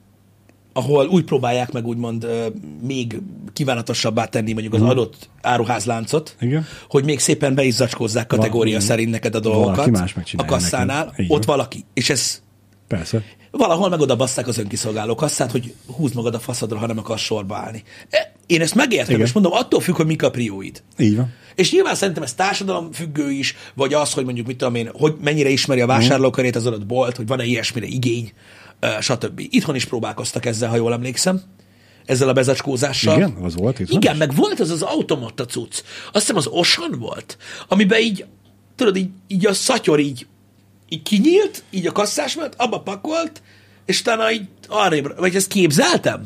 ahol 0.74 1.08
úgy 1.08 1.24
próbálják 1.24 1.72
meg 1.72 1.88
úgymond 1.88 2.28
még 2.82 3.22
kívánatosabbá 3.54 4.26
tenni 4.26 4.54
mondjuk 4.54 4.74
az 4.74 4.82
adott 4.82 5.30
áruházláncot. 5.42 6.36
Igen. 6.40 6.66
hogy 6.90 7.04
még 7.04 7.20
szépen 7.20 7.56
be 7.56 7.64
is 7.64 7.74
zacskózzák 7.74 8.28
kategória 8.28 8.74
Val- 8.74 8.86
szerint 8.86 9.12
neked 9.12 9.36
a 9.36 9.40
dolgokat 9.40 9.76
valaki 9.76 9.92
más 9.92 10.16
a 10.38 10.46
kasszánál, 10.46 11.16
ott 11.28 11.46
valaki. 11.46 11.86
És 11.94 12.10
ez 12.10 12.42
Persze. 12.88 13.24
Valahol 13.58 13.90
meg 13.90 14.00
oda 14.00 14.16
basszák 14.16 14.48
az 14.48 14.58
önkiszolgáló 14.58 15.16
kasszát, 15.16 15.52
hogy 15.52 15.74
húzd 15.96 16.16
magad 16.16 16.34
a 16.36 16.40
faszadra, 16.40 16.78
ha 16.78 16.88
nem 16.88 16.98
akarsz 16.98 17.22
sorba 17.22 17.56
állni. 17.56 17.84
E, 18.10 18.34
Én 18.46 18.62
ezt 18.62 18.76
megértem, 18.76 19.14
Igen. 19.14 19.26
és 19.26 19.32
mondom, 19.32 19.52
attól 19.52 19.80
függ, 19.80 19.96
hogy 19.96 20.06
mik 20.06 20.24
a 20.24 20.30
prióid. 20.30 20.84
Így 20.98 21.16
van. 21.16 21.34
És 21.56 21.72
nyilván 21.72 21.96
szerintem 21.96 22.24
ez 22.24 22.34
társadalom 22.34 22.92
függő 22.92 23.32
is, 23.32 23.56
vagy 23.74 23.94
az, 23.94 24.14
hogy 24.14 24.26
mondjuk 24.26 24.48
mit 24.48 24.58
tudom 24.58 24.76
én, 24.76 24.90
hogy 24.94 25.16
mennyire 25.22 25.50
ismeri 25.50 25.82
a 25.82 25.86
vásárlókörét 25.86 26.56
az 26.56 26.66
adott 26.66 26.86
bolt, 26.86 27.16
hogy 27.16 27.28
van-e 27.28 27.44
ilyesmire 27.44 27.86
igény, 27.86 28.32
stb. 29.00 29.40
Itthon 29.50 29.76
is 29.76 29.86
próbálkoztak 29.86 30.46
ezzel, 30.46 30.70
ha 30.70 30.76
jól 30.76 30.94
emlékszem, 30.94 31.42
ezzel 32.06 32.30
a 32.30 32.34
bezacskózással. 32.34 33.16
Igen, 33.16 33.38
az 33.42 33.56
volt 33.56 33.80
itt. 33.80 33.90
Igen, 33.90 34.18
meg 34.18 34.36
volt 34.36 34.60
az 34.60 34.70
az 34.70 34.82
automata 34.82 35.46
cucc. 35.46 35.82
Azt 36.12 36.26
hiszem 36.26 36.36
az 36.36 36.48
Osan 36.48 36.96
volt, 37.00 37.38
amiben 37.68 38.02
így, 38.02 38.26
tudod, 38.76 38.96
így, 38.96 39.10
így 39.28 39.46
a 39.46 39.54
szatyor 39.54 40.00
így, 40.00 40.28
így 40.94 41.02
kinyílt, 41.04 41.64
így 41.70 41.88
a 41.88 41.92
kasszás 41.92 42.36
mellett, 42.36 42.54
abba 42.58 42.80
pakolt, 42.82 43.42
és 43.86 44.00
utána 44.00 44.32
így 44.32 44.48
arrébb, 44.68 45.18
vagy 45.20 45.36
ezt 45.36 45.48
képzeltem? 45.48 46.24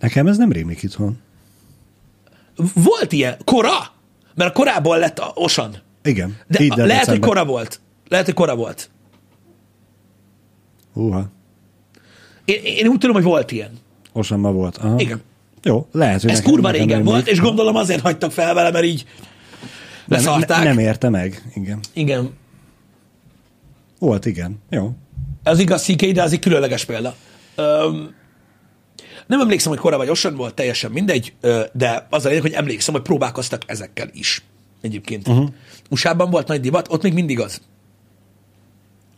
Nekem 0.00 0.26
ez 0.26 0.36
nem 0.36 0.52
rémlik 0.52 0.82
itthon. 0.82 1.18
Volt 2.74 3.12
ilyen, 3.12 3.36
kora? 3.44 3.92
Mert 4.34 4.52
korábban 4.54 4.98
lett 4.98 5.18
a 5.18 5.32
Osan. 5.34 5.76
Igen. 6.02 6.36
De 6.46 6.58
el, 6.58 6.66
lehet, 6.66 6.76
hogy 6.86 6.88
december- 6.88 7.28
kora 7.28 7.44
volt. 7.44 7.80
Lehet, 8.08 8.24
hogy 8.24 8.34
kora 8.34 8.56
volt. 8.56 8.90
Húha. 10.92 11.26
Én, 12.44 12.60
én 12.64 12.86
úgy 12.86 12.98
tudom, 12.98 13.14
hogy 13.14 13.24
volt 13.24 13.52
ilyen. 13.52 13.70
Osanma 14.12 14.52
volt. 14.52 14.76
Aha. 14.76 14.98
Igen. 15.00 15.22
Jó, 15.62 15.86
lehet, 15.92 16.20
hogy 16.20 16.30
Ez 16.30 16.36
nekem- 16.36 16.52
kurva 16.52 16.70
nekem 16.70 16.86
régen 16.86 17.04
volt, 17.04 17.28
és 17.28 17.40
gondolom 17.40 17.76
azért 17.76 18.00
hagytak 18.00 18.32
fel 18.32 18.54
vele, 18.54 18.70
mert 18.70 18.84
így 18.84 19.04
nem, 20.06 20.18
leszarták. 20.18 20.64
nem 20.64 20.78
érte 20.78 21.08
meg. 21.08 21.42
Igen. 21.54 21.78
Igen. 21.92 22.30
Volt, 23.98 24.26
igen. 24.26 24.62
Jó. 24.70 24.90
Ez 25.42 25.58
igaz, 25.58 25.82
CK, 25.82 26.06
de 26.06 26.22
az 26.22 26.32
egy 26.32 26.38
különleges 26.38 26.84
példa. 26.84 27.14
Öm, 27.54 28.14
nem 29.26 29.40
emlékszem, 29.40 29.76
hogy 29.76 29.92
vagy 29.92 30.08
Osan 30.08 30.36
volt, 30.36 30.54
teljesen 30.54 30.90
mindegy, 30.90 31.34
de 31.72 32.06
az 32.10 32.24
a 32.24 32.28
lényeg, 32.28 32.42
hogy 32.42 32.52
emlékszem, 32.52 32.94
hogy 32.94 33.02
próbálkoztak 33.02 33.62
ezekkel 33.66 34.08
is. 34.12 34.42
Egyébként. 34.80 35.28
Uh-huh. 35.28 35.48
USA-ban 35.90 36.30
volt 36.30 36.48
nagy 36.48 36.60
divat, 36.60 36.86
ott 36.90 37.02
még 37.02 37.12
mindig 37.12 37.40
az. 37.40 37.60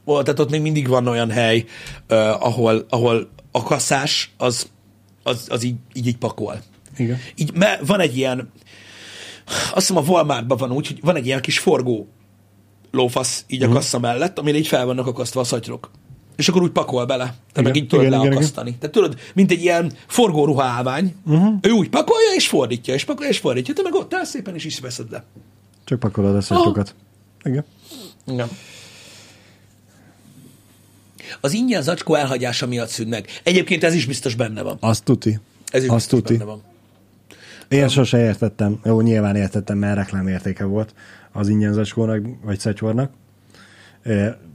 Volt, 0.04 0.24
tehát 0.24 0.40
ott 0.40 0.50
még 0.50 0.60
mindig 0.60 0.88
van 0.88 1.06
olyan 1.06 1.30
hely, 1.30 1.64
uh, 2.08 2.44
ahol, 2.44 2.86
ahol 2.88 3.28
a 3.50 3.62
kasszás 3.62 4.30
az, 4.36 4.68
az, 5.22 5.46
az 5.48 5.62
így, 5.62 5.76
így, 5.92 6.06
így 6.06 6.16
pakol. 6.16 6.62
Igen. 6.96 7.18
Így, 7.34 7.52
mert 7.54 7.86
van 7.86 8.00
egy 8.00 8.16
ilyen, 8.16 8.52
azt 9.46 9.86
hiszem 9.86 9.96
a 9.96 10.00
Walmartban 10.00 10.58
van 10.58 10.72
úgy, 10.72 10.86
hogy 10.86 10.98
van 11.00 11.16
egy 11.16 11.26
ilyen 11.26 11.40
kis 11.40 11.58
forgó 11.58 12.08
lófasz 12.96 13.44
így 13.48 13.60
Mhm. 13.62 13.70
a 13.70 13.74
kassa 13.74 13.98
mellett, 13.98 14.38
amire 14.38 14.58
így 14.58 14.66
fel 14.66 14.86
vannak 14.86 15.06
akasztva 15.06 15.40
a 15.40 15.44
szatyrok. 15.44 15.90
És 16.36 16.48
akkor 16.48 16.62
úgy 16.62 16.70
pakol 16.70 17.06
bele. 17.06 17.24
Te 17.24 17.60
Igen, 17.60 17.64
meg 17.64 17.76
így 17.76 17.88
tudod 17.88 18.04
igen, 18.06 18.18
igen, 18.18 18.30
leakasztani. 18.30 18.74
Tehát 18.78 18.94
tudod, 18.94 19.18
mint 19.34 19.50
egy 19.50 19.62
ilyen 19.62 19.92
forgó 20.06 20.44
ruhaállvány. 20.44 21.14
Mhm. 21.24 21.34
Uh-huh. 21.36 21.54
Ő 21.62 21.70
úgy 21.70 21.88
pakolja 21.88 22.34
és 22.34 22.48
fordítja, 22.48 22.94
és 22.94 23.04
pakolja 23.04 23.30
és 23.30 23.38
fordítja. 23.38 23.74
Te 23.74 23.82
meg 23.82 23.94
ott 23.94 24.14
állsz 24.14 24.28
szépen 24.28 24.54
és 24.54 24.64
is 24.64 24.80
veszed 24.80 25.10
le. 25.10 25.24
Csak 25.84 25.98
pakolod 25.98 26.36
a 26.36 26.40
szatyokat. 26.40 26.94
Igen. 27.42 27.64
Igen. 28.26 28.48
Az 31.40 31.52
ingyen 31.52 31.82
zacskó 31.82 32.14
elhagyása 32.14 32.66
miatt 32.66 32.88
szűn 32.88 33.08
meg. 33.08 33.26
Egyébként 33.42 33.84
ez 33.84 33.94
is 33.94 34.06
biztos 34.06 34.34
benne 34.34 34.62
van. 34.62 34.76
Azt 34.80 35.04
tuti. 35.04 35.38
Ez 35.66 35.82
is 35.82 35.88
Azt 35.88 35.96
biztos 35.96 36.18
tuti. 36.20 36.32
benne 36.36 36.50
van. 36.50 36.62
Én 37.68 37.88
sose 37.88 38.18
értettem. 38.18 38.80
Jó, 38.84 39.00
nyilván 39.00 39.36
értettem, 39.36 39.78
mert 39.78 39.96
reklámértéke 39.96 40.64
volt 40.64 40.94
az 41.36 41.48
ingyen 41.48 41.72
zacskónak, 41.72 42.20
vagy 42.44 42.58
szatyornak. 42.58 43.10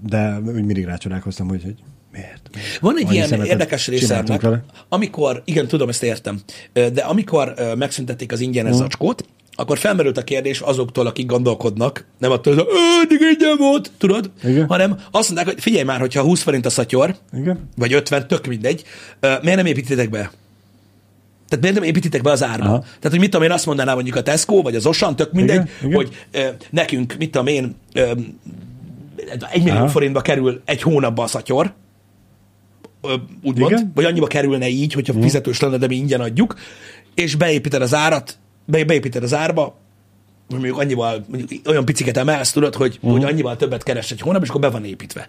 De 0.07 0.39
úgy 0.45 0.53
mindig 0.65 0.85
rácsodálkoztam, 0.85 1.47
hogy, 1.47 1.63
hogy 1.63 1.75
miért, 2.11 2.49
miért? 2.53 2.79
Van 2.79 2.97
egy 2.97 3.05
Annyi 3.05 3.15
ilyen 3.15 3.45
érdekes 3.45 3.87
része 3.87 4.17
ennek, 4.17 4.47
amikor, 4.89 5.41
igen, 5.45 5.67
tudom, 5.67 5.89
ezt 5.89 6.03
értem, 6.03 6.39
de 6.73 7.01
amikor 7.01 7.53
megszüntették 7.77 8.31
az 8.31 8.39
ingyenes 8.39 8.71
Mhm. 8.73 8.81
zacskót, 8.81 9.25
akkor 9.51 9.77
felmerült 9.77 10.17
a 10.17 10.23
kérdés 10.23 10.59
azoktól, 10.59 11.07
akik 11.07 11.25
gondolkodnak, 11.25 12.05
nem 12.17 12.31
attól, 12.31 12.53
hogy 12.55 12.65
"Ö, 12.67 13.03
eddig 13.03 13.19
ingyen 13.31 13.57
volt, 13.57 13.91
tudod, 13.97 14.31
Igen. 14.43 14.67
hanem 14.67 14.97
azt 15.11 15.29
mondták, 15.31 15.53
hogy 15.53 15.61
figyelj 15.63 15.83
már, 15.83 15.99
hogyha 15.99 16.21
20 16.21 16.41
forint 16.41 16.65
a 16.65 16.69
szatyor, 16.69 17.15
Igen. 17.33 17.69
vagy 17.75 17.93
50, 17.93 18.27
tök 18.27 18.47
mindegy, 18.47 18.83
miért 19.21 19.55
nem 19.55 19.65
építitek 19.65 20.09
be? 20.09 20.31
Tehát 21.51 21.65
miért 21.65 21.79
nem 21.79 21.89
építitek 21.89 22.21
be 22.21 22.31
az 22.31 22.43
árba? 22.43 22.65
Aha. 22.65 22.79
Tehát, 22.79 23.09
hogy 23.09 23.19
mit 23.19 23.29
tudom 23.29 23.45
én, 23.45 23.51
azt 23.51 23.65
mondaná 23.65 23.93
mondjuk 23.93 24.15
a 24.15 24.21
Tesco, 24.21 24.61
vagy 24.61 24.75
az 24.75 24.85
Osan, 24.85 25.15
tök 25.15 25.31
mindegy, 25.31 25.55
Igen, 25.55 25.69
igen. 25.81 25.95
hogy 25.95 26.25
ö, 26.31 26.47
nekünk, 26.69 27.15
mit 27.17 27.31
tudom 27.31 27.47
én, 27.47 27.75
ö, 27.93 28.11
egy 29.51 29.63
millió 29.63 29.77
Aha. 29.77 29.87
forintba 29.87 30.21
kerül 30.21 30.61
egy 30.65 30.81
hónapban 30.81 31.25
a 31.25 31.27
szatyor, 31.27 31.73
ö, 33.01 33.13
úgymond, 33.43 33.71
Igen. 33.71 33.91
vagy 33.95 34.05
annyiba 34.05 34.27
kerülne 34.27 34.67
így, 34.67 34.93
hogyha 34.93 35.13
fizetős 35.21 35.59
lenne, 35.59 35.77
de 35.77 35.87
mi 35.87 35.95
ingyen 35.95 36.21
adjuk, 36.21 36.55
és 37.15 37.35
beépíted 37.35 37.81
az 37.81 37.93
árat, 37.93 38.37
be, 38.65 38.83
beépíted 38.83 39.23
az 39.23 39.33
árba, 39.33 39.77
mondjuk 40.49 40.77
annyival, 40.77 41.25
mondjuk 41.27 41.67
olyan 41.67 41.85
piciket 41.85 42.17
emelsz, 42.17 42.51
tudod, 42.51 42.75
hogy, 42.75 42.95
uh-huh. 42.95 43.11
hogy 43.11 43.23
annyival 43.23 43.55
többet 43.55 43.83
keres 43.83 44.11
egy 44.11 44.21
hónap, 44.21 44.43
és 44.43 44.49
akkor 44.49 44.61
be 44.61 44.69
van 44.69 44.85
építve. 44.85 45.27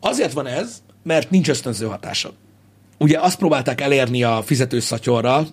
Azért 0.00 0.32
van 0.32 0.46
ez, 0.46 0.82
mert 1.02 1.30
nincs 1.30 1.48
ösztönző 1.48 1.86
hatása. 1.86 2.32
Ugye 2.98 3.18
azt 3.18 3.38
próbálták 3.38 3.80
elérni 3.80 4.22
a 4.22 4.42
fizetős 4.42 4.84
szatyorral, 4.84 5.48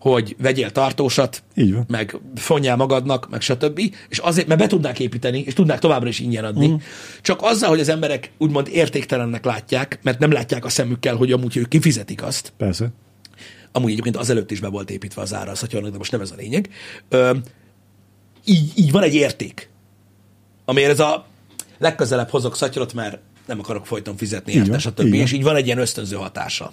hogy 0.00 0.36
vegyél 0.38 0.70
tartósat, 0.70 1.42
Így 1.54 1.72
van. 1.72 1.84
meg 1.88 2.16
fonjál 2.34 2.76
magadnak, 2.76 3.30
meg 3.30 3.40
stb. 3.40 3.80
És 4.08 4.18
azért, 4.18 4.46
mert 4.46 4.60
be 4.60 4.66
tudnák 4.66 5.00
építeni, 5.00 5.40
és 5.40 5.52
tudnák 5.54 5.78
továbbra 5.78 6.08
is 6.08 6.18
ingyen 6.18 6.44
adni. 6.44 6.68
Mm. 6.68 6.74
Csak 7.22 7.42
azzal, 7.42 7.68
hogy 7.68 7.80
az 7.80 7.88
emberek 7.88 8.30
úgymond 8.38 8.68
értéktelennek 8.68 9.44
látják, 9.44 9.98
mert 10.02 10.18
nem 10.18 10.30
látják 10.32 10.64
a 10.64 10.68
szemükkel, 10.68 11.16
hogy 11.16 11.32
amúgy 11.32 11.56
ők 11.56 11.68
kifizetik 11.68 12.22
azt, 12.22 12.52
Persze. 12.56 12.88
amúgy 13.72 13.90
egyébként 13.90 14.16
azelőtt 14.16 14.50
is 14.50 14.60
be 14.60 14.68
volt 14.68 14.90
építve 14.90 15.22
az 15.22 15.34
ára 15.34 15.50
a 15.50 15.54
szatyornak, 15.54 15.90
de 15.90 15.98
most 15.98 16.12
nem 16.12 16.20
ez 16.20 16.30
a 16.30 16.36
lényeg. 16.36 16.68
Ö, 17.08 17.36
így, 18.44 18.72
így 18.74 18.90
van 18.92 19.02
egy 19.02 19.14
érték, 19.14 19.70
amiért 20.64 20.90
ez 20.90 21.00
a 21.00 21.26
legközelebb 21.78 22.28
hozok 22.28 22.56
szatyorot, 22.56 22.94
mert 22.94 23.18
nem 23.48 23.58
akarok 23.58 23.86
folyton 23.86 24.16
fizetni 24.16 24.52
Így 24.52 24.58
érte, 24.58 24.78
stb. 24.78 25.00
így. 25.00 25.14
És 25.14 25.32
így 25.32 25.42
van 25.42 25.56
egy 25.56 25.66
ilyen 25.66 25.78
ösztönző 25.78 26.16
hatása. 26.16 26.72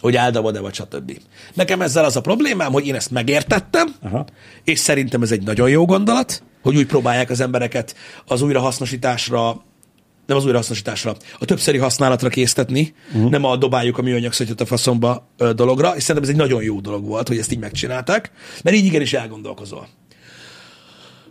Hogy 0.00 0.16
eldobod-e, 0.16 0.60
vagy 0.60 0.74
stb. 0.74 1.18
Nekem 1.54 1.80
ezzel 1.80 2.04
az 2.04 2.16
a 2.16 2.20
problémám, 2.20 2.72
hogy 2.72 2.86
én 2.86 2.94
ezt 2.94 3.10
megértettem, 3.10 3.94
Aha. 4.02 4.26
és 4.64 4.78
szerintem 4.78 5.22
ez 5.22 5.32
egy 5.32 5.42
nagyon 5.42 5.68
jó 5.68 5.84
gondolat, 5.84 6.42
hogy 6.62 6.76
úgy 6.76 6.86
próbálják 6.86 7.30
az 7.30 7.40
embereket 7.40 7.96
az 8.26 8.42
újrahasznosításra, 8.42 9.64
nem 10.26 10.36
az 10.36 10.44
újrahasznosításra, 10.44 11.16
a 11.38 11.44
többszöri 11.44 11.78
használatra 11.78 12.28
késztetni, 12.28 12.94
uh-huh. 13.12 13.30
nem 13.30 13.44
a 13.44 13.56
dobáljuk 13.56 13.98
a 13.98 14.02
műanyag 14.02 14.32
szötyöt 14.32 14.60
a 14.60 14.66
faszomba 14.66 15.28
ö, 15.36 15.52
dologra, 15.52 15.96
és 15.96 16.02
szerintem 16.02 16.30
ez 16.30 16.36
egy 16.36 16.48
nagyon 16.48 16.62
jó 16.62 16.80
dolog 16.80 17.06
volt, 17.06 17.28
hogy 17.28 17.38
ezt 17.38 17.52
így 17.52 17.58
megcsinálták, 17.58 18.30
mert 18.62 18.76
így 18.76 18.84
igenis 18.84 19.12
elgondolkozol. 19.12 19.88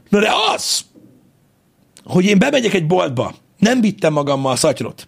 Na 0.10 0.20
de 0.20 0.32
az, 0.54 0.86
hogy 2.04 2.26
én 2.26 2.40
bemegyek 2.40 2.74
egy 2.74 2.88
boltba, 2.88 3.36
nem 3.66 3.82
vittem 3.82 4.14
magammal 4.14 4.52
a 4.52 4.56
szatyrot, 4.56 5.08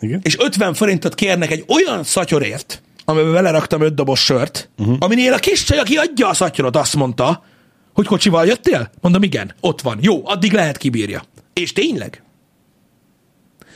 Igen? 0.00 0.20
és 0.22 0.38
50 0.38 0.74
forintot 0.74 1.14
kérnek 1.14 1.50
egy 1.50 1.64
olyan 1.68 2.04
szatyorért, 2.04 2.82
amiben 3.04 3.32
beleraktam 3.32 3.80
öt 3.80 3.94
doboz 3.94 4.18
sört, 4.18 4.70
uh-huh. 4.78 4.96
aminél 4.98 5.32
a 5.32 5.38
kis 5.38 5.64
csaj, 5.64 5.78
aki 5.78 5.96
adja 5.96 6.28
a 6.28 6.34
szatyorot, 6.34 6.76
azt 6.76 6.96
mondta, 6.96 7.44
hogy 7.92 8.06
kocsival 8.06 8.46
jöttél? 8.46 8.90
Mondom, 9.00 9.22
igen, 9.22 9.54
ott 9.60 9.80
van. 9.80 9.98
Jó, 10.00 10.28
addig 10.28 10.52
lehet 10.52 10.76
kibírja. 10.76 11.22
És 11.52 11.72
tényleg? 11.72 12.22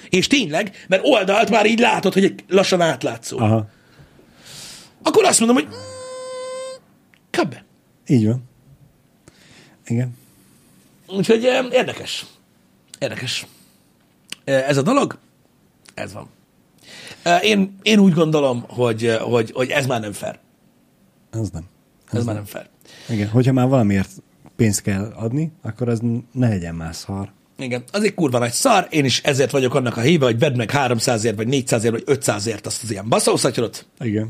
És 0.08 0.26
tényleg, 0.26 0.84
mert 0.88 1.02
oldalt 1.04 1.50
már 1.50 1.66
így 1.66 1.78
látod, 1.78 2.12
hogy 2.12 2.24
egy 2.24 2.44
lassan 2.48 2.80
átlátszó. 2.80 3.38
Aha. 3.38 3.68
Akkor 5.02 5.24
azt 5.24 5.38
mondom, 5.38 5.56
hogy 5.56 5.66
mm, 5.66 6.82
kap 7.30 7.50
be. 7.50 7.64
Így 8.06 8.26
van. 8.26 8.42
Igen. 9.86 10.18
Úgyhogy 11.06 11.42
érdekes. 11.72 12.26
Érdekes. 12.98 13.46
Eh, 14.50 14.68
Ez 14.68 14.76
a 14.76 14.82
dolog, 14.82 15.18
ez 15.94 16.12
van. 16.12 16.26
Eh, 17.22 17.44
Én, 17.44 17.76
én 17.82 17.98
úgy 17.98 18.12
gondolom, 18.12 18.64
hogy, 18.68 19.04
eh, 19.06 19.18
hogy, 19.18 19.50
hogy 19.54 19.68
ez 19.68 19.86
már 19.86 20.00
nem 20.00 20.12
fair. 20.12 20.38
Az 21.30 21.50
nem. 21.50 21.62
Ez 22.12 22.24
már 22.24 22.34
nem 22.34 22.44
fair. 22.44 22.66
Igen. 23.08 23.28
Hogyha 23.28 23.52
már 23.52 23.68
valamiért 23.68 24.10
pénzt 24.56 24.82
kell 24.82 25.12
adni, 25.16 25.52
akkor 25.62 25.88
az 25.88 26.00
ne 26.32 26.48
legyen 26.48 26.74
már 26.74 26.94
szar. 26.94 27.32
Igen, 27.58 27.82
az 27.92 28.02
egy 28.02 28.14
kurva 28.14 28.38
nagy 28.38 28.52
szar, 28.52 28.86
én 28.90 29.04
is 29.04 29.22
ezért 29.22 29.50
vagyok 29.50 29.74
annak 29.74 29.96
a 29.96 30.00
híve, 30.00 30.24
hogy 30.24 30.38
vedd 30.38 30.56
meg 30.56 30.70
300-ért, 30.74 31.36
vagy 31.36 31.48
400-ért, 31.50 31.90
vagy 31.90 32.02
500-ért 32.06 32.66
azt 32.66 32.82
az 32.82 32.90
ilyen 32.90 33.08
baszószatyorot. 33.08 33.86
Igen. 34.00 34.28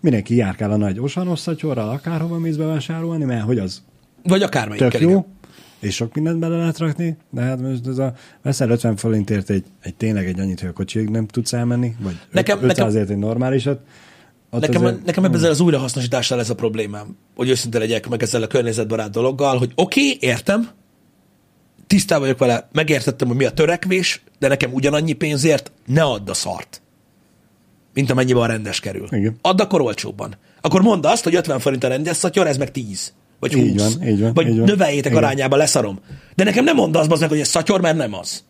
Mindenki 0.00 0.34
járkál 0.36 0.70
a 0.70 0.76
nagy 0.76 0.98
osanos 0.98 1.38
szatyorral, 1.38 1.88
akárhova 1.88 2.38
mész 2.38 2.56
bevásárolni, 2.56 3.24
mert 3.24 3.44
hogy 3.44 3.58
az 3.58 3.82
Vagy 4.22 4.42
akármelyikkel. 4.42 4.90
tök 4.90 5.00
igen. 5.00 5.24
És 5.80 5.94
sok 5.94 6.14
mindent 6.14 6.38
bele 6.38 6.56
lehet 6.56 6.78
rakni, 6.78 7.16
de 7.30 7.40
hát 7.40 7.60
most 7.60 7.86
ez 7.86 7.98
a, 7.98 8.14
veszel 8.42 8.70
50 8.70 8.96
forintért 8.96 9.50
egy, 9.50 9.64
egy 9.82 9.94
tényleg 9.94 10.26
egy 10.26 10.40
annyit, 10.40 10.60
hogy 10.60 10.68
a 10.68 10.72
kocsiig 10.72 11.08
nem 11.08 11.26
tudsz 11.26 11.52
elmenni, 11.52 11.94
vagy 12.00 12.18
Nekem- 12.30 12.56
nekem, 12.60 12.70
500 12.70 12.92
nekem- 12.94 13.10
egy 13.10 13.16
normálisat. 13.18 13.80
ott 14.50 14.60
Nekem, 14.60 14.84
azért- 14.84 15.04
nekem 15.04 15.24
ebben 15.24 15.36
ezzel 15.36 15.50
az 15.50 15.60
újrahasznosítással 15.60 16.38
ez 16.40 16.50
a 16.50 16.54
problémám, 16.54 17.16
hogy 17.36 17.48
őszinte 17.48 17.78
legyek 17.78 18.08
meg 18.08 18.22
ezzel 18.22 18.42
a 18.42 18.46
környezetbarát 18.46 19.10
dologgal, 19.10 19.58
hogy 19.58 19.72
oké, 19.74 20.00
okay, 20.00 20.28
értem, 20.28 20.68
tisztában 21.86 22.22
vagyok 22.22 22.38
vele, 22.38 22.68
megértettem, 22.72 23.28
hogy 23.28 23.36
mi 23.36 23.44
a 23.44 23.50
törekvés, 23.50 24.22
de 24.38 24.48
nekem 24.48 24.72
ugyanannyi 24.72 25.12
pénzért 25.12 25.72
ne 25.86 26.02
add 26.02 26.30
a 26.30 26.34
szart, 26.34 26.82
mint 27.94 28.10
amennyiben 28.10 28.42
a 28.42 28.46
rendes 28.46 28.80
kerül. 28.80 29.06
Igen. 29.10 29.36
Add 29.42 29.60
akkor 29.60 29.80
olcsóbban. 29.80 30.34
Akkor 30.60 30.82
mondd 30.82 31.06
azt, 31.06 31.24
hogy 31.24 31.34
50 31.34 31.58
forint 31.58 31.84
a 31.84 31.88
rendes 31.88 32.16
szatyor, 32.16 32.46
ez 32.46 32.56
meg 32.56 32.70
10. 32.70 33.12
Vagy 33.40 33.52
20. 33.52 33.62
Így 33.62 33.78
van, 33.78 34.08
így 34.08 34.20
van, 34.20 34.34
vagy 34.34 34.48
így 34.48 34.56
van. 34.56 34.64
növeljétek 34.64 35.12
Igen. 35.12 35.24
arányába, 35.24 35.56
leszarom. 35.56 35.98
De 36.34 36.44
nekem 36.44 36.64
nem 36.64 36.76
mondd 36.76 36.96
azt, 36.96 37.20
meg, 37.20 37.28
hogy 37.28 37.40
ez 37.40 37.48
szatyor, 37.48 37.80
mert 37.80 37.96
nem 37.96 38.14
az. 38.14 38.44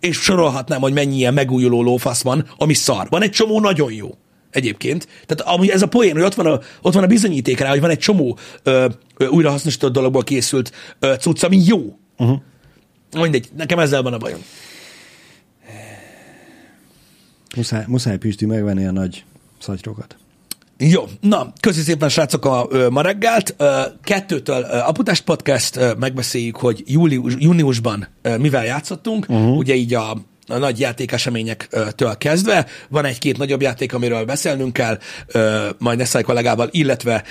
És 0.00 0.16
sorolhatnám, 0.16 0.80
hogy 0.80 0.92
mennyi 0.92 1.16
ilyen 1.16 1.34
megújuló 1.34 1.82
lófasz 1.82 2.22
van, 2.22 2.46
ami 2.56 2.74
szar. 2.74 3.06
Van 3.10 3.22
egy 3.22 3.30
csomó 3.30 3.60
nagyon 3.60 3.92
jó. 3.92 4.10
Egyébként. 4.50 5.08
Tehát 5.26 5.54
amúgy 5.54 5.68
ez 5.68 5.82
a 5.82 5.88
poén, 5.88 6.12
hogy 6.12 6.22
ott 6.22 6.34
van 6.34 6.46
a, 6.46 6.60
ott 6.82 6.94
van 6.94 7.02
a 7.02 7.06
bizonyíték 7.06 7.58
rá, 7.58 7.68
hogy 7.68 7.80
van 7.80 7.90
egy 7.90 7.98
csomó 7.98 8.38
ö, 8.62 8.88
ö, 9.16 9.26
újrahasznosított 9.26 9.92
dologból 9.92 10.24
készült 10.24 10.72
ö, 10.98 11.14
cucc, 11.20 11.42
ami 11.42 11.62
jó. 11.64 11.98
Uh-huh. 12.18 12.38
Mindegy, 13.12 13.48
nekem 13.56 13.78
ezzel 13.78 14.02
van 14.02 14.12
a 14.12 14.18
bajom. 14.18 14.40
Muszáj, 17.56 17.84
muszáj 17.86 18.18
Pisti 18.18 18.46
megvenni 18.46 18.86
a 18.86 18.92
nagy 18.92 19.24
szatyrokat. 19.58 20.16
Jó, 20.90 21.04
na, 21.20 21.52
köszi 21.60 21.80
szépen, 21.80 22.08
srácok, 22.08 22.44
a 22.44 22.66
ö, 22.70 22.88
ma 22.88 23.00
reggelt. 23.00 23.54
Ö, 23.58 23.80
kettőtől 24.02 24.66
ö, 24.70 24.76
Aputás 24.76 25.20
Podcast, 25.20 25.76
ö, 25.76 25.92
megbeszéljük, 25.98 26.56
hogy 26.56 26.82
július, 26.86 27.34
júniusban 27.38 28.08
ö, 28.22 28.36
mivel 28.36 28.64
játszottunk, 28.64 29.26
uh-huh. 29.28 29.56
ugye 29.56 29.74
így 29.74 29.94
a, 29.94 30.10
a 30.46 30.56
nagy 30.58 30.80
játékeseményektől 30.80 32.16
kezdve. 32.18 32.66
Van 32.88 33.04
egy-két 33.04 33.38
nagyobb 33.38 33.60
játék, 33.60 33.94
amiről 33.94 34.24
beszélnünk 34.24 34.72
kell, 34.72 34.98
majd 35.78 35.98
Neszai 35.98 36.22
kollégával, 36.22 36.68
illetve 36.70 37.24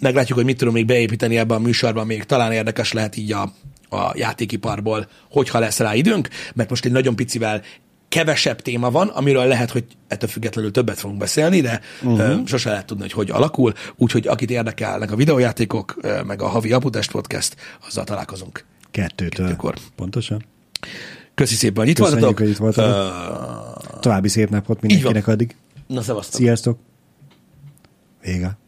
meglátjuk, 0.00 0.36
hogy 0.36 0.46
mit 0.46 0.56
tudunk 0.56 0.76
még 0.76 0.86
beépíteni 0.86 1.38
ebbe 1.38 1.54
a 1.54 1.58
műsorban, 1.58 2.06
még 2.06 2.24
talán 2.24 2.52
érdekes 2.52 2.92
lehet 2.92 3.16
így 3.16 3.32
a, 3.32 3.52
a 3.96 4.12
játékiparból, 4.14 5.08
hogyha 5.30 5.58
lesz 5.58 5.78
rá 5.78 5.94
időnk, 5.94 6.28
mert 6.54 6.70
most 6.70 6.84
egy 6.84 6.92
nagyon 6.92 7.16
picivel 7.16 7.62
kevesebb 8.08 8.60
téma 8.60 8.90
van, 8.90 9.08
amiről 9.08 9.46
lehet, 9.46 9.70
hogy 9.70 9.84
ettől 10.08 10.28
függetlenül 10.28 10.70
többet 10.70 10.98
fogunk 10.98 11.18
beszélni, 11.18 11.60
de 11.60 11.80
uh-huh. 12.02 12.46
sose 12.46 12.70
lehet 12.70 12.86
tudni, 12.86 13.02
hogy 13.02 13.12
hogy 13.12 13.30
alakul, 13.30 13.72
úgyhogy 13.96 14.26
akit 14.26 14.50
érdekelnek 14.50 15.12
a 15.12 15.16
videójátékok, 15.16 15.96
meg 16.26 16.42
a 16.42 16.46
havi 16.46 16.72
Aputest 16.72 17.10
Podcast, 17.10 17.56
azzal 17.86 18.04
találkozunk. 18.04 18.64
Kettőtől. 18.90 19.46
Kettőkor. 19.46 19.74
Pontosan. 19.96 20.44
Köszi 21.34 21.54
szépen, 21.54 21.76
hogy 21.76 21.88
itt 21.88 21.96
Köszönjük, 21.96 22.20
voltatok. 22.20 22.46
hogy 22.46 22.48
itt 22.48 22.56
voltatok. 22.56 22.94
Ö, 23.94 24.00
További 24.00 24.28
szép 24.28 24.50
napot 24.50 24.80
mindenkinek 24.80 25.26
addig. 25.26 25.56
Na, 25.86 26.02
szevasztok. 26.02 26.40
Sziasztok! 26.40 26.78
Vége. 28.22 28.58